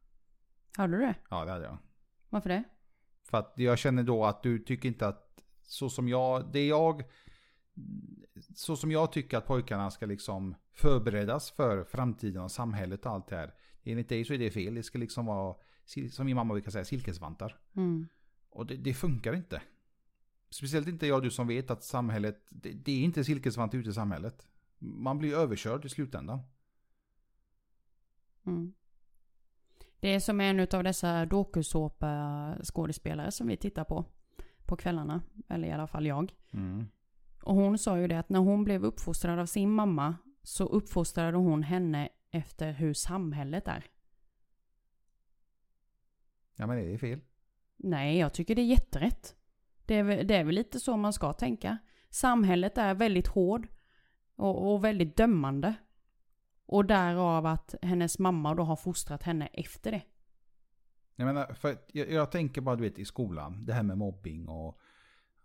Hörde 0.77 0.96
du 0.96 1.01
det? 1.01 1.14
Ja, 1.31 1.44
det 1.44 1.51
hade 1.51 1.64
jag. 1.64 1.79
Varför 2.29 2.49
det? 2.49 2.64
För 3.31 3.38
att 3.38 3.53
jag 3.57 3.79
känner 3.79 4.03
då 4.03 4.25
att 4.25 4.42
du 4.42 4.59
tycker 4.59 4.88
inte 4.88 5.09
att 5.09 5.42
så 5.62 5.90
som 5.90 6.09
jag, 6.09 6.53
det 6.53 6.66
jag, 6.66 7.03
så 8.55 8.77
som 8.77 8.93
jag 8.93 9.12
tycker 9.12 9.38
att 9.38 9.47
pojkarna 9.47 9.90
ska 9.90 10.07
liksom 10.07 10.55
förberedas 10.73 11.51
för 11.51 11.85
framtiden 11.85 12.43
och 12.43 12.51
samhället 12.51 13.07
och 13.07 13.12
allt 13.12 13.27
det 13.27 13.37
här. 13.37 13.55
Enligt 13.83 14.09
dig 14.09 14.25
så 14.25 14.35
är 14.35 14.38
det 14.38 14.51
fel, 14.51 14.75
det 14.75 14.83
ska 14.83 14.99
liksom 14.99 15.27
vara, 15.27 15.57
som 16.11 16.27
min 16.27 16.37
mamma 16.37 16.55
brukar 16.55 16.71
säga, 16.71 16.85
silkesvantar. 16.85 17.59
Mm. 17.77 18.09
Och 18.51 18.66
det, 18.66 18.77
det 18.77 18.95
funkar 18.95 19.35
inte. 19.35 19.62
Speciellt 20.51 20.88
inte 20.88 21.07
jag 21.07 21.23
du 21.23 21.31
som 21.31 21.47
vet 21.47 21.71
att 21.71 21.85
samhället, 21.85 22.47
det, 22.49 22.73
det 22.73 22.93
är 22.93 23.05
inte 23.05 23.25
silkesvant 23.25 23.75
ute 23.75 23.90
i 23.90 23.93
samhället. 23.93 24.49
Man 24.79 25.19
blir 25.19 25.35
överkörd 25.35 25.85
i 25.85 25.88
slutändan. 25.88 26.40
Mm. 28.47 28.73
Det 30.01 30.14
är 30.14 30.21
som 30.21 30.40
en 30.40 30.61
av 30.61 30.85
dessa 30.85 31.27
dokusåpa-skådespelare 31.27 33.31
som 33.31 33.47
vi 33.47 33.57
tittar 33.57 33.85
på. 33.85 34.05
På 34.66 34.77
kvällarna. 34.77 35.23
Eller 35.49 35.69
i 35.69 35.73
alla 35.73 35.87
fall 35.87 36.07
jag. 36.07 36.35
Mm. 36.51 36.87
Och 37.51 37.57
hon 37.57 37.79
sa 37.79 37.99
ju 37.99 38.07
det 38.09 38.19
att 38.19 38.29
när 38.29 38.39
hon 38.41 38.65
blev 38.65 38.85
uppfostrad 38.85 39.39
av 39.39 39.47
sin 39.47 39.71
mamma 39.71 40.17
så 40.43 40.65
uppfostrade 40.65 41.37
hon 41.37 41.63
henne 41.63 42.09
efter 42.31 42.73
hur 42.73 42.95
samhället 42.95 43.69
är. 43.69 43.85
Ja 46.57 46.67
men 46.67 46.77
det 46.77 46.95
är 46.95 46.99
fel. 46.99 47.21
Nej, 47.77 48.19
jag 48.19 48.35
tycker 48.35 48.55
det 48.55 48.63
är 48.63 48.67
jätterätt. 48.67 49.37
Det 49.87 49.95
är, 49.95 50.03
väl- 50.03 50.27
det 50.27 50.37
är 50.37 50.45
väl 50.45 50.55
lite 50.55 50.81
så 50.81 50.97
man 50.97 51.13
ska 51.13 51.33
tänka. 51.33 51.79
Samhället 52.11 52.79
är 52.79 52.95
väldigt 52.95 53.29
hård 53.29 53.69
och, 54.37 54.73
och 54.73 54.85
väldigt 54.85 55.17
dömande. 55.17 55.75
Och 56.67 56.85
därav 56.85 57.47
att 57.47 57.75
hennes 57.83 58.19
mamma 58.19 58.55
då 58.55 58.63
har 58.63 58.77
fostrat 58.77 59.23
henne 59.23 59.47
efter 59.47 59.91
det. 59.91 60.03
Jag 61.17 61.27
menar, 61.27 61.55
för 61.55 61.77
jag, 61.93 62.11
jag 62.11 62.31
tänker 62.31 62.61
bara 62.61 62.77
du 62.77 62.83
vet 62.83 62.99
i 62.99 63.05
skolan, 63.05 63.65
det 63.67 63.73
här 63.73 63.83
med 63.83 63.99
mobbing 63.99 64.49
och 64.49 64.81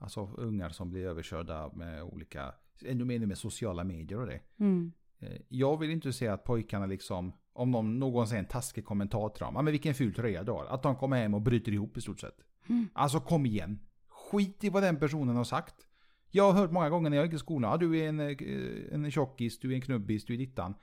alltså 0.05 0.29
ungar 0.37 0.69
som 0.69 0.89
blir 0.89 1.05
överkörda 1.05 1.71
med 1.73 2.03
olika, 2.03 2.53
ännu 2.85 3.05
mer 3.05 3.19
med 3.25 3.37
sociala 3.37 3.83
medier 3.83 4.19
och 4.19 4.27
det. 4.27 4.39
Mm. 4.59 4.91
Eh, 5.19 5.41
Jag 5.49 5.77
vill 5.79 5.89
inte 5.91 6.13
se 6.13 6.27
att 6.27 6.43
pojkarna 6.43 6.85
liksom, 6.85 7.33
om 7.53 7.71
de, 7.71 7.99
någon 7.99 8.27
säger 8.27 8.43
en 8.43 8.49
taskig 8.49 8.85
kommentar 8.85 9.29
till 9.29 9.43
dem, 9.43 9.53
men 9.53 9.65
vilken 9.65 9.93
ful 9.93 10.13
tröja 10.13 10.43
du 10.43 10.51
har, 10.51 10.65
att 10.65 10.83
de 10.83 10.95
kommer 10.95 11.17
hem 11.17 11.33
och 11.33 11.41
bryter 11.41 11.71
ihop 11.71 11.97
i 11.97 12.01
stort 12.01 12.19
sett. 12.19 12.37
Mm. 12.69 12.87
Alltså 12.93 13.19
kom 13.19 13.45
igen. 13.45 13.79
Skit 14.07 14.63
i 14.63 14.69
vad 14.69 14.83
den 14.83 14.99
personen 14.99 15.35
har 15.35 15.43
sagt. 15.43 15.75
Jag 16.31 16.51
har 16.51 16.61
hört 16.61 16.71
många 16.71 16.89
gånger 16.89 17.09
när 17.09 17.17
jag 17.17 17.25
gick 17.25 17.35
i 17.35 17.39
skolan, 17.39 17.71
ja, 17.71 17.77
du 17.77 17.99
är 17.99 18.09
en, 18.09 18.19
eh, 18.19 18.93
en 18.93 19.11
tjockis, 19.11 19.59
du 19.59 19.71
är 19.71 19.75
en 19.75 19.81
knubbis, 19.81 20.25
du 20.25 20.33
är 20.33 20.37
dittan. 20.37 20.73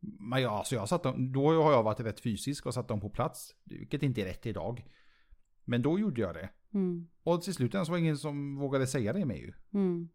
Men 0.00 0.42
jag, 0.42 0.52
alltså 0.52 0.74
jag 0.74 0.88
satt 0.88 1.02
dem, 1.02 1.32
då 1.32 1.62
har 1.62 1.72
jag 1.72 1.82
varit 1.82 2.00
rätt 2.00 2.20
fysisk 2.20 2.66
och 2.66 2.74
satt 2.74 2.88
dem 2.88 3.00
på 3.00 3.10
plats. 3.10 3.54
Vilket 3.64 4.02
inte 4.02 4.20
är 4.20 4.24
rätt 4.24 4.46
idag. 4.46 4.84
Men 5.64 5.82
då 5.82 5.98
gjorde 5.98 6.20
jag 6.20 6.34
det. 6.34 6.48
Mm. 6.74 7.08
Och 7.22 7.42
till 7.42 7.54
slut 7.54 7.72
så 7.72 7.78
var 7.78 7.92
det 7.92 8.00
ingen 8.00 8.18
som 8.18 8.56
vågade 8.56 8.86
säga 8.86 9.12
det 9.12 9.24
med 9.24 9.38
ju. 9.38 9.52
Mm. 9.74 10.08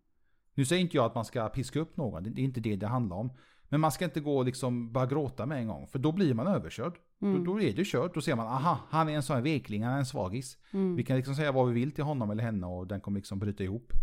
Nu 0.54 0.66
säger 0.66 0.82
inte 0.82 0.98
jag 0.98 1.06
att 1.06 1.16
man 1.16 1.26
ska 1.26 1.50
piska 1.50 1.80
upp 1.80 1.98
någon, 1.98 2.24
det 2.24 2.42
är 2.42 2.46
inte 2.46 2.60
det 2.60 2.76
det 2.76 2.88
handlar 2.88 3.18
om. 3.18 3.32
Men 3.70 3.82
man 3.82 3.92
ska 3.92 4.06
inte 4.06 4.20
gå 4.20 4.38
och 4.38 4.46
liksom 4.46 4.94
bara 4.94 5.06
gråta 5.06 5.46
med 5.46 5.58
en 5.58 5.68
gång, 5.68 5.88
för 5.88 6.00
då 6.00 6.12
blir 6.12 6.34
man 6.34 6.48
överkörd. 6.48 6.94
Mm. 7.22 7.44
Då, 7.44 7.54
då 7.54 7.62
är 7.62 7.74
det 7.74 7.86
kört, 7.86 8.14
då 8.14 8.22
ser 8.22 8.36
man, 8.36 8.48
aha, 8.48 8.80
han 8.90 9.10
är 9.10 9.14
en 9.14 9.24
sån 9.24 9.36
här 9.36 9.44
vekling, 9.44 9.84
han 9.84 9.94
är 9.94 9.98
en 9.98 10.06
svagis. 10.06 10.58
Mm. 10.72 10.96
Vi 10.96 11.04
kan 11.04 11.18
liksom 11.18 11.36
säga 11.36 11.52
vad 11.52 11.68
vi 11.68 11.74
vill 11.74 11.92
till 11.92 12.04
honom 12.04 12.32
eller 12.32 12.44
henne 12.44 12.68
och 12.68 12.88
den 12.88 13.02
kommer 13.02 13.20
liksom 13.20 13.40
bryta 13.40 13.64
ihop. 13.64 13.94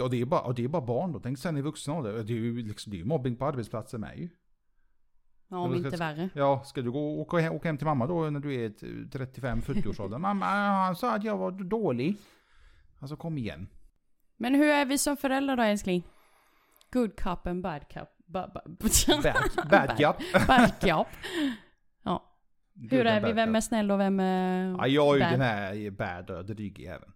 Och 0.00 0.10
det 0.10 0.20
är 0.20 0.24
bara, 0.24 0.40
och 0.40 0.54
det 0.54 0.64
är 0.64 0.68
bara 0.68 0.86
barn 0.86 1.12
då, 1.12 1.20
tänk 1.20 1.38
sen 1.38 1.56
i 1.56 1.62
vuxen 1.62 1.94
ålder. 1.94 2.12
Det 2.12 2.32
är 2.32 2.36
ju 2.36 2.62
liksom, 2.62 2.90
det 2.90 2.96
är 2.96 2.98
ju 2.98 3.04
mobbing 3.04 3.36
på 3.36 3.46
arbetsplatser 3.46 3.98
med 3.98 4.18
ju. 4.18 4.28
Ja, 5.54 5.58
om 5.60 5.72
Eller 5.72 5.76
inte 5.84 5.96
ska- 5.96 6.04
värre. 6.06 6.28
Ja, 6.34 6.62
ska 6.64 6.82
du 6.82 6.92
gå 6.92 7.12
och 7.14 7.20
åka 7.20 7.38
hem, 7.38 7.52
åka 7.52 7.68
hem 7.68 7.78
till 7.78 7.86
mamma 7.86 8.06
då 8.06 8.30
när 8.30 8.40
du 8.40 8.54
är 8.54 8.66
ett 8.66 8.82
35-40 8.82 9.88
års 9.88 10.00
ålder? 10.00 10.18
Mamma, 10.18 10.46
han 10.46 10.96
sa 10.96 11.14
att 11.14 11.24
jag 11.24 11.36
var 11.38 11.50
dålig. 11.50 12.16
Alltså 12.98 13.16
kom 13.16 13.38
igen. 13.38 13.68
Men 14.36 14.54
hur 14.54 14.68
är 14.68 14.84
vi 14.84 14.98
som 14.98 15.16
föräldrar 15.16 15.56
då 15.56 15.62
älskling? 15.62 16.02
Good 16.92 17.16
cup 17.16 17.46
and 17.46 17.62
bad 17.62 17.88
cup. 17.88 18.08
Ba, 18.26 18.46
ba, 18.54 18.60
Bad, 19.22 19.70
bad 19.70 20.00
job. 20.00 20.16
bad 20.46 20.70
cup. 20.80 21.06
Ja. 22.02 22.30
Hur 22.74 22.88
Good 22.88 23.06
är 23.06 23.16
and 23.16 23.26
vi? 23.26 23.32
Vem 23.32 23.56
är 23.56 23.60
snäll 23.60 23.90
och 23.90 24.00
vem 24.00 24.20
är 24.20 24.68
Ja, 24.78 24.86
jag 24.86 25.08
är 25.08 25.14
ju 25.14 25.30
den 25.30 25.40
här 25.40 25.90
bad 25.90 26.30
och 26.30 26.44
dryga 26.44 26.94
även. 26.94 27.12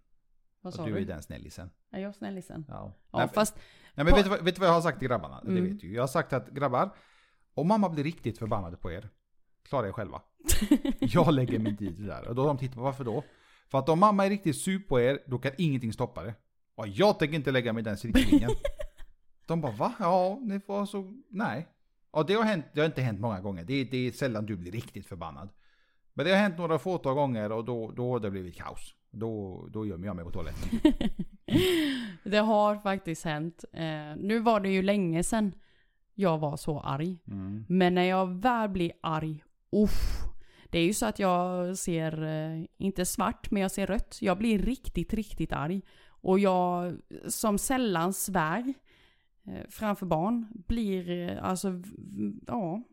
Vad 0.61 0.73
Och 0.73 0.77
sa 0.77 0.85
du 0.85 0.93
du? 0.93 0.99
är 1.01 1.05
den 1.05 1.21
snällisen. 1.23 1.69
Är 1.91 1.99
jag 2.01 2.15
snällisen? 2.15 2.65
Ja. 2.67 2.93
Ja, 3.11 3.17
Nej, 3.19 3.27
fast... 3.33 3.55
nej, 3.95 4.05
men 4.05 4.07
på- 4.07 4.15
vet, 4.15 4.23
du, 4.25 4.29
vad- 4.29 4.43
vet 4.43 4.55
du 4.55 4.59
vad 4.59 4.69
jag 4.69 4.73
har 4.73 4.81
sagt 4.81 4.99
till 4.99 5.07
grabbarna? 5.07 5.41
Det 5.43 5.51
Mm. 5.51 5.63
vet 5.63 5.79
du. 5.79 5.93
Jag 5.93 6.01
har 6.03 6.07
sagt 6.07 6.33
att 6.33 6.49
grabbar, 6.49 6.89
om 7.59 7.67
mamma 7.67 7.89
blir 7.89 8.03
riktigt 8.03 8.37
förbannad 8.37 8.81
på 8.81 8.91
er, 8.91 9.09
klara 9.63 9.87
er 9.87 9.91
själva. 9.91 10.21
Jag 10.99 11.33
lägger 11.33 11.59
min 11.59 11.77
tid 11.77 11.95
där. 12.07 12.27
Och 12.27 12.35
då 12.35 12.41
har 12.41 12.47
de 12.47 12.57
tittat 12.57 12.75
på 12.75 12.81
varför 12.81 13.03
då? 13.03 13.23
För 13.71 13.77
att 13.77 13.89
om 13.89 13.99
mamma 13.99 14.25
är 14.25 14.29
riktigt 14.29 14.57
sur 14.57 14.79
på 14.79 14.99
er, 14.99 15.19
då 15.25 15.37
kan 15.37 15.51
ingenting 15.57 15.93
stoppa 15.93 16.23
det. 16.23 16.33
Och 16.75 16.87
jag 16.87 17.19
tänker 17.19 17.35
inte 17.35 17.51
lägga 17.51 17.73
mig 17.73 17.81
i 17.81 17.83
den 17.83 17.97
cirkellinjen. 17.97 18.51
de 19.47 19.61
bara 19.61 19.71
va? 19.71 19.93
Ja, 19.99 20.39
det 20.41 20.61
var 20.67 20.85
så... 20.85 21.13
Nej. 21.29 21.67
Och 22.11 22.25
det 22.25 22.33
har, 22.33 22.43
hänt, 22.43 22.65
det 22.73 22.79
har 22.79 22.85
inte 22.85 23.01
hänt 23.01 23.19
många 23.19 23.41
gånger. 23.41 23.63
Det 23.63 23.73
är, 23.73 23.85
det 23.85 24.07
är 24.07 24.11
sällan 24.11 24.45
du 24.45 24.55
blir 24.55 24.71
riktigt 24.71 25.07
förbannad. 25.07 25.49
Men 26.13 26.25
det 26.25 26.31
har 26.31 26.37
hänt 26.37 26.57
några 26.57 26.79
fåtal 26.79 27.15
gånger 27.15 27.51
och 27.51 27.65
då, 27.65 27.91
då 27.91 28.11
har 28.11 28.19
det 28.19 28.31
blivit 28.31 28.55
kaos. 28.55 28.95
Då, 29.11 29.65
då 29.71 29.85
gömmer 29.85 30.07
jag 30.07 30.15
mig 30.15 30.25
på 30.25 30.31
toaletten. 30.31 30.79
Det 32.23 32.37
har 32.37 32.75
faktiskt 32.75 33.25
hänt. 33.25 33.65
Eh, 33.73 34.15
nu 34.17 34.39
var 34.39 34.59
det 34.59 34.69
ju 34.69 34.81
länge 34.81 35.23
sedan 35.23 35.53
jag 36.19 36.37
var 36.37 36.57
så 36.57 36.79
arg. 36.79 37.17
Mm. 37.27 37.65
Men 37.67 37.95
när 37.95 38.03
jag 38.03 38.41
väl 38.41 38.69
blir 38.69 38.91
arg, 39.01 39.43
uff. 39.71 40.23
Det 40.69 40.79
är 40.79 40.85
ju 40.85 40.93
så 40.93 41.05
att 41.05 41.19
jag 41.19 41.77
ser, 41.77 42.23
eh, 42.23 42.65
inte 42.77 43.05
svart, 43.05 43.51
men 43.51 43.61
jag 43.61 43.71
ser 43.71 43.87
rött. 43.87 44.17
Jag 44.21 44.37
blir 44.37 44.59
riktigt, 44.59 45.13
riktigt 45.13 45.53
arg. 45.53 45.81
Och 46.07 46.39
jag, 46.39 46.97
som 47.27 47.57
sällan 47.57 48.13
svär 48.13 48.73
eh, 49.43 49.67
framför 49.69 50.05
barn, 50.05 50.47
blir 50.67 51.09
eh, 51.09 51.43
alltså, 51.43 51.81
ja. 52.47 52.83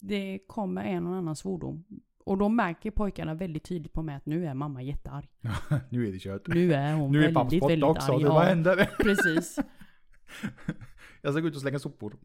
Det 0.00 0.38
kommer 0.46 0.84
en 0.84 1.06
och 1.06 1.14
annan 1.14 1.36
svordom. 1.36 1.84
Och 2.24 2.38
då 2.38 2.48
märker 2.48 2.90
pojkarna 2.90 3.34
väldigt 3.34 3.64
tydligt 3.64 3.92
på 3.92 4.02
mig 4.02 4.14
att 4.14 4.26
nu 4.26 4.46
är 4.46 4.54
mamma 4.54 4.82
jättearg. 4.82 5.28
nu 5.90 6.08
är 6.08 6.12
det 6.12 6.18
kört. 6.18 6.48
Nu 6.48 6.72
är 6.72 6.94
hon 6.94 7.12
Nu 7.12 7.24
är 7.24 7.34
papps 7.34 7.52
väldigt, 7.52 7.60
borta 7.60 7.68
väldigt 7.68 7.88
också. 7.88 8.12
arg. 8.12 8.22
Det, 8.22 8.28
vad 8.28 8.44
händer? 8.44 8.90
precis. 8.98 9.58
Jag 11.22 11.32
ska 11.32 11.40
gå 11.40 11.48
ut 11.48 11.54
och 11.54 11.60
slänga 11.60 11.78
sopor. 11.78 12.16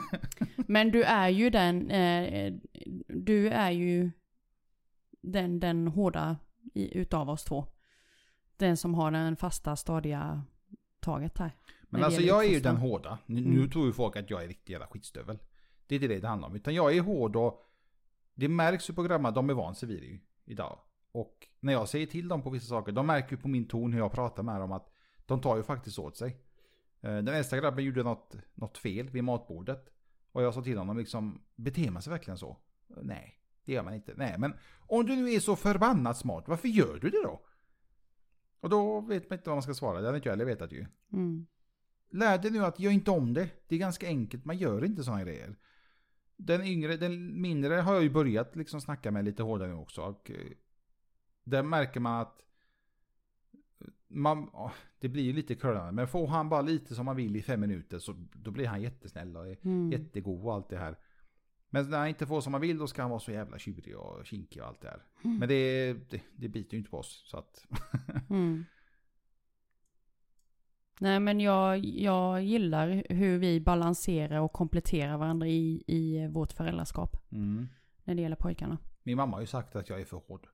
Men 0.56 0.90
du 0.90 1.02
är 1.02 1.28
ju 1.28 1.50
den, 1.50 1.90
eh, 1.90 2.54
du 3.08 3.48
är 3.48 3.70
ju 3.70 4.10
den, 5.20 5.60
den 5.60 5.88
hårda 5.88 6.36
i, 6.74 6.98
utav 6.98 7.30
oss 7.30 7.44
två. 7.44 7.66
Den 8.56 8.76
som 8.76 8.94
har 8.94 9.10
den 9.10 9.36
fasta, 9.36 9.76
stadiga 9.76 10.42
taget 11.00 11.38
här. 11.38 11.52
Men 11.82 12.04
alltså 12.04 12.20
jag 12.20 12.44
är 12.44 12.48
ju 12.50 12.60
den 12.60 12.76
hårda. 12.76 13.18
Nu, 13.26 13.40
Mm. 13.40 13.50
nu 13.54 13.68
tror 13.68 13.86
ju 13.86 13.92
folk 13.92 14.16
att 14.16 14.30
jag 14.30 14.44
är 14.44 14.48
riktig 14.48 14.72
jävla 14.72 14.86
skitstövel. 14.86 15.38
Det 15.86 15.94
är 15.94 15.96
inte 15.96 16.14
det 16.14 16.20
det 16.20 16.28
handlar 16.28 16.48
om. 16.48 16.56
Utan 16.56 16.74
jag 16.74 16.96
är 16.96 17.00
hård 17.00 17.36
och 17.36 17.62
det 18.34 18.48
märks 18.48 18.90
ju 18.90 18.94
på 18.94 19.02
grabbarna, 19.02 19.30
de 19.30 19.50
är 19.50 19.54
van 19.54 19.74
sig 19.74 19.88
vid 19.88 20.02
det 20.02 20.20
idag. 20.52 20.78
Och 21.12 21.48
när 21.60 21.72
jag 21.72 21.88
säger 21.88 22.06
till 22.06 22.28
dem 22.28 22.42
på 22.42 22.50
vissa 22.50 22.66
saker, 22.66 22.92
de 22.92 23.06
märker 23.06 23.30
ju 23.36 23.42
på 23.42 23.48
min 23.48 23.68
ton 23.68 23.92
hur 23.92 24.00
jag 24.00 24.12
pratar 24.12 24.42
med 24.42 24.60
dem 24.60 24.72
att 24.72 24.92
de 25.26 25.40
tar 25.40 25.56
ju 25.56 25.62
faktiskt 25.62 25.98
åt 25.98 26.16
sig. 26.16 26.36
Eh, 27.06 27.22
Den 27.22 27.28
äldsta 27.28 27.56
grabben 27.56 27.84
gjorde 27.84 28.02
något, 28.02 28.36
något 28.54 28.78
fel 28.78 29.10
vid 29.10 29.24
matbordet. 29.24 29.88
Och 30.32 30.42
jag 30.42 30.54
sa 30.54 30.62
till 30.62 30.78
honom 30.78 30.98
liksom, 30.98 31.42
beter 31.56 31.90
man 31.90 32.02
sig 32.02 32.10
verkligen 32.10 32.38
så? 32.38 32.56
Nej, 33.02 33.40
det 33.64 33.72
gör 33.72 33.82
man 33.82 33.94
inte. 33.94 34.14
Nej, 34.16 34.38
men 34.38 34.54
om 34.86 35.06
du 35.06 35.16
nu 35.16 35.30
är 35.32 35.40
så 35.40 35.56
förbannat 35.56 36.18
smart, 36.18 36.44
varför 36.46 36.68
gör 36.68 36.98
du 37.00 37.10
det 37.10 37.22
då? 37.22 37.46
Och 38.60 38.70
då 38.70 39.00
vet 39.00 39.30
man 39.30 39.38
inte 39.38 39.50
vad 39.50 39.56
man 39.56 39.62
ska 39.62 39.74
svara, 39.74 40.00
det 40.00 40.06
hade 40.06 40.16
inte 40.16 40.28
jag 40.28 40.32
heller 40.32 40.44
vetat 40.44 40.72
ju. 40.72 40.86
Mm. 41.12 41.46
Lär 42.10 42.38
dig 42.38 42.50
nu 42.50 42.64
att 42.64 42.80
gör 42.80 42.90
inte 42.90 43.10
om 43.10 43.34
det. 43.34 43.50
Det 43.68 43.74
är 43.74 43.78
ganska 43.78 44.06
enkelt, 44.06 44.44
man 44.44 44.58
gör 44.58 44.84
inte 44.84 45.04
sådana 45.04 45.22
grejer. 45.22 45.56
Den 46.36 46.62
yngre, 46.62 46.96
den 46.96 47.40
mindre 47.40 47.74
har 47.74 47.94
jag 47.94 48.02
ju 48.02 48.10
börjat 48.10 48.56
liksom 48.56 48.80
snacka 48.80 49.10
med 49.10 49.24
lite 49.24 49.42
hårdare 49.42 49.68
nu 49.68 49.74
också. 49.74 50.02
Och 50.02 50.30
eh, 50.30 50.36
där 51.44 51.62
märker 51.62 52.00
man 52.00 52.20
att 52.20 52.42
man, 54.20 54.50
det 54.98 55.08
blir 55.08 55.22
ju 55.22 55.32
lite 55.32 55.54
curlande. 55.54 55.92
Men 55.92 56.08
får 56.08 56.26
han 56.26 56.48
bara 56.48 56.62
lite 56.62 56.94
som 56.94 57.04
man 57.04 57.16
vill 57.16 57.36
i 57.36 57.42
fem 57.42 57.60
minuter 57.60 57.98
så 57.98 58.14
då 58.32 58.50
blir 58.50 58.66
han 58.66 58.82
jättesnäll 58.82 59.36
och 59.36 59.46
Mm. 59.64 59.92
jättegod 59.92 60.44
och 60.44 60.54
allt 60.54 60.68
det 60.68 60.78
här. 60.78 60.96
Men 61.70 61.90
när 61.90 61.98
han 61.98 62.08
inte 62.08 62.26
får 62.26 62.40
som 62.40 62.54
han 62.54 62.60
vill 62.60 62.78
då 62.78 62.86
ska 62.86 63.02
han 63.02 63.10
vara 63.10 63.20
så 63.20 63.32
jävla 63.32 63.58
tjurig 63.58 63.96
och 63.96 64.26
kinkig 64.26 64.62
och 64.62 64.68
allt 64.68 64.80
det 64.80 64.88
här. 64.88 65.02
Mm. 65.24 65.38
Men 65.38 65.48
det, 65.48 65.92
det, 66.10 66.20
det 66.36 66.48
biter 66.48 66.72
ju 66.72 66.78
inte 66.78 66.90
på 66.90 66.98
oss. 66.98 67.22
Så 67.26 67.38
att, 67.38 67.66
Mm. 68.30 68.64
Nej 71.00 71.20
men 71.20 71.40
jag, 71.40 71.78
jag 71.84 72.42
gillar 72.44 73.02
hur 73.08 73.38
vi 73.38 73.60
balanserar 73.60 74.40
och 74.40 74.52
kompletterar 74.52 75.16
varandra 75.16 75.46
i, 75.46 75.84
i 75.86 76.26
vårt 76.26 76.52
föräldraskap. 76.52 77.16
mm. 77.32 77.68
När 78.04 78.14
det 78.14 78.22
gäller 78.22 78.36
pojkarna. 78.36 78.78
Min 79.02 79.16
mamma 79.16 79.36
har 79.36 79.40
ju 79.40 79.46
sagt 79.46 79.76
att 79.76 79.88
jag 79.88 80.00
är 80.00 80.04
för 80.04 80.16
hård. 80.16 80.46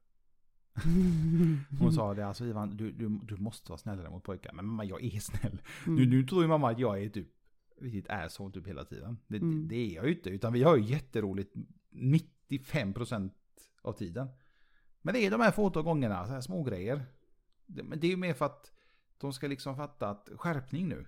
Hon 1.81 1.93
sa 1.97 2.15
det, 2.15 2.27
alltså 2.27 2.45
Ivan, 2.45 2.77
du, 2.77 2.93
du, 2.93 3.09
du 3.09 3.37
måste 3.37 3.71
vara 3.71 3.79
snällare 3.79 4.11
mot 4.11 4.23
pojkar. 4.25 4.53
Men 4.53 4.67
mamma, 4.67 4.85
jag 4.85 5.05
är 5.05 5.21
snäll. 5.21 5.63
Mm. 5.87 5.97
Nu, 5.97 6.07
nu 6.07 6.27
tror 6.27 6.43
ju 6.43 6.49
mamma 6.49 6.71
att 6.71 6.79
jag 6.79 7.03
är 7.03 7.09
typ 7.09 7.29
riktigt 7.81 8.11
asshole 8.11 8.53
typ 8.53 8.67
hela 8.67 8.85
tiden. 8.85 9.19
Det, 9.27 9.37
Mm. 9.37 9.69
det, 9.69 9.77
är 9.77 9.95
jag 9.95 10.07
ju 10.07 10.15
inte. 10.15 10.31
Utan 10.31 10.53
vi 10.53 10.63
har 10.63 10.77
ju 10.77 10.85
jätteroligt 10.85 11.55
95% 11.91 13.31
av 13.83 13.93
tiden. 13.93 14.29
Men 15.03 15.15
det 15.15 15.27
är 15.27 15.31
de 15.31 15.41
här 15.41 15.51
fåtal 15.51 15.83
gångerna, 15.83 16.27
så 16.27 16.33
här 16.33 16.41
små 16.41 16.63
grejer. 16.63 17.07
Det, 17.67 17.83
men 17.83 18.01
det 18.01 18.07
är 18.07 18.11
ju 18.11 18.17
mer 18.17 18.35
för 18.35 18.47
att 18.47 18.73
de 19.19 19.33
ska 19.33 19.47
liksom 19.47 19.77
fatta 19.77 20.09
att 20.09 20.29
skärpning 20.37 20.89
nu. 20.89 21.07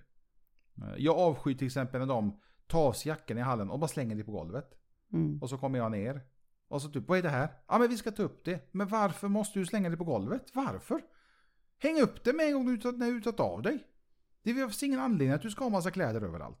Jag 0.97 1.17
avskyr 1.17 1.53
till 1.53 1.67
exempel 1.67 1.99
när 1.99 2.07
de 2.07 2.39
tar 2.67 2.87
av 2.87 2.93
sig 2.93 3.09
jackan 3.09 3.37
i 3.37 3.41
hallen 3.41 3.69
och 3.69 3.79
bara 3.79 3.87
slänger 3.87 4.15
det 4.15 4.23
på 4.23 4.31
golvet. 4.31 4.71
Mm. 5.13 5.41
Och 5.41 5.49
så 5.49 5.57
kommer 5.57 5.79
jag 5.79 5.91
ner. 5.91 6.21
Och 6.67 6.81
så 6.81 6.89
typ, 6.89 7.07
vad 7.07 7.17
är 7.17 7.21
det 7.23 7.29
här? 7.29 7.49
Ja 7.67 7.77
men 7.77 7.89
vi 7.89 7.97
ska 7.97 8.11
ta 8.11 8.23
upp 8.23 8.45
det. 8.45 8.69
Men 8.71 8.87
varför 8.87 9.27
måste 9.27 9.59
du 9.59 9.65
slänga 9.65 9.89
det 9.89 9.97
på 9.97 10.03
golvet? 10.03 10.55
Varför? 10.55 11.01
Häng 11.77 12.01
upp 12.01 12.23
det 12.23 12.33
med 12.33 12.45
en 12.45 12.53
gång 12.53 12.65
när 12.65 13.11
du 13.11 13.21
tagit 13.21 13.39
av 13.39 13.61
dig. 13.61 13.83
Det 14.43 14.53
finns 14.53 14.83
ingen 14.83 14.99
anledning 14.99 15.35
att 15.35 15.41
du 15.41 15.49
ska 15.51 15.63
ha 15.63 15.69
massa 15.69 15.91
kläder 15.91 16.21
överallt. 16.21 16.59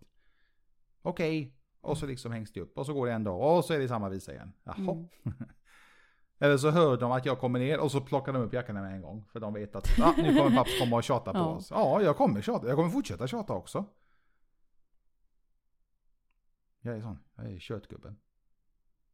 Okej. 1.01 1.57
Och 1.81 1.97
så 1.97 2.05
liksom 2.05 2.31
hängs 2.31 2.51
det 2.53 2.61
upp. 2.61 2.77
Och 2.77 2.85
så 2.85 2.93
går 2.93 3.07
det 3.07 3.13
en 3.13 3.23
dag. 3.23 3.57
Och 3.57 3.65
så 3.65 3.73
är 3.73 3.79
det 3.79 3.87
samma 3.87 4.09
visa 4.09 4.33
igen. 4.33 4.53
Jaha. 4.63 4.75
Mm. 4.77 5.07
Eller 6.39 6.57
så 6.57 6.69
hör 6.69 6.97
de 6.97 7.11
att 7.11 7.25
jag 7.25 7.39
kommer 7.39 7.59
ner 7.59 7.79
och 7.79 7.91
så 7.91 8.01
plockar 8.01 8.33
de 8.33 8.41
upp 8.41 8.53
jackorna 8.53 8.81
med 8.81 8.93
en 8.95 9.01
gång. 9.01 9.25
För 9.31 9.39
de 9.39 9.53
vet 9.53 9.75
att 9.75 9.99
ah, 9.99 10.13
nu 10.17 10.35
kommer 10.35 10.55
papps 10.55 10.79
komma 10.79 10.95
och 10.95 11.03
tjata 11.03 11.31
på 11.33 11.37
Ja. 11.39 11.45
oss. 11.45 11.71
Ja, 11.71 12.01
jag 12.01 12.17
kommer 12.17 12.41
tjata. 12.41 12.67
Jag 12.67 12.75
kommer 12.75 12.89
fortsätta 12.89 13.27
tjata 13.27 13.53
också. 13.53 13.85
Jag 16.81 16.97
är 16.97 17.01
sån. 17.01 17.19
Jag 17.35 17.51
är 17.51 17.59
köttgubben. 17.59 18.17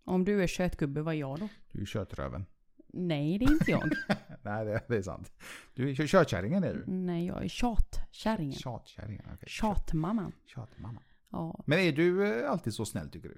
Om 0.04 0.26
du 0.26 0.44
är 0.44 0.48
köttgubbe, 0.48 1.02
vad 1.02 1.14
är 1.14 1.18
jag 1.20 1.40
då? 1.40 1.48
Du 1.72 1.82
är 1.82 1.86
köttröven. 1.86 2.46
Nej, 2.94 3.38
det 3.38 3.46
är 3.46 3.52
inte 3.52 3.72
jag. 3.72 3.84
Nej, 4.44 4.66
det, 4.66 4.82
det 4.88 4.98
är 4.98 5.02
sant. 5.02 5.32
Du 5.74 5.90
är 5.90 5.96
kö- 5.96 6.08
köttkärringen 6.08 6.64
är 6.64 6.74
du. 6.74 6.84
Nej, 6.88 7.26
jag 7.26 7.44
är 7.44 7.48
tjatkärringen. 7.48 8.54
Tjatkärringen, 8.60 9.26
okej. 9.34 9.50
Tjatmamman. 9.50 10.32
Tjatmamma. 10.46 11.02
Ja. 11.30 11.64
Men 11.68 11.80
är 11.80 11.92
du 11.92 12.28
eh, 12.44 12.52
alltid 12.52 12.74
så 12.74 12.86
snäll 12.86 13.10
tycker 13.10 13.30
du? 13.30 13.38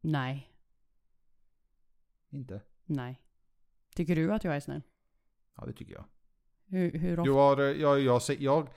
Nej. 0.00 0.50
Inte? 2.30 2.60
Nej. 2.84 3.20
Tycker 3.94 4.16
du 4.16 4.32
att 4.32 4.44
jag 4.44 4.56
är 4.56 4.60
snäll? 4.60 4.82
Ja, 5.56 5.66
det 5.66 5.72
tycker 5.72 5.92
jag. 5.94 6.04
Hur, 6.66 6.98
hur 6.98 7.16
Du 7.16 7.20
ofta? 7.30 7.32
har, 7.32 7.58
eh, 7.60 7.64
jag, 7.80 8.00
jag, 8.00 8.18
sä- 8.18 8.36
jag, 8.40 8.68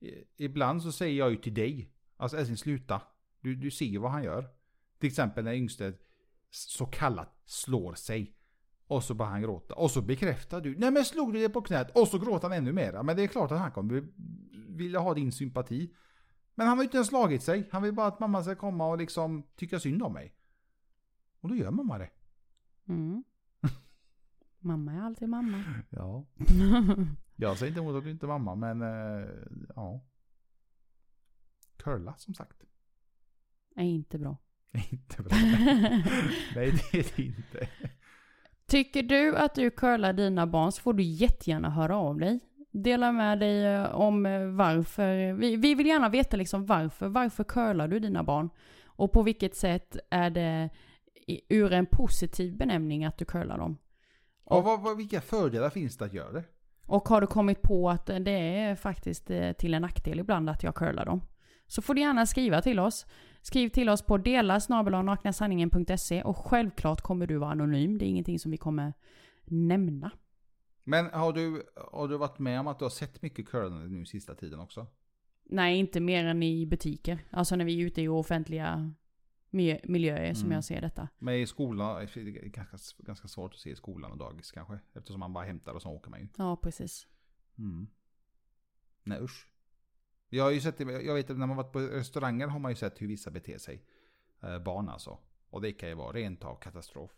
eh, 0.00 0.08
ibland 0.36 0.82
så 0.82 0.92
säger 0.92 1.18
jag 1.18 1.30
ju 1.30 1.36
till 1.36 1.54
dig, 1.54 1.90
alltså 2.16 2.36
Älskling 2.36 2.56
sluta. 2.56 3.02
Du, 3.40 3.54
du 3.56 3.70
ser 3.70 3.98
vad 3.98 4.10
han 4.10 4.24
gör. 4.24 4.48
Till 4.98 5.08
exempel 5.08 5.44
när 5.44 5.52
yngste 5.54 5.92
så 6.54 6.86
kallat 6.86 7.40
slår 7.44 7.94
sig. 7.94 8.36
Och 8.86 9.04
så 9.04 9.14
börjar 9.14 9.30
han 9.30 9.42
gråta. 9.42 9.74
Och 9.74 9.90
så 9.90 10.02
bekräftar 10.02 10.60
du. 10.60 10.78
Nej 10.78 10.90
men 10.90 11.04
slog 11.04 11.32
du 11.32 11.40
det 11.40 11.48
på 11.48 11.62
knät? 11.62 11.90
Och 11.96 12.08
så 12.08 12.18
gråter 12.18 12.48
han 12.48 12.58
ännu 12.58 12.72
mer. 12.72 13.02
Men 13.02 13.16
det 13.16 13.22
är 13.22 13.26
klart 13.26 13.52
att 13.52 13.58
han 13.58 13.72
kommer 13.72 14.08
vilja 14.68 15.00
ha 15.00 15.14
din 15.14 15.32
sympati. 15.32 15.94
Men 16.54 16.66
han 16.66 16.78
har 16.78 16.82
ju 16.82 16.86
inte 16.86 16.96
ens 16.96 17.08
slagit 17.08 17.42
sig. 17.42 17.68
Han 17.72 17.82
vill 17.82 17.94
bara 17.94 18.06
att 18.06 18.20
mamma 18.20 18.42
ska 18.42 18.54
komma 18.54 18.86
och 18.86 18.98
liksom 18.98 19.42
tycka 19.56 19.80
synd 19.80 20.02
om 20.02 20.12
mig. 20.12 20.34
Och 21.40 21.48
då 21.48 21.54
gör 21.54 21.70
mamma 21.70 21.98
det. 21.98 22.10
Mm. 22.88 23.24
mamma 24.58 24.92
är 24.92 25.00
alltid 25.00 25.28
mamma. 25.28 25.64
Ja. 25.90 26.24
Jag 27.36 27.58
säger 27.58 27.70
inte 27.70 27.80
emot 27.80 27.96
att 27.96 28.04
du 28.04 28.10
inte 28.10 28.26
är 28.26 28.38
mamma, 28.38 28.54
men 28.54 28.82
eh, 28.82 29.28
ja. 29.76 30.00
Curla 31.76 32.14
som 32.16 32.34
sagt. 32.34 32.64
är 33.76 33.84
inte 33.84 34.18
bra. 34.18 34.36
inte 34.90 35.22
bra. 35.22 35.36
Nej, 36.54 36.72
det 36.92 36.98
är 36.98 37.06
det 37.16 37.22
inte. 37.22 37.68
Tycker 38.66 39.02
du 39.02 39.36
att 39.36 39.54
du 39.54 39.70
curlar 39.70 40.12
dina 40.12 40.46
barn 40.46 40.72
så 40.72 40.82
får 40.82 40.92
du 40.92 41.02
jättegärna 41.02 41.70
höra 41.70 41.96
av 41.96 42.18
dig. 42.18 42.40
Dela 42.72 43.12
med 43.12 43.38
dig 43.38 43.64
eh, 43.64 43.94
om 43.94 44.26
eh, 44.26 44.46
varför. 44.46 45.32
Vi, 45.32 45.56
vi 45.56 45.74
vill 45.74 45.86
gärna 45.86 46.08
veta 46.08 46.36
liksom 46.36 46.66
varför. 46.66 47.08
Varför 47.08 47.44
curlar 47.44 47.88
du 47.88 47.98
dina 47.98 48.22
barn? 48.24 48.50
Och 48.86 49.12
på 49.12 49.22
vilket 49.22 49.56
sätt 49.56 49.96
är 50.10 50.30
det 50.30 50.70
ur 51.48 51.72
en 51.72 51.86
positiv 51.86 52.56
benämning 52.56 53.04
att 53.04 53.18
du 53.18 53.24
curlar 53.24 53.58
dem? 53.58 53.78
Och 54.44 54.64
vad, 54.64 54.80
vad, 54.80 54.96
vilka 54.96 55.20
fördelar 55.20 55.70
finns 55.70 55.96
det 55.96 56.04
att 56.04 56.12
göra 56.12 56.32
det? 56.32 56.44
Och 56.86 57.08
har 57.08 57.20
du 57.20 57.26
kommit 57.26 57.62
på 57.62 57.90
att 57.90 58.06
det 58.06 58.58
är 58.58 58.76
faktiskt 58.76 59.30
eh, 59.30 59.52
till 59.52 59.74
en 59.74 59.82
nackdel 59.82 60.20
ibland 60.20 60.50
att 60.50 60.62
jag 60.62 60.74
curlar 60.74 61.06
dem? 61.06 61.20
Så 61.66 61.82
får 61.82 61.94
du 61.94 62.00
gärna 62.00 62.26
skriva 62.26 62.62
till 62.62 62.78
oss. 62.80 63.06
Skriv 63.44 63.68
till 63.68 63.88
oss 63.88 64.02
på 64.02 64.16
delasnabelagnaknasanningen.se 64.18 66.22
och 66.22 66.36
självklart 66.36 67.00
kommer 67.00 67.26
du 67.26 67.36
vara 67.38 67.50
anonym. 67.50 67.98
Det 67.98 68.04
är 68.04 68.08
ingenting 68.08 68.38
som 68.38 68.50
vi 68.50 68.56
kommer 68.56 68.92
nämna. 69.44 70.10
Men 70.84 71.06
har 71.10 71.32
du, 71.32 71.62
har 71.92 72.08
du 72.08 72.16
varit 72.16 72.38
med 72.38 72.60
om 72.60 72.66
att 72.66 72.78
du 72.78 72.84
har 72.84 72.90
sett 72.90 73.22
mycket 73.22 73.48
curlande 73.48 73.88
nu 73.88 74.04
sista 74.06 74.34
tiden 74.34 74.60
också? 74.60 74.86
Nej, 75.44 75.78
inte 75.78 76.00
mer 76.00 76.24
än 76.26 76.42
i 76.42 76.66
butiker. 76.66 77.18
Alltså 77.30 77.56
när 77.56 77.64
vi 77.64 77.80
är 77.82 77.86
ute 77.86 78.02
i 78.02 78.08
offentliga 78.08 78.92
mi- 79.50 79.80
miljöer 79.84 80.34
som 80.34 80.44
Mm. 80.46 80.54
jag 80.54 80.64
ser 80.64 80.80
detta. 80.80 81.08
Men 81.18 81.34
i 81.34 81.46
skolan, 81.46 82.06
det 82.14 82.20
är 82.20 82.48
ganska, 82.48 83.02
ganska 83.02 83.28
svårt 83.28 83.54
att 83.54 83.60
se 83.60 83.70
i 83.70 83.76
skolan 83.76 84.12
och 84.12 84.18
dagis 84.18 84.52
kanske. 84.52 84.78
Eftersom 84.94 85.20
man 85.20 85.32
bara 85.32 85.44
hämtar 85.44 85.72
och 85.72 85.82
så 85.82 85.90
åker 85.90 86.10
man 86.10 86.20
ju. 86.20 86.28
Ja, 86.36 86.56
precis. 86.56 87.06
Mm. 87.58 87.86
Nej 89.04 89.20
usch. 89.22 89.48
Jag 90.34 90.44
har 90.44 90.50
ju 90.50 90.60
sett, 90.60 90.78
det- 90.78 91.02
jag 91.02 91.14
vet 91.14 91.30
att 91.30 91.38
när 91.38 91.46
man 91.46 91.56
varit 91.56 91.72
på 91.72 91.80
restauranger 91.80 92.46
har 92.46 92.58
man 92.58 92.70
ju 92.70 92.76
sett 92.76 93.02
hur 93.02 93.06
vissa 93.08 93.30
beter 93.30 93.58
sig. 93.58 93.84
Eh, 94.42 94.58
barn 94.58 94.88
alltså. 94.88 95.18
Och 95.50 95.60
det 95.62 95.72
kan 95.72 95.88
ju 95.88 95.94
vara 95.94 96.12
rent 96.12 96.44
av 96.44 96.56
katastrof. 96.56 97.10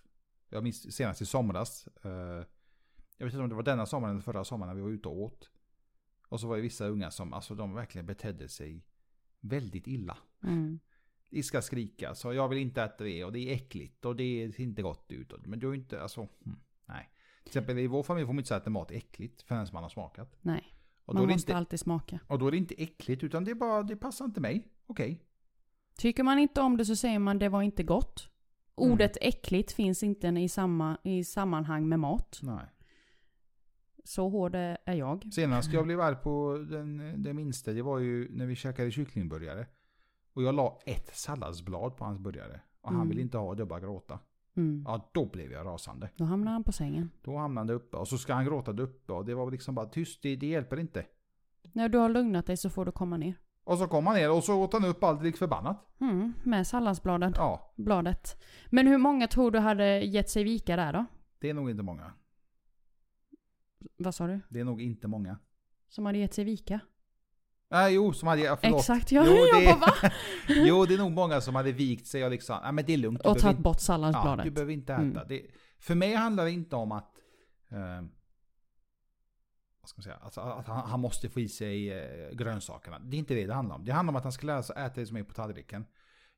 Jag 0.48 0.62
minns 0.64 0.94
senast 0.96 1.20
i 1.22 1.26
somras. 1.26 1.88
eh, 2.02 2.10
jag 3.18 3.26
vet 3.26 3.32
inte 3.34 3.42
om 3.42 3.48
det 3.48 3.54
var 3.54 3.62
denna 3.62 3.86
sommaren 3.86 4.14
eller 4.14 4.22
förra 4.22 4.44
sommaren 4.44 4.68
när 4.68 4.74
vi 4.74 4.82
var 4.82 4.90
ute 4.90 5.08
och 5.08 5.20
åt. 5.22 5.50
Och 6.28 6.40
så 6.40 6.46
var 6.48 6.56
det 6.56 6.62
vissa 6.62 6.86
unga 6.86 7.10
som, 7.10 7.32
alltså 7.32 7.54
de 7.54 7.74
verkligen 7.74 8.06
betedde 8.06 8.48
sig 8.48 8.84
väldigt 9.40 9.86
illa. 9.86 10.18
Mm. 10.42 10.80
De 11.30 11.42
ska 11.42 11.62
skrika, 11.62 12.14
så 12.14 12.32
jag 12.32 12.48
vill 12.48 12.58
inte 12.58 12.82
äta 12.82 13.04
det 13.04 13.24
och 13.24 13.32
det 13.32 13.38
är 13.38 13.54
äckligt 13.54 14.04
och 14.04 14.16
det 14.16 14.52
ser 14.56 14.62
inte 14.62 14.82
gott 14.82 15.12
ut. 15.12 15.32
Men 15.46 15.58
du 15.58 15.70
är 15.70 15.74
inte, 15.74 16.02
alltså, 16.02 16.20
mm, 16.20 16.58
nej. 16.86 17.10
Till 17.42 17.50
exempel 17.50 17.78
i 17.78 17.86
vår 17.86 18.02
familj 18.02 18.26
får 18.26 18.32
man 18.32 18.38
inte 18.38 18.48
säga 18.48 18.58
att 18.60 18.66
mat 18.66 18.90
är 18.90 18.94
äckligt 18.96 19.42
förrän 19.42 19.66
man 19.72 19.82
har 19.82 19.90
smakat. 19.90 20.36
Nej, 20.42 20.75
Och 21.06 21.14
man 21.14 21.22
måste 21.28 21.50
inte, 21.52 21.56
alltid 21.56 21.80
smaka. 21.80 22.18
och 22.26 22.38
då 22.38 22.46
är 22.46 22.50
det 22.50 22.56
inte 22.56 22.74
äckligt 22.82 23.24
utan 23.24 23.44
det 23.44 23.50
är 23.50 23.54
bara, 23.54 23.82
det 23.82 23.96
passar 23.96 24.24
inte 24.24 24.40
mig. 24.40 24.68
Okej. 24.86 25.22
Tycker 25.98 26.22
man 26.22 26.38
inte 26.38 26.60
om 26.60 26.76
det 26.76 26.84
så 26.84 26.96
säger 26.96 27.18
man 27.18 27.38
det 27.38 27.48
var 27.48 27.62
inte 27.62 27.82
gott. 27.82 28.28
Mm. 28.76 28.92
Ordet 28.92 29.16
äckligt 29.20 29.72
finns 29.72 30.02
inte 30.02 30.26
i, 30.28 30.48
samma, 30.48 30.98
i 31.04 31.24
sammanhang 31.24 31.88
med 31.88 32.00
mat. 32.00 32.38
Nej. 32.42 32.64
Så 34.04 34.28
hård 34.28 34.54
är 34.54 34.94
jag. 34.94 35.32
Senast 35.32 35.72
jag 35.72 35.84
blev 35.84 36.00
arg 36.00 36.16
på 36.16 36.58
den, 36.70 37.22
det 37.22 37.32
minsta, 37.32 37.72
det 37.72 37.82
var 37.82 37.98
ju 37.98 38.28
när 38.36 38.46
vi 38.46 38.54
käkade 38.56 38.90
kycklingburgare. 38.90 39.66
Och 40.32 40.42
jag 40.42 40.54
la 40.54 40.78
ett 40.86 41.16
salladsblad 41.16 41.96
på 41.96 42.04
hans 42.04 42.18
burgare. 42.18 42.60
Och 42.80 42.88
han 42.88 42.96
Mm. 42.96 43.08
ville 43.08 43.22
inte 43.22 43.38
ha 43.38 43.54
det 43.54 43.62
och 43.62 43.68
bara 43.68 43.80
gråta. 43.80 44.18
Mm. 44.56 44.84
Ja, 44.86 45.10
då 45.14 45.26
blev 45.26 45.52
jag 45.52 45.66
rasande. 45.66 46.10
Då 46.16 46.24
hamnar 46.24 46.52
han 46.52 46.64
på 46.64 46.72
sängen. 46.72 47.10
Då 47.22 47.36
hamnade 47.36 47.72
han 47.72 47.76
uppe 47.76 47.96
och 47.96 48.08
så 48.08 48.18
ska 48.18 48.34
han 48.34 48.44
gråta 48.44 48.72
där 48.72 48.84
uppe 48.84 49.12
och 49.12 49.24
det 49.24 49.34
var 49.34 49.50
liksom 49.50 49.74
bara 49.74 49.86
tyst, 49.86 50.22
det, 50.22 50.36
det 50.36 50.46
hjälper 50.46 50.78
inte. 50.80 51.06
När 51.72 51.88
du 51.88 51.98
har 51.98 52.08
lugnat 52.08 52.46
dig 52.46 52.56
så 52.56 52.70
får 52.70 52.84
du 52.84 52.92
komma 52.92 53.16
ner. 53.16 53.34
Och 53.64 53.78
så 53.78 53.86
kom 53.86 54.06
han 54.06 54.16
ner 54.16 54.30
och 54.30 54.44
så 54.44 54.62
åt 54.62 54.72
han 54.72 54.84
upp 54.84 55.04
allt 55.04 55.22
lik 55.22 55.36
förbannat. 55.36 55.86
Mm, 56.00 56.32
med 56.44 56.66
salladsbladen. 56.66 57.32
Ja, 57.36 57.74
Bladet. 57.76 58.42
Men 58.70 58.86
hur 58.86 58.98
många 58.98 59.28
tror 59.28 59.50
du 59.50 59.58
hade 59.58 60.00
gett 60.00 60.30
sig 60.30 60.44
vika 60.44 60.76
där 60.76 60.92
då? 60.92 61.04
det 61.38 61.50
är 61.50 61.54
nog 61.54 61.70
inte 61.70 61.82
många. 61.82 62.12
Vad 63.96 64.14
sa 64.14 64.26
du? 64.26 64.40
Det 64.48 64.60
är 64.60 64.64
nog 64.64 64.82
inte 64.82 65.08
många. 65.08 65.38
Som 65.88 66.06
hade 66.06 66.18
gett 66.18 66.34
sig 66.34 66.44
vika? 66.44 66.80
Nej, 67.68 67.94
jo, 67.94 68.12
som 68.12 68.28
hade, 68.28 68.42
ja, 68.42 68.56
förlåt. 68.56 68.80
Exakt, 68.80 69.12
ja. 69.12 69.24
Jo, 69.26 69.32
jag 69.34 69.60
det- 69.62 69.66
bara 69.66 69.76
va? 70.02 70.10
Jo, 70.48 70.86
det 70.86 70.94
är 70.94 70.98
nog 70.98 71.12
många 71.12 71.40
som 71.40 71.54
hade 71.54 71.72
vikt 71.72 72.06
sig 72.06 72.24
och 72.24 72.30
liksom, 72.30 72.58
ja 72.62 72.72
men 72.72 72.84
det 72.86 72.92
är 72.92 72.96
lugnt. 72.96 73.20
Och 73.26 73.38
tagit 73.38 73.58
bort 73.58 73.76
Ja, 73.76 73.80
salladsbladet. 73.80 74.44
du 74.44 74.50
behöver 74.50 74.72
inte 74.72 74.92
äta. 74.92 75.02
Mm. 75.02 75.18
Det, 75.28 75.46
för 75.78 75.94
mig 75.94 76.14
handlar 76.14 76.44
det 76.44 76.50
inte 76.50 76.76
om 76.76 76.92
att... 76.92 77.14
Eh, 77.68 77.78
vad 79.80 79.88
ska 79.88 79.98
man 79.98 80.02
säga? 80.02 80.16
Alltså, 80.16 80.40
att 80.40 80.66
han, 80.66 80.88
han 80.90 81.00
måste 81.00 81.28
få 81.28 81.40
i 81.40 81.48
sig 81.48 81.92
eh, 81.92 82.30
grönsakerna. 82.32 82.98
Det 82.98 83.16
är 83.16 83.18
inte 83.18 83.34
det 83.34 83.46
det 83.46 83.54
handlar 83.54 83.74
om. 83.76 83.84
Det 83.84 83.92
handlar 83.92 84.12
om 84.12 84.16
att 84.16 84.22
han 84.22 84.32
ska 84.32 84.46
lära 84.46 84.62
sig 84.62 84.76
äta 84.78 85.00
det 85.00 85.06
som 85.06 85.16
är 85.16 85.22
på 85.22 85.34
tallriken. 85.34 85.84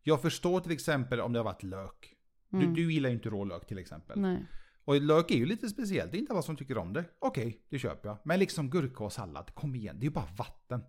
Jag 0.02 0.22
förstår 0.22 0.60
till 0.60 0.72
exempel 0.72 1.20
om 1.20 1.32
det 1.32 1.38
har 1.38 1.44
varit 1.44 1.62
lök. 1.62 2.14
Mm. 2.52 2.74
Du, 2.74 2.82
du 2.82 2.92
gillar 2.92 3.08
ju 3.08 3.14
inte 3.14 3.28
rålök 3.28 3.66
till 3.66 3.78
exempel. 3.78 4.20
Nej. 4.20 4.46
Och 4.84 5.00
lök 5.00 5.30
är 5.30 5.34
ju 5.36 5.46
lite 5.46 5.68
speciellt. 5.68 6.12
Det 6.12 6.18
är 6.18 6.20
inte 6.20 6.32
alla 6.32 6.42
som 6.42 6.56
tycker 6.56 6.78
om 6.78 6.92
det. 6.92 7.04
Okej, 7.18 7.62
det 7.68 7.78
köper 7.78 8.08
jag. 8.08 8.18
Men 8.24 8.38
liksom 8.38 8.70
gurka 8.70 9.04
och 9.04 9.12
sallad, 9.12 9.54
kom 9.54 9.74
igen. 9.74 9.96
Det 9.98 10.02
är 10.02 10.08
ju 10.08 10.14
bara 10.14 10.28
vatten. 10.38 10.82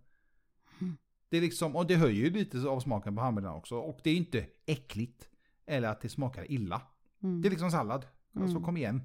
Det 1.29 1.37
är 1.37 1.41
liksom, 1.41 1.75
och 1.75 1.87
det 1.87 1.95
höjer 1.95 2.25
ju 2.25 2.29
lite 2.29 2.67
av 2.69 2.79
smaken 2.79 3.15
på 3.15 3.21
hamburgaren 3.21 3.55
också. 3.57 3.77
Och 3.77 3.99
det 4.03 4.09
är 4.09 4.15
inte 4.15 4.45
äckligt. 4.65 5.29
Eller 5.65 5.87
att 5.89 6.01
det 6.01 6.09
smakar 6.09 6.51
illa. 6.51 6.81
Mm. 7.23 7.41
Det 7.41 7.47
är 7.47 7.49
liksom 7.49 7.71
sallad. 7.71 8.05
Alltså 8.35 8.55
Mm. 8.55 8.63
kom 8.63 8.77
igen. 8.77 9.03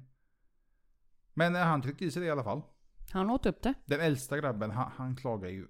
Men 1.33 1.55
eh, 1.55 1.61
han 1.61 1.81
tryckte 1.81 2.05
i 2.05 2.11
sig 2.11 2.19
det 2.19 2.25
i 2.27 2.31
alla 2.31 2.43
fall. 2.43 2.61
Han 3.11 3.29
åt 3.29 3.45
upp 3.45 3.61
det. 3.61 3.73
Den 3.85 4.01
äldsta 4.01 4.37
grabben, 4.37 4.71
han, 4.71 4.91
han 4.95 5.15
klagar 5.15 5.49
ju. 5.49 5.67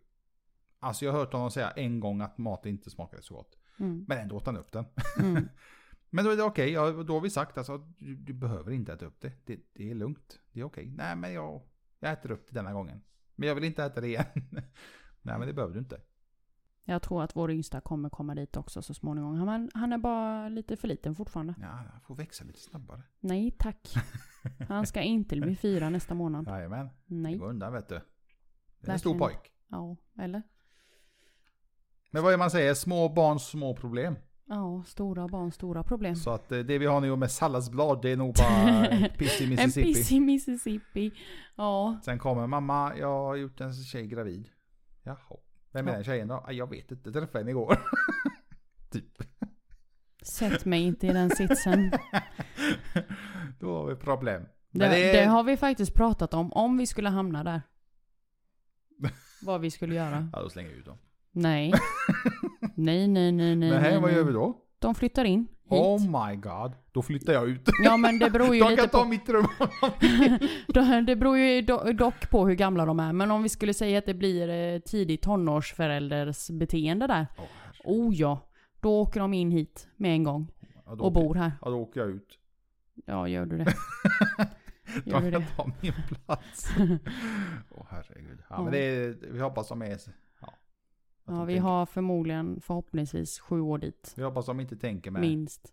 Alltså 0.80 1.06
jag 1.06 1.12
har 1.12 1.20
hört 1.20 1.34
honom 1.34 1.52
säga 1.52 1.72
en 1.72 2.00
gång 2.00 2.22
att 2.22 2.38
maten 2.38 2.72
inte 2.72 2.90
smakade 2.90 3.24
så 3.24 3.34
gott. 3.34 3.58
Mm. 3.80 4.06
Men 4.08 4.18
ändå 4.18 4.36
åt 4.36 4.46
han 4.46 4.58
upp 4.58 4.72
den. 4.72 4.86
Mm. 5.20 5.48
Men 6.10 6.26
då 6.26 6.32
är 6.32 6.38
det 6.38 6.44
okej, 6.44 6.72
ja, 6.72 6.92
då 6.92 7.14
har 7.14 7.22
vi 7.22 7.30
sagt 7.30 7.58
alltså, 7.58 7.78
du, 7.78 8.16
du 8.16 8.34
behöver 8.34 8.72
inte 8.72 8.94
äta 8.94 9.06
upp 9.06 9.22
det. 9.22 9.32
Det, 9.46 9.60
det 9.74 9.92
är 9.92 9.96
lugnt, 9.96 10.40
det 10.52 10.60
är 10.60 10.64
okej. 10.64 10.92
Nej 10.96 11.16
men 11.16 11.34
jag, 11.34 11.62
jag 12.00 12.12
äter 12.12 12.32
upp 12.32 12.48
det 12.48 12.54
denna 12.56 12.74
gången. 12.74 13.02
Men 13.36 13.48
jag 13.48 13.56
vill 13.56 13.64
inte 13.64 13.84
äta 13.84 14.02
det 14.02 14.08
igen. 14.08 14.26
Nej 15.22 15.40
men 15.40 15.48
det 15.48 15.54
behöver 15.54 15.74
du 15.74 15.80
inte. 15.80 16.02
Jag 16.88 17.02
tror 17.02 17.24
att 17.24 17.36
vår 17.36 17.52
yngsta 17.52 17.82
kommer 17.82 18.10
komma 18.10 18.36
dit 18.36 18.58
också 18.58 18.82
så 18.82 18.94
småningom. 18.94 19.48
Han, 19.48 19.70
han 19.74 19.94
är 19.94 19.98
bara 19.98 20.50
lite 20.50 20.78
för 20.78 20.88
liten 20.88 21.16
fortfarande. 21.16 21.56
Ja, 21.62 21.68
han 21.68 22.02
får 22.02 22.16
växa 22.16 22.44
lite 22.44 22.60
snabbare. 22.60 23.02
Nej 23.20 23.52
tack. 23.60 23.94
Han 24.68 24.86
ska 24.88 25.02
inte 25.02 25.36
bli 25.36 25.56
fyra 25.56 25.90
nästa 25.90 26.14
månad. 26.14 26.48
Jajamän, 26.48 26.86
det 27.06 27.16
Nej. 27.16 27.38
går 27.38 27.50
undan 27.50 27.74
vet 27.74 27.90
du. 27.90 28.02
Det 28.80 28.88
är 28.88 28.94
en 28.94 29.00
stor 29.00 29.20
pojk. 29.20 29.52
Ja, 29.68 29.96
eller? 30.20 30.42
Men 32.12 32.24
vad 32.24 32.34
är 32.34 32.38
man 32.38 32.52
säger, 32.52 32.74
små 32.74 33.10
barns 33.10 33.48
små 33.48 33.76
problem. 33.76 34.16
Ja, 34.46 34.84
stora 34.88 35.28
barn, 35.28 35.52
stora 35.52 35.84
problem. 35.84 36.16
Så 36.16 36.30
att 36.30 36.52
eh, 36.52 36.60
det 36.60 36.78
vi 36.78 36.86
har 36.86 37.02
nu 37.02 37.16
med 37.16 37.32
salladsblad, 37.32 38.02
det 38.02 38.10
är 38.12 38.18
nog 38.18 38.34
bara 38.36 39.10
piss 39.18 39.42
i 39.42 39.44
En 39.44 39.50
Mississippi. 39.50 39.94
piss 39.94 40.12
i 40.12 40.20
Mississippi. 40.20 41.12
Ja, 41.56 42.00
Sen 42.04 42.20
kommer 42.20 42.48
mamma, 42.48 42.98
jag 42.98 43.08
har 43.26 43.36
gjort 43.36 43.62
en 43.62 43.74
tjej 43.74 44.08
gravid. 44.08 44.50
Jaha. 45.04 45.38
Vem 45.76 45.88
är 45.88 45.94
den 45.94 46.04
tjejen 46.04 46.28
då? 46.28 46.46
Jag 46.50 46.70
vet 46.70 46.92
inte, 46.92 47.10
jag 47.10 47.14
träffade 47.14 47.40
henne 47.40 47.52
igår. 47.52 47.78
typ. 48.92 49.24
sätt 50.22 50.66
mig 50.66 50.82
inte 50.82 51.08
i 51.08 51.14
den 51.14 51.30
sitsen. 51.30 51.92
Då 53.60 53.78
har 53.78 53.86
vi 53.86 53.96
problem. 53.96 54.46
Det, 54.72 54.88
det... 54.88 55.12
det 55.12 55.26
har 55.26 55.44
vi 55.44 55.58
faktiskt 55.58 55.94
pratat 55.94 56.34
om, 56.34 56.54
om 56.54 56.78
vi 56.78 56.88
skulle 56.88 57.10
hamna 57.10 57.44
där. 57.44 57.62
Vad 59.42 59.62
vi 59.62 59.72
skulle 59.72 59.96
göra. 59.96 60.30
Ja, 60.34 60.42
då 60.42 60.50
slänger 60.50 60.70
vi 60.70 60.76
ut 60.76 60.86
dem. 60.86 60.98
Nej. 61.32 61.74
Nej, 62.76 63.08
nej, 63.08 63.32
nej, 63.32 63.56
nej. 63.56 63.70
Men 63.70 63.82
här, 63.82 63.92
nej, 63.92 64.02
vad 64.02 64.14
gör 64.14 64.24
vi 64.24 64.34
då? 64.34 64.62
De 64.80 64.96
flyttar 64.96 65.26
in 65.26 65.48
hit. 65.70 65.80
Oh 65.80 66.28
my 66.30 66.36
god. 66.36 66.72
Då 66.92 67.02
flyttar 67.02 67.34
jag 67.34 67.50
ut. 67.50 67.70
Ja 67.84 67.98
men 67.98 68.20
det 68.20 68.30
beror 68.30 68.56
ju 68.56 68.62
De 68.64 68.70
lite 68.70 68.82
kan 68.82 68.90
ta 68.90 69.04
på... 69.04 69.10
mitt 69.10 69.30
rum. 69.30 69.46
Det 71.06 71.16
beror 71.16 71.38
ju 71.38 71.62
do- 71.62 71.94
dock 71.94 72.30
på 72.30 72.48
hur 72.48 72.56
gamla 72.56 72.86
de 72.86 73.00
är. 73.00 73.14
Men 73.14 73.32
om 73.32 73.44
vi 73.44 73.50
skulle 73.50 73.74
säga 73.74 74.00
att 74.00 74.06
det 74.06 74.14
blir 74.14 74.50
eh, 74.50 74.80
tidigt 74.80 75.22
tonårsförälders 75.22 76.50
beteende 76.50 77.08
där. 77.08 77.28
Åh, 77.38 77.46
Oh 78.08 78.14
ja. 78.16 78.40
Då 78.80 79.00
åker 79.02 79.20
de 79.20 79.34
in 79.34 79.52
hit 79.52 79.88
med 79.98 80.12
en 80.12 80.24
gång. 80.24 80.52
ja, 80.86 80.92
Och 80.92 81.02
åker- 81.02 81.12
bor 81.22 81.36
här. 81.36 81.52
Ja, 81.62 81.70
då 81.70 81.78
åker 81.78 82.00
jag 82.00 82.10
ut. 82.10 82.40
Ja, 83.06 83.28
gör 83.28 83.46
du 83.46 83.58
det. 83.58 83.66
Gör 85.06 85.22
De 85.22 85.26
du 85.26 85.32
kan 85.32 85.44
ta 85.56 85.72
min 85.82 85.94
plats. 86.26 86.70
Åh 87.72 87.86
herregud. 87.90 88.40
Ja, 88.50 88.56
Ja. 88.58 88.64
men 88.64 88.72
det 88.74 89.16
vi 89.32 89.40
hoppas 89.40 89.68
de 89.70 89.82
är... 89.82 89.98
Ja, 91.28 91.44
vi 91.44 91.54
tänker- 91.54 91.62
har 91.70 91.86
förmodligen, 91.86 92.62
förhoppningsvis, 92.62 93.40
sju 93.40 93.60
år 93.62 93.78
dit. 93.78 94.14
Vi 94.18 94.24
hoppas 94.24 94.46
de 94.46 94.60
inte 94.60 94.76
tänker 94.78 95.12
med, 95.12 95.22
Minst. 95.22 95.72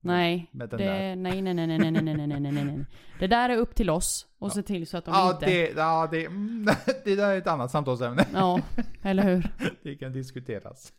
Nej. 0.00 0.48
med 0.52 0.68
den 0.68 0.78
Det, 0.78 0.84
där. 0.84 1.16
nej, 1.16 1.42
nej, 1.42 1.54
nej, 1.54 1.66
nej, 1.66 1.78
nej, 1.78 2.02
nej, 2.02 2.26
nej, 2.26 2.40
nej, 2.40 2.52
nej. 2.64 2.86
Det 3.18 3.26
där 3.26 3.50
är 3.50 3.56
upp 3.56 3.74
till 3.74 3.90
oss. 3.90 4.26
Och 4.38 4.46
Ja. 4.48 4.50
se 4.50 4.62
till 4.62 4.86
så 4.86 4.96
att 4.96 5.04
de 5.04 5.14
Ja, 5.14 5.30
inte... 5.32 5.46
det, 5.46 5.70
ja 5.76 6.08
det, 6.10 6.24
mm, 6.26 6.64
det 7.04 7.16
där 7.16 7.30
är 7.34 7.38
ett 7.38 7.46
annat 7.46 7.70
samtalsämne. 7.70 8.26
Ja, 8.34 8.60
eller 9.02 9.22
hur? 9.22 9.50
Det 9.82 9.94
kan 9.96 10.12
diskuteras. 10.12 10.92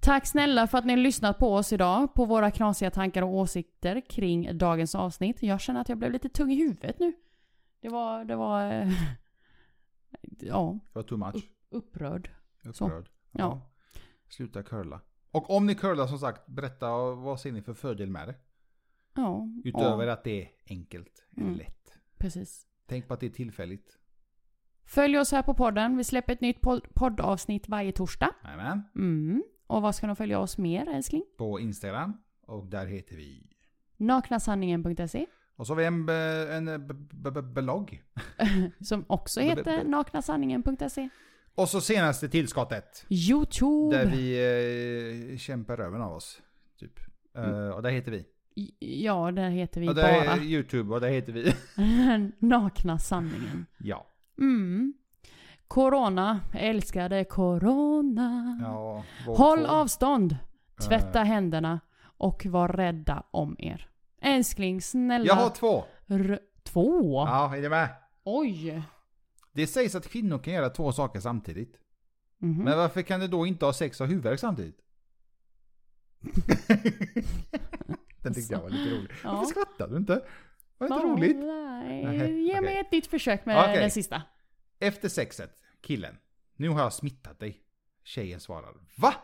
Tack 0.00 0.26
snälla 0.26 0.66
för 0.66 0.78
att 0.78 0.84
ni 0.86 0.92
har 0.92 0.98
lyssnat 1.00 1.38
på 1.38 1.54
oss 1.54 1.72
idag. 1.72 2.14
På 2.14 2.24
våra 2.24 2.50
knasiga 2.50 2.90
tankar 2.90 3.22
och 3.22 3.34
åsikter 3.34 4.00
kring 4.10 4.58
dagens 4.58 4.94
avsnitt. 4.94 5.42
Jag 5.42 5.60
känner 5.60 5.80
att 5.80 5.88
jag 5.88 5.98
blev 5.98 6.12
lite 6.12 6.28
tung 6.28 6.52
i 6.52 6.56
huvudet 6.56 6.98
nu. 6.98 7.12
Det 7.80 7.88
var, 7.88 8.24
det 8.24 8.36
var... 8.36 8.70
eh, 8.72 8.88
Ja, 10.40 10.78
Det 10.92 10.98
var 10.98 11.02
too 11.02 11.18
much. 11.18 11.44
upprörd. 11.70 12.30
Så. 12.72 12.84
Upprörd. 12.86 13.08
Ja. 13.32 13.70
Sluta 14.28 14.62
curla. 14.62 15.00
Och 15.30 15.50
om 15.50 15.66
ni 15.66 15.74
curlar 15.74 16.06
som 16.06 16.18
sagt, 16.18 16.46
berätta 16.46 16.90
vad 17.14 17.40
ser 17.40 17.52
ni 17.52 17.62
för 17.62 17.74
fördel 17.74 18.10
med 18.10 18.28
det? 18.28 18.34
Ja, 19.14 19.48
Utöver 19.64 20.06
ja 20.06 20.12
att 20.12 20.24
det 20.24 20.42
är 20.42 20.48
enkelt, 20.68 21.24
Mm. 21.36 21.54
lätt. 21.54 21.92
precis. 22.18 22.66
Tänk 22.86 23.08
på 23.08 23.14
att 23.14 23.20
det 23.20 23.26
är 23.26 23.30
tillfälligt. 23.30 23.98
Följ 24.84 25.18
oss 25.18 25.32
här 25.32 25.42
på 25.42 25.54
podden. 25.54 25.96
Vi 25.96 26.04
släpper 26.04 26.32
ett 26.32 26.40
nytt 26.40 26.60
pod- 26.60 26.86
poddavsnitt 26.94 27.68
varje 27.68 27.92
torsdag. 27.92 28.34
Jajamän. 28.44 28.82
Mm. 28.96 29.42
Och 29.66 29.82
vad 29.82 29.94
ska 29.94 30.06
de 30.06 30.16
följa 30.16 30.38
oss 30.38 30.58
mer 30.58 30.88
älskling? 30.88 31.24
På 31.36 31.60
Instagram. 31.60 32.16
Och 32.46 32.66
där 32.66 32.86
heter 32.86 33.16
vi... 33.16 33.48
Naknasanningen.se 33.96 35.26
Och 35.56 35.66
så 35.66 35.72
har 35.72 35.76
vi 35.78 35.84
en, 35.84 36.08
en 36.68 37.54
blogg. 37.54 38.02
Som 38.80 39.04
också 39.08 39.40
heter 39.40 39.84
naknasanningen.se 39.84 41.08
Och 41.54 41.68
så 41.68 41.80
senaste 41.80 42.28
tillskottet. 42.28 43.06
Youtube! 43.08 43.96
Där 43.96 44.06
vi 44.06 45.30
eh, 45.32 45.38
kämpar 45.38 45.76
röven 45.76 46.02
av 46.02 46.12
oss. 46.12 46.42
Typ. 46.80 47.00
Eh, 47.36 47.68
och 47.68 47.82
där 47.82 47.90
heter 47.90 48.10
vi. 48.12 48.24
Ja, 49.02 49.30
där 49.30 49.48
heter 49.50 49.80
vi 49.80 49.88
och 49.88 49.94
där 49.94 50.02
bara 50.24 50.34
är 50.36 50.42
YouTube 50.42 50.94
och 50.94 51.00
där 51.00 51.08
heter 51.08 51.32
vi. 51.32 51.52
Nakna 52.46 52.98
sanningen. 52.98 53.66
ja. 53.78 54.06
Mm. 54.38 54.94
Corona, 55.68 56.40
älskade 56.54 57.24
corona. 57.24 58.58
ja 58.62 59.04
Håll 59.26 59.58
två. 59.58 59.66
avstånd, 59.66 60.36
tvätta 60.88 61.18
Eh, 61.20 61.24
händerna 61.26 61.80
och 62.02 62.46
var 62.46 62.68
rädda 62.68 63.22
om 63.30 63.56
er. 63.58 63.88
Älskling, 64.20 64.82
snälla. 64.82 65.24
Jag 65.26 65.34
har 65.34 65.50
två. 65.50 65.84
R- 66.06 66.40
två? 66.62 67.24
Ja, 67.26 67.56
är 67.56 67.60
ni 67.60 67.68
med? 67.68 67.88
Oj. 68.24 68.82
Det 69.52 69.66
sägs 69.66 69.94
att 69.94 70.08
kvinnor 70.08 70.38
kan 70.38 70.52
göra 70.54 70.70
två 70.70 70.92
saker 70.92 71.20
samtidigt. 71.20 71.78
Mhm. 72.38 72.64
Men 72.64 72.78
varför 72.78 73.02
kan 73.02 73.20
du 73.20 73.28
då 73.28 73.46
inte 73.46 73.64
ha 73.64 73.72
sex 73.72 74.00
och 74.00 74.06
huvudvärk 74.06 74.40
samtidigt? 74.40 74.78
Den 78.22 78.34
tyckte 78.34 78.54
jag 78.54 78.60
var 78.60 78.70
lite 78.70 78.90
rolig. 78.94 79.10
Ja. 79.24 79.32
Varför 79.32 79.46
skrattar 79.50 79.88
du 79.88 79.96
inte? 79.96 80.24
Var 80.78 80.88
det 80.88 80.94
inte 80.94 81.06
roligt? 81.06 81.36
Nej, 81.36 82.04
Nej, 82.04 82.42
ge 82.42 82.60
mig 82.60 82.70
okej. 82.70 82.80
ett 82.80 82.92
nytt 82.92 83.06
försök 83.06 83.46
med 83.46 83.58
Okej. 83.58 83.80
den 83.80 83.90
sista. 83.90 84.22
Efter 84.78 85.08
sexet, 85.08 85.50
killen. 85.80 86.16
Nu 86.56 86.68
har 86.68 86.80
jag 86.80 86.92
smittat 86.92 87.38
dig. 87.40 87.62
Tjejen 88.04 88.40
svarar. 88.40 88.74
Va? 88.96 89.14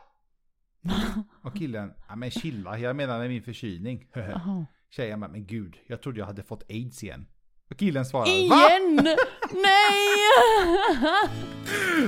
Och 1.43 1.57
killen, 1.57 1.95
ja 2.09 2.17
men 2.17 2.31
chilla, 2.31 2.79
jag 2.79 2.97
menar 2.97 3.19
med 3.19 3.29
min 3.29 3.43
förkylning. 3.43 4.07
Tjejen 4.91 5.21
bara, 5.21 5.31
men 5.31 5.47
gud, 5.47 5.77
jag 5.87 6.03
trodde 6.03 6.19
jag 6.19 6.27
hade 6.27 6.43
fått 6.43 6.71
aids 6.71 7.03
igen. 7.05 7.27
Och 7.71 7.77
killen 7.77 8.05
svarar, 8.07 8.25
va? 8.25 8.31
Igen! 8.33 9.17
Nej! 9.51 10.19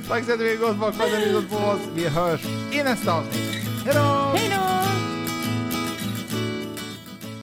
Tack 0.09 0.25
så 0.25 0.31
jättemycket 0.31 0.61
gott 0.61 0.79
folk 0.79 0.95
för 0.95 1.05
att 1.05 1.11
ni 1.11 1.17
har 1.17 1.27
lyssnat 1.27 1.51
på 1.51 1.57
oss. 1.57 1.81
Vi 1.95 2.09
hörs 2.09 2.41
i 2.73 2.83
nästa 2.83 3.13
avsnitt. 3.13 3.55
Hejdå! 3.85 4.01
Hej 4.35 4.49
då! 4.51 4.80